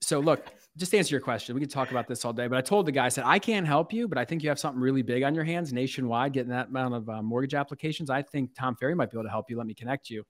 so 0.00 0.20
look, 0.20 0.46
just 0.76 0.90
to 0.90 0.98
answer 0.98 1.14
your 1.14 1.20
question, 1.20 1.54
we 1.54 1.60
could 1.60 1.70
talk 1.70 1.90
about 1.90 2.06
this 2.06 2.24
all 2.24 2.32
day, 2.32 2.46
but 2.46 2.58
I 2.58 2.60
told 2.60 2.86
the 2.86 2.92
guy, 2.92 3.06
I 3.06 3.08
said, 3.08 3.24
I 3.26 3.38
can't 3.38 3.66
help 3.66 3.92
you, 3.92 4.06
but 4.06 4.18
I 4.18 4.24
think 4.24 4.42
you 4.42 4.48
have 4.48 4.58
something 4.58 4.80
really 4.80 5.02
big 5.02 5.22
on 5.22 5.34
your 5.34 5.44
hands 5.44 5.72
nationwide, 5.72 6.32
getting 6.32 6.50
that 6.50 6.68
amount 6.68 6.94
of 6.94 7.08
uh, 7.08 7.22
mortgage 7.22 7.54
applications. 7.54 8.10
I 8.10 8.22
think 8.22 8.54
Tom 8.54 8.76
Ferry 8.76 8.94
might 8.94 9.10
be 9.10 9.16
able 9.16 9.24
to 9.24 9.30
help 9.30 9.50
you. 9.50 9.56
Let 9.56 9.66
me 9.66 9.74
connect 9.74 10.10
you. 10.10 10.24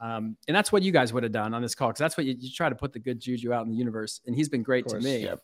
Um, 0.00 0.36
and 0.48 0.56
that's 0.56 0.72
what 0.72 0.82
you 0.82 0.92
guys 0.92 1.12
would 1.12 1.22
have 1.22 1.32
done 1.32 1.52
on 1.52 1.60
this 1.60 1.74
call. 1.74 1.90
Cause 1.90 1.98
that's 1.98 2.16
what 2.16 2.24
you, 2.24 2.34
you 2.38 2.50
try 2.50 2.68
to 2.68 2.74
put 2.74 2.92
the 2.92 2.98
good 2.98 3.20
juju 3.20 3.52
out 3.52 3.64
in 3.64 3.70
the 3.70 3.76
universe. 3.76 4.20
And 4.26 4.34
he's 4.34 4.48
been 4.48 4.62
great 4.62 4.88
to 4.88 4.98
me. 4.98 5.24
yep. 5.24 5.40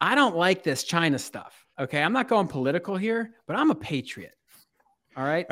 I 0.00 0.14
don't 0.14 0.36
like 0.36 0.62
this 0.62 0.84
China 0.84 1.18
stuff. 1.18 1.66
Okay. 1.78 2.02
I'm 2.02 2.12
not 2.12 2.28
going 2.28 2.48
political 2.48 2.96
here, 2.96 3.34
but 3.46 3.56
I'm 3.56 3.70
a 3.70 3.74
patriot. 3.74 4.32
All 5.16 5.24
right. 5.24 5.46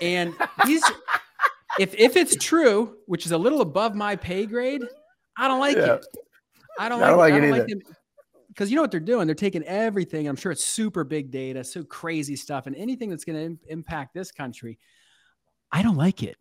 And 0.00 0.34
he's, 0.64 0.82
if, 1.78 1.94
if 1.94 2.16
it's 2.16 2.36
true, 2.36 2.96
which 3.06 3.26
is 3.26 3.32
a 3.32 3.38
little 3.38 3.60
above 3.60 3.94
my 3.94 4.16
pay 4.16 4.46
grade, 4.46 4.82
I 5.36 5.48
don't 5.48 5.60
like 5.60 5.76
Yeah. 5.76 5.94
it. 5.94 6.06
I 6.78 6.88
don't 6.88 7.02
I 7.02 7.08
don't 7.10 7.18
like, 7.18 7.32
like 7.32 7.34
I 7.34 7.36
it 7.36 7.40
don't 7.50 7.54
either. 7.60 7.74
like 7.76 7.86
because 8.48 8.70
you 8.70 8.76
know 8.76 8.82
what 8.82 8.90
they're 8.90 9.00
doing? 9.00 9.26
They're 9.26 9.34
taking 9.34 9.62
everything. 9.64 10.26
I'm 10.28 10.36
sure 10.36 10.52
it's 10.52 10.64
super 10.64 11.04
big 11.04 11.30
data, 11.30 11.64
so 11.64 11.82
crazy 11.84 12.36
stuff, 12.36 12.66
and 12.66 12.76
anything 12.76 13.08
that's 13.08 13.24
going 13.24 13.38
to 13.38 13.44
Im- 13.44 13.60
impact 13.68 14.12
this 14.14 14.30
country. 14.30 14.78
I 15.70 15.82
don't 15.82 15.96
like 15.96 16.22
it. 16.22 16.36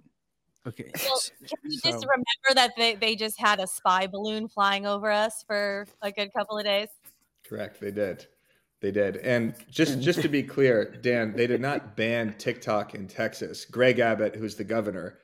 Okay. 0.67 0.91
Well, 0.93 1.19
Can 1.47 1.57
you 1.71 1.79
just 1.81 2.01
So- 2.01 2.07
remember 2.07 2.53
that 2.55 2.73
they, 2.77 2.95
they 2.95 3.15
just 3.15 3.39
had 3.39 3.59
a 3.61 3.67
spy 3.67 4.07
balloon 4.07 4.47
flying 4.49 4.85
over 4.85 5.09
us 5.09 5.43
for 5.47 5.87
a 6.01 6.11
good 6.11 6.33
couple 6.33 6.57
of 6.57 6.65
days? 6.65 6.89
Correct. 7.47 7.79
They 7.79 7.91
did. 7.91 8.27
They 8.81 8.91
did. 8.91 9.17
And 9.17 9.53
just 9.69 9.99
just 10.01 10.21
to 10.23 10.27
be 10.27 10.41
clear, 10.55 10.85
Dan, 11.01 11.33
they 11.35 11.47
did 11.47 11.61
not 11.61 11.95
ban 11.95 12.33
TikTok 12.37 12.95
in 12.95 13.07
Texas. 13.07 13.63
Greg 13.65 13.99
Abbott, 13.99 14.35
who's 14.35 14.55
the 14.55 14.63
governor, 14.63 15.19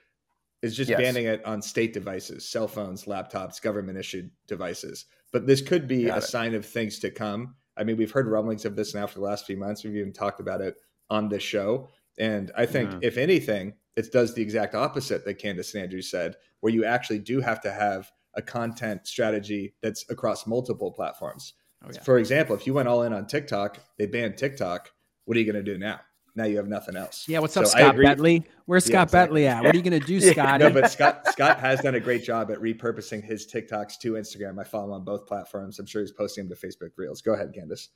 is 0.62 0.76
just 0.76 0.89
Yes. 0.89 0.99
banning 0.99 1.26
it 1.26 1.43
on 1.43 1.62
state 1.62 1.91
devices, 1.93 2.47
cell 2.47 2.68
phones, 2.68 3.05
laptops, 3.05 3.62
government 3.62 3.97
issued 3.97 4.30
devices. 4.47 5.05
But 5.34 5.47
this 5.47 5.62
could 5.62 5.88
be 5.88 6.05
Got 6.05 6.16
a 6.16 6.18
it. 6.20 6.24
sign 6.30 6.53
of 6.53 6.66
things 6.66 6.99
to 6.99 7.10
come. 7.12 7.55
I 7.76 7.84
mean, 7.84 7.97
we've 7.97 8.12
heard 8.12 8.28
rumblings 8.28 8.66
of 8.66 8.76
this 8.76 8.93
now 8.95 9.08
for 9.08 9.16
the 9.20 9.26
last 9.26 9.45
few 9.45 9.58
months. 9.58 9.84
We've 9.84 9.95
even 9.95 10.14
talked 10.14 10.39
about 10.39 10.62
it 10.62 10.76
on 11.10 11.28
this 11.30 11.43
show. 11.43 11.89
And 12.20 12.51
I 12.55 12.66
think, 12.66 12.91
Yeah. 12.91 12.99
if 13.03 13.18
anything, 13.18 13.74
it 13.95 14.12
does 14.12 14.34
the 14.34 14.41
exact 14.41 14.74
opposite 14.76 15.26
that 15.26 15.36
Candace 15.36 15.74
and 15.74 15.84
Andrew 15.84 16.01
said, 16.01 16.36
where 16.62 16.74
you 16.74 16.86
actually 16.86 17.20
do 17.20 17.39
have 17.41 17.62
to 17.62 17.72
have 17.72 18.12
a 18.36 18.41
content 18.41 19.05
strategy 19.08 19.76
that's 19.82 20.08
across 20.10 20.45
multiple 20.47 20.91
platforms. 20.91 21.53
Oh, 21.86 21.89
yeah. 21.93 22.01
For 22.03 22.17
example, 22.17 22.55
if 22.55 22.65
you 22.67 22.73
went 22.73 22.88
all 22.88 23.03
in 23.03 23.13
on 23.13 23.28
TikTok, 23.28 23.78
they 23.97 24.05
banned 24.07 24.38
TikTok. 24.38 24.91
What 25.25 25.38
are 25.38 25.39
you 25.39 25.51
going 25.51 25.63
to 25.63 25.71
do 25.73 25.78
now? 25.78 25.99
Now 26.36 26.43
you 26.45 26.57
have 26.57 26.67
nothing 26.67 26.95
else. 26.95 27.25
Yeah, 27.28 27.39
what's 27.39 27.57
up, 27.57 27.65
So 27.65 27.78
I 27.78 27.82
Scott 27.82 27.93
agree- 27.95 28.05
Bentley? 28.05 28.43
Where's 28.65 28.88
Yeah, 28.88 28.91
Scott 28.93 29.03
exactly. 29.07 29.41
Bentley 29.43 29.47
at? 29.47 29.63
What 29.63 29.73
are 29.73 29.78
you 29.78 29.84
gonna 29.84 29.99
do, 29.99 30.21
Scott? 30.34 30.59
No, 30.59 30.69
but 30.69 30.91
Scott 30.91 31.25
Scott 31.32 31.59
has 31.59 31.80
done 31.82 31.95
a 31.95 31.99
great 31.99 32.23
job 32.23 32.51
at 32.51 32.59
repurposing 32.59 33.23
his 33.23 33.47
TikToks 33.51 33.97
to 34.01 34.11
Instagram. 34.13 34.59
I 34.59 34.63
follow 34.63 34.86
him 34.86 34.91
on 34.91 35.03
both 35.03 35.25
platforms. 35.25 35.80
I'm 35.80 35.88
sure 35.88 36.01
he's 36.01 36.11
posting 36.11 36.47
them 36.47 36.55
to 36.55 36.67
Facebook 36.67 36.91
Reels. 36.95 37.23
Go 37.23 37.34
ahead, 37.34 37.53
Candace. 37.55 37.89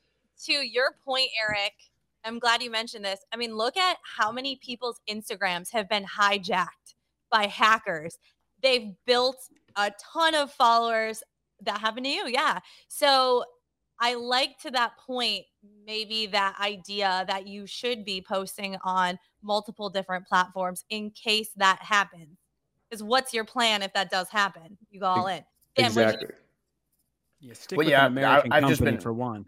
to 0.45 0.53
your 0.53 0.95
point, 1.05 1.29
Eric, 1.47 1.73
I'm 2.25 2.39
glad 2.39 2.63
you 2.63 2.71
mentioned 2.71 3.05
this. 3.05 3.19
I 3.31 3.37
mean, 3.37 3.55
look 3.55 3.77
at 3.77 3.97
how 4.17 4.31
many 4.31 4.55
people's 4.55 4.99
Instagrams 5.07 5.71
have 5.73 5.87
been 5.87 6.05
hijacked 6.05 6.95
by 7.29 7.45
hackers. 7.45 8.17
They've 8.63 8.93
built 9.05 9.37
a 9.75 9.91
ton 10.13 10.33
of 10.33 10.51
followers 10.51 11.21
that 11.61 11.79
happen 11.79 12.01
to 12.05 12.09
you. 12.09 12.27
Yeah. 12.27 12.57
So 12.87 13.43
I 14.01 14.15
like 14.15 14.57
to 14.63 14.71
that 14.71 14.97
point, 14.97 15.45
maybe 15.85 16.25
that 16.27 16.55
idea 16.59 17.23
that 17.27 17.47
you 17.47 17.67
should 17.67 18.03
be 18.03 18.21
posting 18.21 18.75
on 18.83 19.19
multiple 19.43 19.89
different 19.89 20.25
platforms 20.27 20.83
in 20.89 21.11
case 21.11 21.49
that 21.57 21.79
happens. 21.81 22.37
Because 22.89 23.03
what's 23.03 23.33
your 23.33 23.45
plan 23.45 23.81
if 23.83 23.93
that 23.93 24.09
does 24.09 24.27
happen? 24.29 24.77
You 24.89 24.99
go 24.99 25.05
all 25.05 25.27
in. 25.27 25.43
Dan, 25.75 25.93
what'd 25.93 25.95
you- 25.95 26.27
exactly. 26.27 26.35
Yeah, 27.39 27.53
stick 27.53 27.77
Well, 27.77 27.85
with 27.85 27.91
yeah, 27.91 28.03
I- 28.03 28.05
an 28.07 28.11
American 28.17 28.51
I've 28.53 28.63
just 28.67 28.79
company 28.79 28.97
been- 28.97 29.01
for 29.01 29.13
one. 29.13 29.45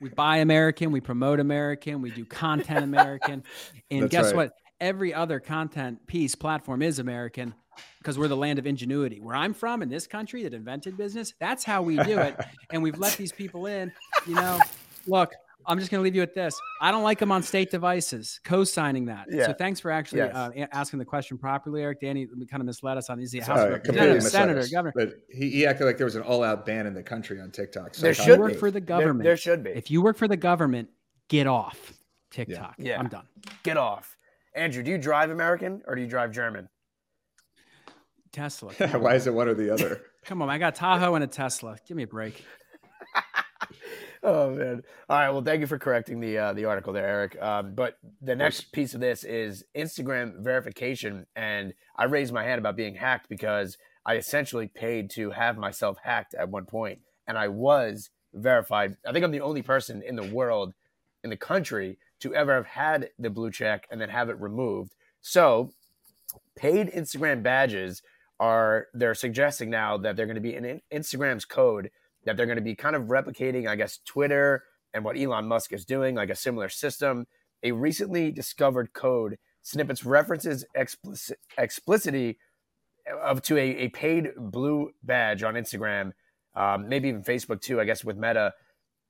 We 0.00 0.10
buy 0.10 0.38
American, 0.38 0.92
we 0.92 1.00
promote 1.00 1.40
American, 1.40 2.02
we 2.02 2.10
do 2.10 2.24
content 2.26 2.84
American, 2.84 3.42
and 3.90 4.02
That's 4.02 4.10
guess 4.12 4.24
right. 4.26 4.36
what? 4.36 4.52
Every 4.80 5.14
other 5.14 5.40
content 5.40 6.06
piece 6.06 6.34
platform 6.34 6.82
is 6.82 6.98
American 6.98 7.54
because 7.98 8.18
we're 8.18 8.28
the 8.28 8.36
land 8.36 8.58
of 8.58 8.66
ingenuity. 8.66 9.20
Where 9.20 9.36
I'm 9.36 9.54
from 9.54 9.82
in 9.82 9.88
this 9.88 10.06
country 10.06 10.42
that 10.44 10.54
invented 10.54 10.96
business, 10.96 11.34
that's 11.40 11.64
how 11.64 11.82
we 11.82 11.96
do 11.96 12.18
it, 12.18 12.36
and 12.70 12.82
we've 12.82 12.98
let 12.98 13.16
these 13.16 13.32
people 13.32 13.66
in. 13.66 13.92
You 14.26 14.34
know, 14.34 14.58
look, 15.06 15.32
I'm 15.66 15.78
just 15.78 15.90
going 15.90 16.00
to 16.00 16.04
leave 16.04 16.14
you 16.14 16.20
with 16.20 16.34
this. 16.34 16.54
I 16.82 16.90
don't 16.90 17.04
like 17.04 17.18
them 17.18 17.32
on 17.32 17.42
state 17.42 17.70
devices. 17.70 18.38
Co-signing 18.44 19.06
that. 19.06 19.26
Yeah. 19.30 19.46
So 19.46 19.52
thanks 19.54 19.80
for 19.80 19.90
actually 19.90 20.18
Yes. 20.18 20.34
uh, 20.34 20.66
asking 20.72 20.98
the 20.98 21.06
question 21.06 21.38
properly, 21.38 21.82
Eric. 21.82 22.00
Danny 22.00 22.26
kind 22.26 22.60
of 22.60 22.66
misled 22.66 22.98
us 22.98 23.08
on 23.08 23.18
these. 23.18 23.32
House 23.34 23.48
of 23.58 23.82
completely 23.82 24.08
Representatives, 24.08 24.24
misled 24.24 24.40
Senator, 24.42 24.60
us. 24.60 24.70
Governor. 24.70 24.92
But 24.94 25.14
he, 25.30 25.48
he 25.50 25.66
acted 25.66 25.86
like 25.86 25.96
there 25.96 26.04
was 26.04 26.16
an 26.16 26.22
all-out 26.22 26.66
ban 26.66 26.86
in 26.86 26.92
the 26.92 27.02
country 27.02 27.40
on 27.40 27.50
TikTok. 27.50 27.94
So 27.94 28.02
There 28.02 28.12
should 28.12 28.38
work 28.38 28.52
he? 28.52 28.58
for 28.58 28.70
the 28.70 28.80
government, 28.80 29.24
there 29.24 29.36
should 29.38 29.62
be. 29.64 29.70
if 29.70 29.90
you 29.90 30.02
work 30.02 30.18
for 30.18 30.28
the 30.28 30.36
government, 30.36 30.90
get 31.28 31.46
off 31.46 31.94
TikTok. 32.30 32.74
Yeah. 32.78 32.98
I'm 32.98 33.08
done. 33.08 33.26
Get 33.62 33.78
off. 33.78 34.16
Andrew, 34.54 34.82
do 34.82 34.90
you 34.90 34.98
drive 34.98 35.30
American 35.30 35.80
or 35.86 35.94
do 35.94 36.02
you 36.02 36.08
drive 36.08 36.30
German? 36.30 36.68
Tesla. 38.34 38.72
Why 38.98 39.14
is 39.14 39.26
it 39.26 39.34
one 39.34 39.48
or 39.48 39.54
the 39.54 39.72
other? 39.72 40.02
Come 40.24 40.42
on, 40.42 40.50
I 40.50 40.58
got 40.58 40.74
Tahoe 40.74 41.14
and 41.14 41.24
a 41.24 41.26
Tesla. 41.26 41.78
Give 41.86 41.96
me 41.96 42.02
a 42.02 42.08
break. 42.08 42.44
Oh 44.26 44.50
man! 44.54 44.82
All 45.10 45.18
right. 45.18 45.28
Well, 45.28 45.42
thank 45.42 45.60
you 45.60 45.66
for 45.66 45.78
correcting 45.78 46.18
the 46.18 46.38
uh, 46.38 46.52
the 46.54 46.64
article 46.64 46.94
there, 46.94 47.06
Eric. 47.06 47.40
Um, 47.42 47.74
but 47.74 47.98
the 48.22 48.34
next 48.34 48.72
piece 48.72 48.94
of 48.94 49.00
this 49.00 49.22
is 49.22 49.64
Instagram 49.76 50.42
verification, 50.42 51.26
and 51.36 51.74
I 51.94 52.04
raised 52.04 52.32
my 52.32 52.42
hand 52.42 52.58
about 52.58 52.74
being 52.74 52.94
hacked 52.94 53.28
because 53.28 53.76
I 54.06 54.16
essentially 54.16 54.66
paid 54.66 55.10
to 55.10 55.30
have 55.32 55.58
myself 55.58 55.98
hacked 56.02 56.32
at 56.32 56.48
one 56.48 56.64
point, 56.64 57.00
and 57.26 57.36
I 57.36 57.48
was 57.48 58.08
verified. 58.32 58.96
I 59.06 59.12
think 59.12 59.26
I'm 59.26 59.30
the 59.30 59.42
only 59.42 59.60
person 59.60 60.00
in 60.02 60.16
the 60.16 60.24
world, 60.24 60.72
in 61.22 61.28
the 61.28 61.36
country, 61.36 61.98
to 62.20 62.34
ever 62.34 62.54
have 62.54 62.66
had 62.66 63.10
the 63.18 63.28
blue 63.28 63.50
check 63.50 63.86
and 63.90 64.00
then 64.00 64.08
have 64.08 64.30
it 64.30 64.40
removed. 64.40 64.94
So, 65.20 65.70
paid 66.56 66.90
Instagram 66.92 67.42
badges 67.42 68.02
are 68.44 68.88
they're 68.92 69.14
suggesting 69.14 69.70
now 69.70 69.96
that 69.96 70.16
they're 70.16 70.26
going 70.26 70.34
to 70.34 70.40
be 70.42 70.54
in 70.54 70.82
Instagram's 70.92 71.46
code 71.46 71.90
that 72.26 72.36
they're 72.36 72.46
going 72.46 72.56
to 72.56 72.62
be 72.62 72.74
kind 72.74 72.94
of 72.94 73.04
replicating, 73.04 73.66
I 73.66 73.76
guess, 73.76 74.00
Twitter 74.04 74.64
and 74.92 75.02
what 75.02 75.18
Elon 75.18 75.46
Musk 75.46 75.72
is 75.72 75.84
doing, 75.84 76.14
like 76.14 76.30
a 76.30 76.36
similar 76.36 76.68
system. 76.68 77.26
A 77.62 77.72
recently 77.72 78.30
discovered 78.30 78.92
code 78.92 79.38
snippets 79.62 80.04
references 80.04 80.66
explicit, 80.74 81.38
explicitity 81.56 82.36
of 83.22 83.40
to 83.42 83.56
a, 83.56 83.70
a 83.76 83.88
paid 83.88 84.28
blue 84.36 84.90
badge 85.02 85.42
on 85.42 85.54
Instagram, 85.54 86.12
um, 86.54 86.88
maybe 86.88 87.08
even 87.08 87.22
Facebook 87.22 87.62
too, 87.62 87.80
I 87.80 87.84
guess, 87.84 88.04
with 88.04 88.18
Meta. 88.18 88.52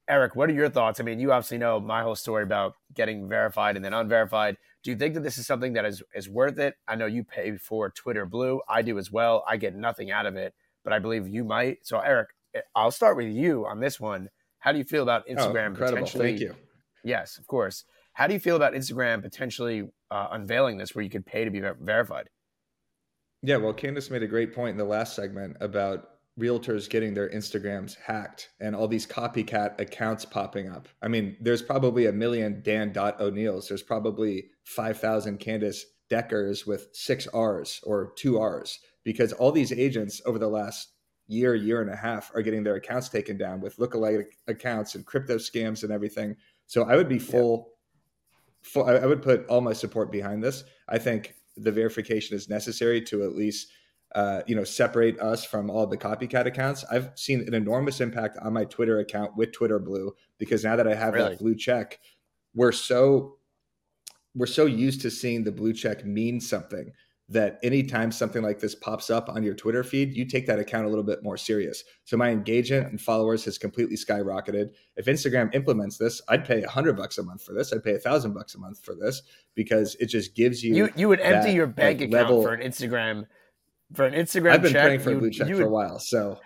Eric, 0.08 0.36
what 0.36 0.48
are 0.48 0.52
your 0.52 0.70
thoughts? 0.70 1.00
I 1.00 1.02
mean, 1.02 1.18
you 1.18 1.32
obviously 1.32 1.58
know 1.58 1.80
my 1.80 2.02
whole 2.02 2.14
story 2.14 2.44
about 2.44 2.74
getting 2.94 3.28
verified 3.28 3.74
and 3.74 3.84
then 3.84 3.94
unverified. 3.94 4.56
Do 4.84 4.90
you 4.90 4.96
think 4.96 5.14
that 5.14 5.22
this 5.22 5.38
is 5.38 5.46
something 5.46 5.72
that 5.72 5.86
is, 5.86 6.02
is 6.14 6.28
worth 6.28 6.58
it? 6.58 6.74
I 6.86 6.94
know 6.94 7.06
you 7.06 7.24
pay 7.24 7.56
for 7.56 7.88
Twitter 7.90 8.26
Blue. 8.26 8.60
I 8.68 8.82
do 8.82 8.98
as 8.98 9.10
well. 9.10 9.42
I 9.48 9.56
get 9.56 9.74
nothing 9.74 10.10
out 10.10 10.26
of 10.26 10.36
it, 10.36 10.54
but 10.84 10.92
I 10.92 10.98
believe 10.98 11.26
you 11.26 11.42
might. 11.42 11.78
So, 11.86 11.98
Eric, 11.98 12.28
I'll 12.76 12.90
start 12.90 13.16
with 13.16 13.28
you 13.32 13.66
on 13.66 13.80
this 13.80 13.98
one. 13.98 14.28
How 14.58 14.72
do 14.72 14.78
you 14.78 14.84
feel 14.84 15.02
about 15.02 15.24
Oh, 15.28 15.32
Instagram 15.32 15.68
incredible. 15.68 16.02
potentially? 16.02 16.28
Thank 16.28 16.40
you. 16.40 16.54
Yes, 17.02 17.38
of 17.38 17.46
course. 17.46 17.84
How 18.12 18.26
do 18.26 18.34
you 18.34 18.38
feel 18.40 18.56
about 18.56 18.74
Instagram 18.74 19.22
potentially 19.22 19.88
uh, 20.10 20.28
unveiling 20.32 20.76
this 20.76 20.94
where 20.94 21.02
you 21.02 21.10
could 21.10 21.24
pay 21.26 21.44
to 21.44 21.50
be 21.50 21.60
ver- 21.60 21.76
verified? 21.80 22.28
Yeah, 23.42 23.56
well, 23.56 23.72
Candace 23.72 24.10
made 24.10 24.22
a 24.22 24.26
great 24.26 24.54
point 24.54 24.72
in 24.72 24.78
the 24.78 24.84
last 24.84 25.16
segment 25.16 25.56
about 25.60 26.10
realtors 26.38 26.90
getting 26.90 27.14
their 27.14 27.28
Instagrams 27.30 27.96
hacked 27.96 28.50
and 28.60 28.74
all 28.74 28.88
these 28.88 29.06
copycat 29.06 29.78
accounts 29.80 30.24
popping 30.24 30.68
up. 30.68 30.88
I 31.00 31.08
mean, 31.08 31.36
there's 31.40 31.62
probably 31.62 32.06
a 32.06 32.12
million 32.12 32.60
Dan 32.62 32.92
Dot 32.92 33.20
Oneils. 33.20 33.68
There's 33.68 33.82
probably 33.82 34.46
5,000 34.64 35.38
Candace 35.38 35.84
Deckers 36.10 36.66
with 36.66 36.88
six 36.92 37.26
R's 37.28 37.80
or 37.84 38.12
two 38.16 38.38
R's 38.38 38.78
because 39.04 39.32
all 39.32 39.52
these 39.52 39.72
agents 39.72 40.20
over 40.26 40.38
the 40.38 40.48
last 40.48 40.92
year, 41.26 41.54
year 41.54 41.80
and 41.80 41.90
a 41.90 41.96
half 41.96 42.30
are 42.34 42.42
getting 42.42 42.64
their 42.64 42.76
accounts 42.76 43.08
taken 43.08 43.38
down 43.38 43.60
with 43.60 43.76
lookalike 43.76 44.26
accounts 44.48 44.94
and 44.94 45.06
crypto 45.06 45.36
scams 45.36 45.82
and 45.82 45.92
everything. 45.92 46.36
So 46.66 46.84
I 46.84 46.96
would 46.96 47.08
be 47.08 47.18
full, 47.18 47.70
full 48.62 48.84
I 48.84 48.94
I 48.94 49.06
would 49.06 49.22
put 49.22 49.46
all 49.46 49.60
my 49.60 49.72
support 49.72 50.10
behind 50.10 50.42
this. 50.42 50.64
I 50.88 50.98
think 50.98 51.34
the 51.56 51.72
verification 51.72 52.36
is 52.36 52.48
necessary 52.48 53.00
to 53.02 53.22
at 53.24 53.36
least 53.36 53.68
uh, 54.14 54.42
you 54.46 54.54
know 54.54 54.64
separate 54.64 55.18
us 55.20 55.44
from 55.44 55.70
all 55.70 55.86
the 55.86 55.96
copycat 55.98 56.46
accounts. 56.46 56.84
I've 56.90 57.10
seen 57.16 57.40
an 57.46 57.54
enormous 57.54 58.00
impact 58.00 58.38
on 58.38 58.52
my 58.52 58.64
Twitter 58.64 59.00
account 59.00 59.36
with 59.36 59.52
Twitter 59.52 59.78
Blue 59.78 60.12
because 60.38 60.64
now 60.64 60.76
that 60.76 60.86
I 60.86 60.94
have 60.94 61.14
Really? 61.14 61.30
that 61.30 61.38
blue 61.38 61.56
check, 61.56 61.98
we're 62.54 62.72
so 62.72 63.36
we're 64.34 64.46
so 64.46 64.66
used 64.66 65.00
to 65.02 65.10
seeing 65.10 65.44
the 65.44 65.52
blue 65.52 65.72
check 65.72 66.04
mean 66.04 66.40
something 66.40 66.90
that 67.28 67.58
anytime 67.62 68.12
something 68.12 68.42
like 68.42 68.58
this 68.60 68.74
pops 68.74 69.08
up 69.08 69.30
on 69.30 69.42
your 69.42 69.54
Twitter 69.54 69.82
feed, 69.82 70.14
you 70.14 70.26
take 70.26 70.46
that 70.46 70.58
account 70.58 70.84
a 70.84 70.88
little 70.90 71.04
bit 71.04 71.22
more 71.22 71.38
serious. 71.38 71.82
So 72.04 72.18
my 72.18 72.28
engagement 72.30 72.88
and 72.88 73.00
followers 73.00 73.46
has 73.46 73.56
completely 73.56 73.96
skyrocketed. 73.96 74.74
If 74.96 75.06
Instagram 75.06 75.54
implements 75.54 75.96
this, 75.96 76.20
I'd 76.28 76.44
pay 76.44 76.62
a 76.62 76.68
hundred 76.68 76.98
bucks 76.98 77.16
a 77.16 77.22
month 77.22 77.42
for 77.42 77.54
this. 77.54 77.72
I'd 77.72 77.82
pay 77.82 77.94
a 77.94 77.98
thousand 77.98 78.34
bucks 78.34 78.54
a 78.54 78.58
month 78.58 78.84
for 78.84 78.94
this 78.94 79.22
because 79.54 79.94
it 80.00 80.06
just 80.06 80.34
gives 80.34 80.62
you. 80.62 80.74
You 80.74 80.90
you 80.96 81.08
would 81.08 81.20
empty 81.20 81.52
your 81.52 81.66
bank 81.66 82.00
account 82.00 82.12
level- 82.12 82.42
for 82.42 82.52
an 82.52 82.60
Instagram 82.60 83.24
for 83.94 84.04
an 84.04 84.14
Instagram 84.14 84.52
I've 84.52 84.62
been 84.62 84.72
check. 84.72 84.84
praying 84.84 85.00
for 85.00 85.10
you, 85.10 85.16
a 85.16 85.20
blue 85.20 85.30
check 85.30 85.48
you 85.48 85.56
for 85.56 85.62
a 85.62 85.68
while, 85.68 85.98
so 85.98 86.38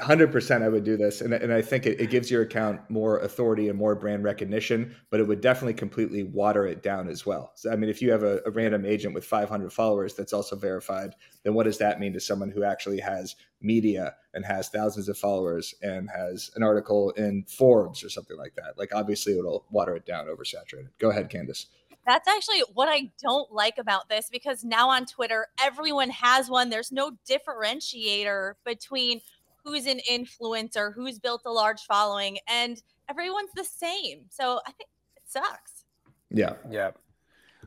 hundred 0.00 0.32
percent 0.32 0.64
I 0.64 0.68
would 0.68 0.82
do 0.82 0.96
this, 0.96 1.20
and 1.20 1.32
and 1.32 1.52
I 1.52 1.62
think 1.62 1.86
it, 1.86 2.00
it 2.00 2.10
gives 2.10 2.30
your 2.30 2.42
account 2.42 2.80
more 2.90 3.18
authority 3.20 3.68
and 3.68 3.78
more 3.78 3.94
brand 3.94 4.24
recognition, 4.24 4.94
but 5.10 5.20
it 5.20 5.28
would 5.28 5.40
definitely 5.40 5.74
completely 5.74 6.24
water 6.24 6.66
it 6.66 6.82
down 6.82 7.08
as 7.08 7.24
well. 7.24 7.52
So 7.54 7.70
I 7.70 7.76
mean, 7.76 7.88
if 7.88 8.02
you 8.02 8.10
have 8.10 8.24
a, 8.24 8.40
a 8.44 8.50
random 8.50 8.84
agent 8.84 9.14
with 9.14 9.24
500 9.24 9.72
followers 9.72 10.14
that's 10.14 10.32
also 10.32 10.56
verified, 10.56 11.14
then 11.44 11.54
what 11.54 11.64
does 11.64 11.78
that 11.78 12.00
mean 12.00 12.12
to 12.14 12.20
someone 12.20 12.50
who 12.50 12.64
actually 12.64 12.98
has 12.98 13.36
media 13.60 14.14
and 14.34 14.44
has 14.44 14.68
thousands 14.68 15.08
of 15.08 15.16
followers 15.16 15.74
and 15.82 16.10
has 16.10 16.50
an 16.56 16.64
article 16.64 17.10
in 17.10 17.44
Forbes 17.44 18.02
or 18.02 18.10
something 18.10 18.36
like 18.36 18.54
that? 18.56 18.76
Like 18.76 18.92
obviously 18.92 19.38
it'll 19.38 19.64
water 19.70 19.94
it 19.94 20.06
down, 20.06 20.26
oversaturate 20.26 20.86
it. 20.86 20.98
Go 20.98 21.10
ahead, 21.10 21.30
Candace. 21.30 21.66
That's 22.08 22.26
actually 22.26 22.62
what 22.72 22.88
I 22.88 23.10
don't 23.20 23.52
like 23.52 23.76
about 23.76 24.08
this 24.08 24.30
because 24.32 24.64
now 24.64 24.88
on 24.88 25.04
Twitter, 25.04 25.46
everyone 25.60 26.08
has 26.08 26.48
one. 26.48 26.70
There's 26.70 26.90
no 26.90 27.12
differentiator 27.28 28.54
between 28.64 29.20
who's 29.62 29.84
an 29.84 30.00
influencer, 30.10 30.94
who's 30.94 31.18
built 31.18 31.42
a 31.44 31.50
large 31.50 31.82
following, 31.82 32.38
and 32.48 32.80
everyone's 33.10 33.50
the 33.54 33.62
same. 33.62 34.20
So 34.30 34.58
I 34.66 34.72
think 34.72 34.88
it 35.16 35.22
sucks. 35.26 35.84
Yeah. 36.30 36.54
Yeah. 36.70 36.92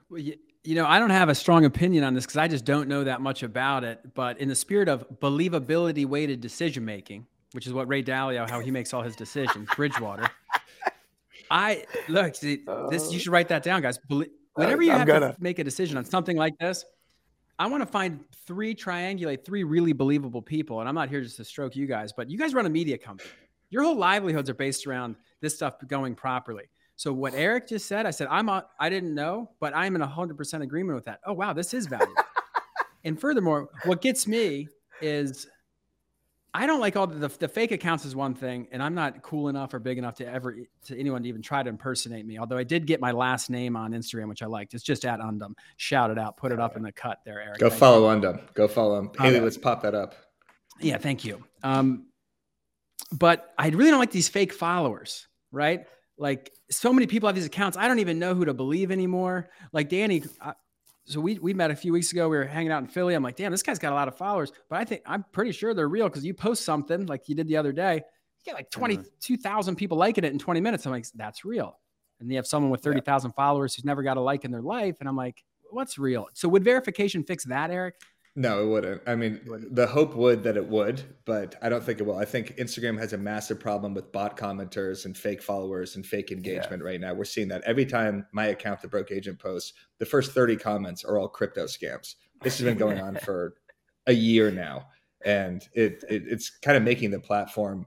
Well, 0.10 0.20
you, 0.20 0.38
you 0.64 0.74
know, 0.74 0.88
I 0.88 0.98
don't 0.98 1.12
have 1.12 1.30
a 1.30 1.36
strong 1.36 1.66
opinion 1.66 2.04
on 2.04 2.16
this 2.16 2.26
because 2.26 2.38
I 2.38 2.48
just 2.48 2.66
don't 2.66 2.90
know 2.90 3.04
that 3.04 3.22
much 3.22 3.44
about 3.44 3.84
it. 3.84 4.16
But 4.16 4.40
in 4.40 4.50
the 4.50 4.56
spirit 4.56 4.90
of 4.90 5.06
believability 5.20 6.08
weighted 6.08 6.42
decision 6.42 6.84
making, 6.84 7.28
which 7.52 7.68
is 7.68 7.74
what 7.74 7.88
Ray 7.88 8.02
Dalio, 8.02 8.50
how 8.50 8.60
he 8.60 8.72
makes 8.72 8.92
all 8.92 9.04
his 9.04 9.16
decisions, 9.16 9.70
Bridgewater. 9.76 10.28
I 11.52 11.84
look, 12.08 12.34
see, 12.36 12.64
this 12.90 13.12
you 13.12 13.18
uh, 13.18 13.20
should 13.20 13.32
write 13.32 13.50
that 13.50 13.62
down, 13.62 13.82
guys. 13.82 14.00
Whenever 14.54 14.82
you 14.82 14.92
I'm 14.92 15.00
have 15.00 15.08
gonna. 15.08 15.34
to 15.34 15.36
make 15.40 15.60
a 15.60 15.64
decision 15.64 15.98
on 15.98 16.06
something 16.06 16.38
like 16.38 16.58
this, 16.60 16.86
I 17.60 17.68
want 17.68 17.84
to 17.84 17.86
find 17.86 18.24
three, 18.48 18.74
triangulate 18.74 19.46
three 19.46 19.64
really 19.64 19.94
believable 19.94 20.42
people. 20.42 20.80
And 20.80 20.88
I'm 20.90 20.96
not 20.96 21.10
here 21.10 21.22
just 21.22 21.38
to 21.38 21.44
stroke 21.44 21.76
you 21.76 21.86
guys, 21.88 22.14
but 22.14 22.30
you 22.30 22.38
guys 22.38 22.54
run 22.54 22.66
a 22.66 22.70
media 22.70 22.98
company. 22.98 23.30
Your 23.70 23.84
whole 23.84 23.98
livelihoods 23.98 24.50
are 24.50 24.54
based 24.54 24.88
around 24.88 25.16
this 25.42 25.56
stuff 25.56 25.76
going 25.88 26.16
properly. 26.16 26.66
So 26.96 27.12
what 27.12 27.34
Eric 27.34 27.68
just 27.68 27.88
said, 27.88 28.06
I 28.06 28.12
said 28.12 28.28
I'm 28.32 28.48
a, 28.48 28.66
I 28.80 28.90
didn't 28.90 29.14
know, 29.14 29.52
but 29.60 29.76
I'm 29.76 29.96
in 29.96 30.02
hundred 30.02 30.38
percent 30.38 30.64
agreement 30.64 30.96
with 30.96 31.06
that. 31.06 31.20
Oh 31.26 31.34
wow, 31.34 31.52
this 31.52 31.74
is 31.74 31.86
valuable. 31.88 32.14
and 33.04 33.20
furthermore, 33.20 33.70
what 33.86 34.02
gets 34.02 34.28
me 34.28 34.68
is 35.02 35.48
I 36.54 36.68
don't 36.68 36.82
like 36.82 36.98
all 36.98 37.08
the, 37.08 37.28
the, 37.28 37.38
the 37.38 37.48
fake 37.48 37.72
accounts 37.72 38.04
is 38.04 38.14
one 38.14 38.34
thing, 38.34 38.68
and 38.72 38.84
I'm 38.84 38.94
not 38.94 39.22
cool 39.22 39.48
enough 39.48 39.74
or 39.74 39.80
big 39.80 39.98
enough 39.98 40.16
to 40.16 40.28
ever 40.28 40.58
to 40.86 41.00
anyone 41.00 41.24
to 41.24 41.30
even 41.30 41.42
try 41.42 41.64
to 41.64 41.70
impersonate 41.70 42.26
me. 42.26 42.38
Although 42.40 42.58
I 42.58 42.66
did 42.66 42.86
get 42.86 43.00
my 43.00 43.12
last 43.12 43.50
name 43.50 43.78
on 43.78 43.92
Instagram, 43.94 44.28
which 44.28 44.44
I 44.44 44.48
liked. 44.48 44.74
It's 44.74 44.84
just 44.84 45.06
at 45.06 45.20
Undem. 45.20 45.54
Shout 45.78 46.12
it 46.12 46.20
out. 46.20 46.36
Put 46.36 46.52
it 46.52 46.60
up 46.60 46.76
in 46.76 46.84
the 46.84 46.92
cut 46.92 47.20
there, 47.26 47.42
Eric. 47.42 47.60
Go 47.60 47.70
Thank 47.70 47.80
follow 47.80 48.12
you. 48.12 48.20
Undem. 48.20 48.54
Go 48.54 48.68
follow 48.68 49.00
him. 49.00 49.12
Haley, 49.18 49.40
let's 49.40 49.58
pop 49.58 49.82
that 49.84 49.96
up. 49.96 50.14
Yeah, 50.82 50.98
thank 50.98 51.24
you. 51.24 51.42
Um, 51.64 52.08
but 53.14 53.54
I 53.58 53.70
really 53.70 53.90
don't 53.90 54.00
like 54.00 54.12
these 54.12 54.28
fake 54.30 54.52
followers, 54.52 55.28
right? 55.52 55.86
Like 56.18 56.52
so 56.70 56.92
many 56.92 57.08
people 57.08 57.28
have 57.28 57.36
these 57.36 57.46
accounts. 57.46 57.78
I 57.78 57.88
don't 57.88 58.00
even 58.00 58.20
know 58.20 58.36
who 58.36 58.46
to 58.46 58.54
believe 58.54 58.92
anymore. 58.92 59.50
Like 59.72 59.88
Danny, 59.88 60.24
I, 60.42 60.54
so 61.12 61.20
we 61.20 61.38
we 61.40 61.54
met 61.54 61.72
a 61.72 61.76
few 61.76 61.92
weeks 61.92 62.12
ago. 62.12 62.30
We 62.30 62.38
were 62.38 62.46
hanging 62.46 62.72
out 62.72 62.82
in 62.82 62.88
Philly. 62.88 63.14
I'm 63.14 63.24
like, 63.24 63.36
damn, 63.36 63.52
this 63.52 63.64
guy's 63.64 63.80
got 63.80 63.92
a 63.92 63.96
lot 63.96 64.08
of 64.08 64.18
followers, 64.18 64.52
but 64.70 64.80
I 64.80 64.86
think 64.86 65.02
I'm 65.06 65.26
pretty 65.32 65.52
sure 65.52 65.74
they're 65.74 65.90
real 65.90 66.08
because 66.08 66.26
you 66.26 66.34
post 66.34 66.64
something 66.64 67.06
like 67.06 67.28
you 67.28 67.36
did 67.36 67.48
the 67.48 67.58
other 67.58 67.72
day. 67.72 67.96
You 67.96 68.46
get 68.46 68.56
like 68.56 68.72
mm-hmm. 68.72 68.80
22,000 68.80 69.76
people 69.76 69.98
liking 69.98 70.24
it 70.24 70.32
in 70.32 70.40
20 70.40 70.62
minutes. 70.62 70.86
I'm 70.86 70.92
like, 70.92 71.06
that's 71.14 71.46
real. 71.46 71.78
And 72.20 72.30
you 72.30 72.36
have 72.38 72.48
someone 72.48 72.72
with 72.72 72.82
30,000 72.82 73.32
followers 73.34 73.76
who's 73.76 73.86
never 73.86 74.04
got 74.04 74.18
a 74.18 74.22
like 74.22 74.46
in 74.46 74.52
their 74.52 74.62
life. 74.62 74.98
And 75.00 75.10
I'm 75.10 75.16
like, 75.16 75.44
what's 75.70 75.98
real? 75.98 76.28
So 76.34 76.48
would 76.50 76.64
verification 76.64 77.24
fix 77.24 77.46
that, 77.46 77.72
Eric? 77.72 77.96
No, 78.34 78.64
it 78.64 78.68
wouldn't. 78.68 79.02
I 79.06 79.16
mean, 79.16 79.42
the 79.72 79.86
hope 79.86 80.16
would 80.16 80.44
that 80.44 80.56
it 80.56 80.66
would, 80.66 81.04
but 81.26 81.56
I 81.62 81.68
don't 81.68 81.84
think 81.84 82.00
it 82.00 82.04
will. 82.04 82.18
I 82.18 82.24
think 82.24 82.56
Instagram 82.56 82.98
has 82.98 83.12
a 83.12 83.18
massive 83.18 83.60
problem 83.60 83.94
with 83.94 84.14
bot 84.14 84.38
commenters 84.38 85.04
and 85.04 85.18
fake 85.18 85.42
followers 85.42 85.98
and 85.98 86.06
fake 86.06 86.32
engagement 86.32 86.82
right 86.82 87.00
now. 87.00 87.14
We're 87.14 87.26
seeing 87.26 87.50
that 87.50 87.62
every 87.66 87.86
time 87.86 88.26
my 88.32 88.48
account, 88.48 88.82
the 88.82 88.88
Broke 88.88 89.12
Agent, 89.12 89.38
posts, 89.38 89.74
the 89.98 90.06
first 90.06 90.32
30 90.32 90.56
comments 90.56 91.04
are 91.04 91.18
all 91.18 91.28
crypto 91.28 91.66
scams. 91.66 92.16
This 92.42 92.58
has 92.58 92.66
been 92.66 92.78
going 92.78 93.02
on 93.02 93.16
for 93.24 93.56
a 94.08 94.14
year 94.14 94.50
now, 94.50 94.88
and 95.26 95.68
it, 95.74 96.02
it 96.10 96.24
it's 96.26 96.50
kind 96.50 96.78
of 96.78 96.84
making 96.84 97.12
the 97.12 97.20
platform 97.20 97.86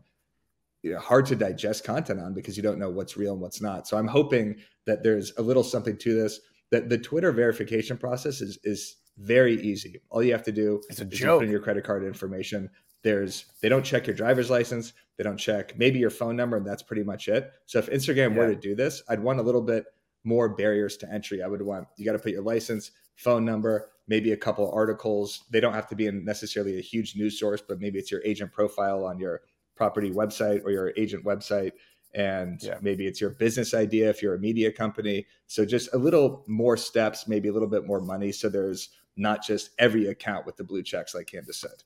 you 0.82 0.92
know, 0.92 0.98
hard 0.98 1.24
to 1.24 1.34
digest 1.34 1.84
content 1.84 2.20
on 2.20 2.34
because 2.34 2.58
you 2.58 2.62
don't 2.62 2.78
know 2.78 2.90
what's 2.90 3.16
real 3.16 3.32
and 3.32 3.40
what's 3.40 3.62
not. 3.62 3.88
So 3.88 3.96
I'm 3.96 4.06
hoping 4.06 4.56
that 4.84 5.02
there's 5.02 5.32
a 5.38 5.42
little 5.42 5.64
something 5.64 5.96
to 5.96 6.14
this. 6.14 6.38
That 6.70 6.90
the 6.90 6.98
Twitter 6.98 7.32
verification 7.32 7.96
process 7.96 8.42
is 8.42 8.58
is 8.62 8.96
very 9.18 9.60
easy. 9.62 10.00
All 10.10 10.22
you 10.22 10.32
have 10.32 10.42
to 10.44 10.52
do 10.52 10.80
It's 10.88 11.00
a 11.00 11.04
is 11.04 11.18
joke. 11.18 11.40
put 11.40 11.46
in 11.46 11.50
your 11.50 11.60
credit 11.60 11.84
card 11.84 12.04
information. 12.04 12.70
There's 13.02 13.44
they 13.60 13.68
don't 13.68 13.84
check 13.84 14.06
your 14.06 14.16
driver's 14.16 14.50
license, 14.50 14.92
they 15.16 15.24
don't 15.24 15.36
check 15.36 15.78
maybe 15.78 15.98
your 15.98 16.10
phone 16.10 16.36
number, 16.36 16.56
and 16.56 16.66
that's 16.66 16.82
pretty 16.82 17.02
much 17.04 17.28
it. 17.28 17.52
So 17.66 17.78
if 17.78 17.86
Instagram 17.90 18.34
were 18.34 18.48
to 18.48 18.56
do 18.56 18.74
this, 18.74 19.02
I'd 19.08 19.20
want 19.20 19.38
a 19.40 19.42
little 19.42 19.60
bit 19.62 19.84
more 20.24 20.48
barriers 20.48 20.96
to 20.98 21.12
entry. 21.12 21.42
I 21.42 21.46
would 21.46 21.60
want 21.62 21.86
you 21.96 22.04
got 22.04 22.12
to 22.12 22.18
put 22.18 22.32
your 22.32 22.42
license, 22.42 22.92
phone 23.16 23.44
number, 23.44 23.90
maybe 24.08 24.32
a 24.32 24.36
couple 24.36 24.70
articles. 24.72 25.44
They 25.50 25.60
don't 25.60 25.74
have 25.74 25.86
to 25.88 25.94
be 25.96 26.06
in 26.06 26.24
necessarily 26.24 26.78
a 26.78 26.82
huge 26.82 27.14
news 27.14 27.38
source, 27.38 27.60
but 27.60 27.78
maybe 27.78 27.98
it's 27.98 28.10
your 28.10 28.22
agent 28.24 28.52
profile 28.52 29.04
on 29.04 29.18
your 29.18 29.42
property 29.76 30.10
website 30.10 30.64
or 30.64 30.70
your 30.70 30.92
agent 30.96 31.24
website 31.24 31.72
and 32.14 32.62
Yeah. 32.62 32.78
maybe 32.80 33.06
it's 33.06 33.20
your 33.20 33.30
business 33.30 33.74
idea 33.74 34.08
if 34.08 34.22
you're 34.22 34.36
a 34.36 34.38
media 34.38 34.70
company 34.70 35.26
so 35.48 35.64
just 35.64 35.92
a 35.92 35.98
little 35.98 36.44
more 36.46 36.76
steps 36.76 37.26
maybe 37.26 37.48
a 37.48 37.52
little 37.52 37.66
bit 37.68 37.84
more 37.84 38.00
money 38.00 38.30
so 38.30 38.48
there's 38.48 38.90
not 39.16 39.44
just 39.44 39.70
every 39.78 40.08
account 40.08 40.46
with 40.46 40.56
the 40.56 40.64
blue 40.64 40.82
checks 40.82 41.14
like 41.14 41.26
candace 41.26 41.58
said 41.58 41.84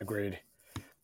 Agreed. 0.00 0.38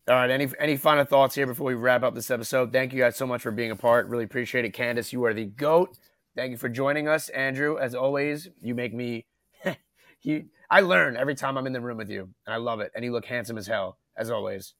All 0.07 0.15
right. 0.15 0.29
Any 0.29 0.47
any 0.59 0.77
final 0.77 1.05
thoughts 1.05 1.35
here 1.35 1.47
before 1.47 1.67
we 1.67 1.73
wrap 1.75 2.03
up 2.03 2.15
this 2.15 2.31
episode? 2.31 2.73
Thank 2.73 2.91
you 2.91 2.99
guys 2.99 3.15
so 3.15 3.25
much 3.25 3.41
for 3.41 3.51
being 3.51 3.71
a 3.71 3.75
part. 3.75 4.07
Really 4.07 4.23
appreciate 4.23 4.65
it. 4.65 4.71
Candace, 4.73 5.13
you 5.13 5.23
are 5.25 5.33
the 5.33 5.45
goat. 5.45 5.97
Thank 6.35 6.51
you 6.51 6.57
for 6.57 6.69
joining 6.69 7.07
us, 7.07 7.29
Andrew. 7.29 7.77
As 7.77 7.95
always, 7.95 8.49
you 8.59 8.75
make 8.75 8.93
me. 8.93 9.25
you, 10.23 10.45
I 10.69 10.81
learn 10.81 11.17
every 11.17 11.35
time 11.35 11.57
I'm 11.57 11.67
in 11.67 11.73
the 11.73 11.81
room 11.81 11.97
with 11.97 12.09
you, 12.09 12.29
and 12.45 12.53
I 12.53 12.57
love 12.57 12.79
it. 12.79 12.91
And 12.95 13.05
you 13.05 13.11
look 13.11 13.25
handsome 13.25 13.57
as 13.57 13.67
hell, 13.67 13.97
as 14.17 14.29
always. 14.31 14.73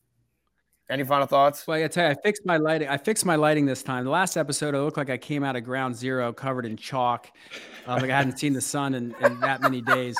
Any 0.92 1.06
final 1.06 1.26
thoughts? 1.26 1.66
Well, 1.66 1.78
I 1.78 1.82
gotta 1.82 1.94
tell 1.94 2.06
you, 2.06 2.12
I 2.12 2.22
fixed 2.22 2.46
my 2.46 2.58
lighting. 2.58 2.90
I 2.90 2.98
fixed 2.98 3.26
my 3.26 3.36
lighting 3.36 3.66
this 3.66 3.82
time. 3.82 4.04
The 4.04 4.10
last 4.12 4.36
episode, 4.36 4.76
it 4.76 4.80
looked 4.80 4.98
like 4.98 5.10
I 5.10 5.18
came 5.18 5.42
out 5.42 5.56
of 5.56 5.64
ground 5.64 5.96
zero 5.96 6.34
covered 6.34 6.66
in 6.66 6.76
chalk. 6.76 7.32
Uh, 7.88 7.94
like 7.94 8.10
I 8.12 8.18
hadn't 8.18 8.38
seen 8.38 8.52
the 8.52 8.62
sun 8.62 8.94
in, 8.94 9.16
in 9.22 9.40
that 9.40 9.62
many 9.62 9.82
days. 9.82 10.18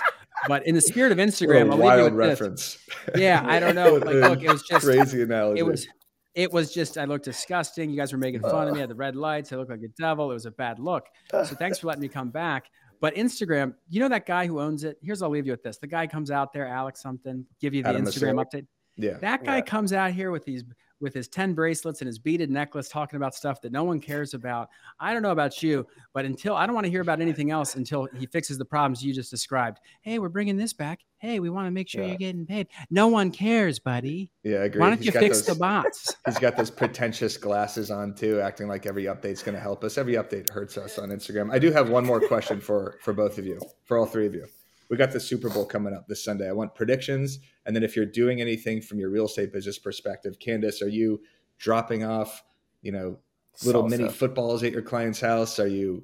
But 0.48 0.66
in 0.66 0.74
the 0.74 0.82
spirit 0.82 1.12
of 1.12 1.18
Instagram, 1.18 1.68
What 1.68 1.74
I'll 1.74 1.74
a 1.74 1.98
leave 1.98 1.98
you 2.00 2.04
wild 2.04 2.14
with 2.14 2.30
this. 2.30 2.42
reference 2.42 2.78
Yeah, 3.16 3.44
I 3.46 3.60
don't 3.60 3.76
know. 3.76 3.96
Like, 3.96 4.16
look, 4.16 4.42
it 4.42 4.50
was 4.50 4.64
just 4.64 4.86
crazy 4.86 5.22
analogy 5.22 5.60
it 5.60 5.64
was 5.64 5.88
it 6.34 6.52
was 6.52 6.74
just 6.74 6.98
I 6.98 7.04
looked 7.04 7.26
disgusting. 7.26 7.90
You 7.90 7.98
guys 7.98 8.14
were 8.14 8.18
making 8.18 8.40
fun 8.42 8.70
of 8.70 8.74
me. 8.74 8.80
I 8.80 8.84
had 8.84 8.90
the 8.90 8.96
red 8.96 9.18
lights. 9.18 9.52
I 9.52 9.58
looked 9.58 9.70
like 9.70 9.82
a 9.84 9.90
devil. 10.00 10.32
It 10.32 10.36
was 10.36 10.46
a 10.46 10.52
bad 10.52 10.80
look. 10.80 11.06
So 11.32 11.44
thanks 11.44 11.80
for 11.80 11.88
letting 11.88 12.02
me 12.02 12.08
come 12.08 12.30
back. 12.30 12.68
But 13.02 13.16
Instagram, 13.16 13.74
you 13.90 14.00
know 14.00 14.08
that 14.10 14.26
guy 14.26 14.48
who 14.48 14.62
owns 14.62 14.84
it. 14.86 14.98
Here's 15.02 15.22
I'll 15.22 15.30
leave 15.30 15.46
you 15.46 15.52
with 15.52 15.64
this. 15.64 15.78
The 15.78 15.88
guy 15.88 16.08
comes 16.08 16.32
out 16.32 16.54
there, 16.54 16.66
Alex 16.68 17.02
something, 17.02 17.46
give 17.60 17.74
you 17.74 17.84
the 17.84 17.90
Adam 17.90 18.06
Instagram 18.06 18.36
Mosseri. 18.36 18.46
update. 18.62 18.66
Yeah 19.02 19.18
That 19.18 19.44
guy 19.44 19.58
Yeah. 19.58 19.62
comes 19.62 19.94
out 19.94 20.12
here 20.12 20.32
with 20.32 20.46
these 20.46 20.64
with 21.00 21.16
his 21.16 21.28
10 21.28 21.56
bracelets 21.56 22.02
and 22.02 22.06
his 22.08 22.20
beaded 22.20 22.52
necklace 22.52 22.88
talking 22.88 23.18
about 23.18 23.34
stuff 23.34 23.60
that 23.62 23.72
no 23.72 23.84
one 23.84 24.00
cares 24.00 24.36
about. 24.36 24.70
I 25.00 25.14
don't 25.14 25.24
know 25.24 25.32
about 25.32 25.64
you, 25.64 25.88
but 26.14 26.26
until 26.26 26.56
I 26.56 26.68
don't 26.68 26.76
want 26.76 26.86
to 26.86 26.92
hear 26.92 27.02
about 27.02 27.20
anything 27.20 27.50
else 27.50 27.74
until 27.74 28.08
he 28.16 28.28
fixes 28.28 28.60
the 28.60 28.66
problems 28.66 29.04
you 29.04 29.12
just 29.12 29.32
described. 29.32 29.80
Hey, 30.04 30.20
we're 30.20 30.30
bringing 30.30 30.58
this 30.58 30.74
back. 30.74 31.00
Hey, 31.18 31.40
we 31.40 31.50
want 31.50 31.66
to 31.66 31.72
make 31.72 31.90
sure 31.90 32.04
Yeah. 32.04 32.10
you're 32.10 32.18
getting 32.20 32.46
paid. 32.46 32.68
No 32.92 33.08
one 33.08 33.32
cares, 33.32 33.80
buddy. 33.80 34.30
yeah 34.44 34.58
I 34.60 34.66
agree 34.66 34.80
Why 34.80 34.90
don't 34.90 34.98
He's 35.00 35.08
you 35.08 35.12
got 35.12 35.22
fix 35.24 35.40
those- 35.42 35.56
the 35.56 35.60
bots? 35.60 36.16
He's 36.28 36.38
got 36.38 36.56
those 36.56 36.70
pretentious 36.70 37.36
glasses 37.36 37.90
on 37.90 38.14
too, 38.14 38.40
acting 38.40 38.68
like 38.68 38.86
every 38.86 39.06
update's 39.06 39.42
going 39.42 39.56
to 39.56 39.62
help 39.62 39.84
us. 39.84 39.98
Every 39.98 40.14
update 40.14 40.52
hurts 40.52 40.78
us 40.78 41.00
on 41.00 41.10
Instagram. 41.10 41.52
I 41.52 41.58
do 41.58 41.72
have 41.72 41.90
one 41.90 42.06
more 42.06 42.20
question 42.22 42.62
for 42.62 43.00
for 43.02 43.12
both 43.12 43.40
of 43.40 43.48
you, 43.48 43.60
for 43.86 43.98
all 43.98 44.06
three 44.06 44.28
of 44.28 44.36
you. 44.36 44.46
We 44.92 44.98
got 44.98 45.14
the 45.14 45.22
Super 45.22 45.50
Bowl 45.50 45.66
coming 45.66 45.94
up 45.94 46.06
this 46.10 46.22
Sunday. 46.22 46.50
I 46.50 46.52
want 46.52 46.76
predictions, 46.76 47.40
and 47.66 47.74
then 47.74 47.82
if 47.82 47.96
you're 47.96 48.06
doing 48.06 48.42
anything 48.42 48.82
from 48.82 49.00
your 49.00 49.10
real 49.10 49.24
estate 49.24 49.54
business 49.54 49.80
perspective, 49.80 50.38
Candace, 50.38 50.82
are 50.82 50.90
you 50.90 51.22
dropping 51.58 52.04
off, 52.04 52.44
you 52.82 52.92
know, 52.92 53.18
little 53.64 53.88
mini 53.88 54.10
footballs 54.10 54.64
at 54.64 54.74
your 54.74 54.82
client's 54.82 55.22
house? 55.22 55.60
Are 55.60 55.68
you 55.68 56.04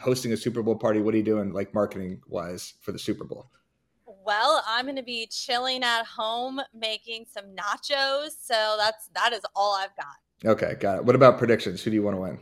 hosting 0.00 0.32
a 0.32 0.36
Super 0.36 0.64
Bowl 0.64 0.74
party? 0.74 0.98
What 0.98 1.14
are 1.14 1.16
you 1.16 1.22
doing, 1.22 1.52
like 1.52 1.72
marketing 1.74 2.20
wise, 2.26 2.74
for 2.80 2.90
the 2.90 2.98
Super 2.98 3.22
Bowl? 3.22 3.46
Well, 4.04 4.64
I'm 4.66 4.84
going 4.84 4.96
to 4.96 5.04
be 5.04 5.28
chilling 5.28 5.84
at 5.84 6.04
home 6.04 6.60
making 6.74 7.26
some 7.32 7.54
nachos. 7.54 8.30
So 8.42 8.74
that's 8.78 9.10
that 9.14 9.32
is 9.32 9.42
all 9.54 9.76
I've 9.76 9.94
got. 9.94 10.50
Okay, 10.50 10.74
got 10.80 10.98
it. 10.98 11.04
What 11.04 11.14
about 11.14 11.38
predictions? 11.38 11.84
Who 11.84 11.90
do 11.90 11.94
you 11.94 12.02
want 12.02 12.16
to 12.16 12.20
win? 12.20 12.40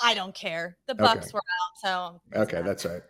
I 0.00 0.14
don't 0.14 0.34
care. 0.34 0.78
The 0.86 0.94
Okay. 0.94 1.04
Bucs 1.04 1.34
were 1.34 1.40
out, 1.40 2.20
so 2.32 2.40
Okay, 2.40 2.62
that's 2.62 2.86
right. 2.86 3.02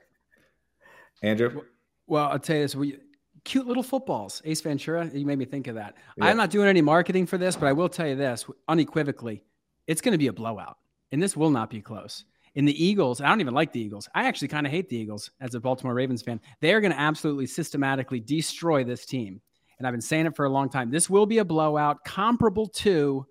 Andrew, 1.23 1.63
Well, 2.07 2.29
I'll 2.29 2.39
tell 2.39 2.57
you 2.57 2.63
this. 2.63 2.75
We, 2.75 2.99
cute 3.45 3.67
little 3.67 3.83
footballs. 3.83 4.43
Ace 4.45 4.61
Ventura, 4.61 5.11
you 5.13 5.27
made 5.27 5.39
me 5.39 5.45
think 5.45 5.67
of 5.67 5.75
that. 5.77 5.97
Yeah. 6.17 6.27
I'm 6.27 6.37
not 6.37 6.51
doing 6.51 6.69
any 6.69 6.83
marketing 6.83 7.27
for 7.27 7.39
this, 7.39 7.57
but 7.57 7.67
I 7.67 7.73
will 7.73 7.89
tell 7.89 8.07
you 8.07 8.17
this 8.17 8.47
unequivocally 8.69 9.43
it's 9.87 10.01
going 10.01 10.13
to 10.13 10.19
be 10.19 10.29
a 10.29 10.33
blowout, 10.33 10.79
and 11.11 11.23
this 11.23 11.37
will 11.37 11.51
not 11.51 11.69
be 11.71 11.81
close. 11.81 12.25
In 12.55 12.65
the 12.65 12.85
Eagles, 12.85 13.21
I 13.21 13.29
don't 13.29 13.41
even 13.41 13.55
like 13.55 13.73
the 13.73 13.81
Eagles. 13.81 14.09
I 14.15 14.25
actually 14.25 14.49
kind 14.49 14.67
of 14.67 14.73
hate 14.73 14.89
the 14.89 14.97
Eagles 14.97 15.31
as 15.41 15.55
a 15.55 15.61
Baltimore 15.61 15.95
Ravens 15.95 16.23
fan. 16.23 16.41
They 16.61 16.75
are 16.75 16.81
going 16.81 16.93
to 16.93 16.99
absolutely 16.99 17.47
systematically 17.47 18.21
destroy 18.21 18.85
this 18.85 19.07
team. 19.07 19.41
And 19.79 19.87
I've 19.87 19.93
been 19.93 20.01
saying 20.01 20.27
it 20.27 20.37
for 20.37 20.45
a 20.45 20.51
long 20.51 20.69
time. 20.69 20.91
This 20.91 21.09
will 21.09 21.27
be 21.27 21.39
a 21.39 21.45
blowout 21.45 22.05
comparable 22.05 22.67
to 22.69 23.27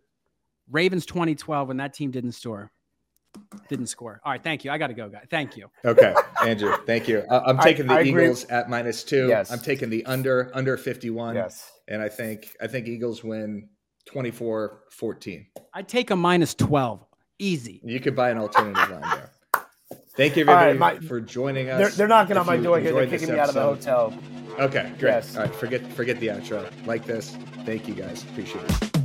Ravens 0.70 1.06
2012 1.06 1.68
when 1.68 1.78
that 1.78 1.94
team 1.94 2.12
didn't 2.12 2.32
score. 2.32 2.72
Didn't 3.68 3.88
score. 3.88 4.20
All 4.26 4.32
right. 4.32 4.44
Thank 4.44 4.66
you. 4.66 4.72
I 4.72 4.78
got 4.78 4.88
to 4.88 4.94
go, 4.94 5.10
guys. 5.10 5.26
Thank 5.30 5.56
you. 5.56 5.70
Okay, 5.86 6.14
Andrew, 6.44 6.76
thank 6.86 7.08
you. 7.08 7.24
I, 7.30 7.40
I'm 7.40 7.60
I- 7.60 7.64
taking 7.64 7.88
the 7.88 7.94
I 7.94 8.00
agree. 8.02 8.24
Eagles 8.24 8.46
at 8.46 8.70
minus 8.70 9.04
two. 9.04 9.28
Yes. 9.28 9.52
I'm 9.52 9.60
taking 9.60 9.90
the 9.90 10.06
under 10.06 10.52
under 10.56 10.76
51. 10.78 11.36
Yes. 11.36 11.72
And 11.88 12.02
I 12.02 12.10
think 12.10 12.56
I 12.62 12.68
think 12.68 12.88
Eagles 12.88 13.24
win 13.24 13.70
24-14. 14.12 15.46
I'd 15.74 15.88
take 15.88 16.10
a 16.12 16.16
minus 16.16 16.56
12. 16.56 17.06
Easy. 17.38 17.80
You 17.84 18.00
could 18.00 18.16
buy 18.16 18.30
an 18.32 18.38
alternative 18.38 18.90
line 18.90 19.02
there. 19.02 19.32
Thank 20.16 20.36
you 20.36 20.46
All 20.48 20.54
right, 20.56 20.70
everybody 20.70 21.00
my- 21.00 21.08
for 21.08 21.22
joining 21.22 21.70
us. 21.70 21.80
They're, 21.80 21.90
they're 21.90 22.08
knocking 22.08 22.36
If 22.36 22.42
on 22.42 22.48
my 22.48 22.58
door 22.58 22.80
here. 22.80 22.92
They're 22.92 23.08
kicking 23.08 23.30
me 23.32 23.40
out 23.40 23.50
of 23.50 23.56
the 23.56 23.62
hotel. 23.62 24.14
Okay, 24.60 24.92
great. 25.00 25.12
Yes. 25.12 25.38
All 25.38 25.44
right, 25.44 25.56
forget 25.56 25.86
forget 25.94 26.20
the 26.20 26.28
outro. 26.28 26.70
Like 26.86 27.06
this. 27.06 27.38
Thank 27.66 27.88
you 27.88 27.94
guys. 27.94 28.24
Appreciate 28.24 28.66
it. 28.66 28.99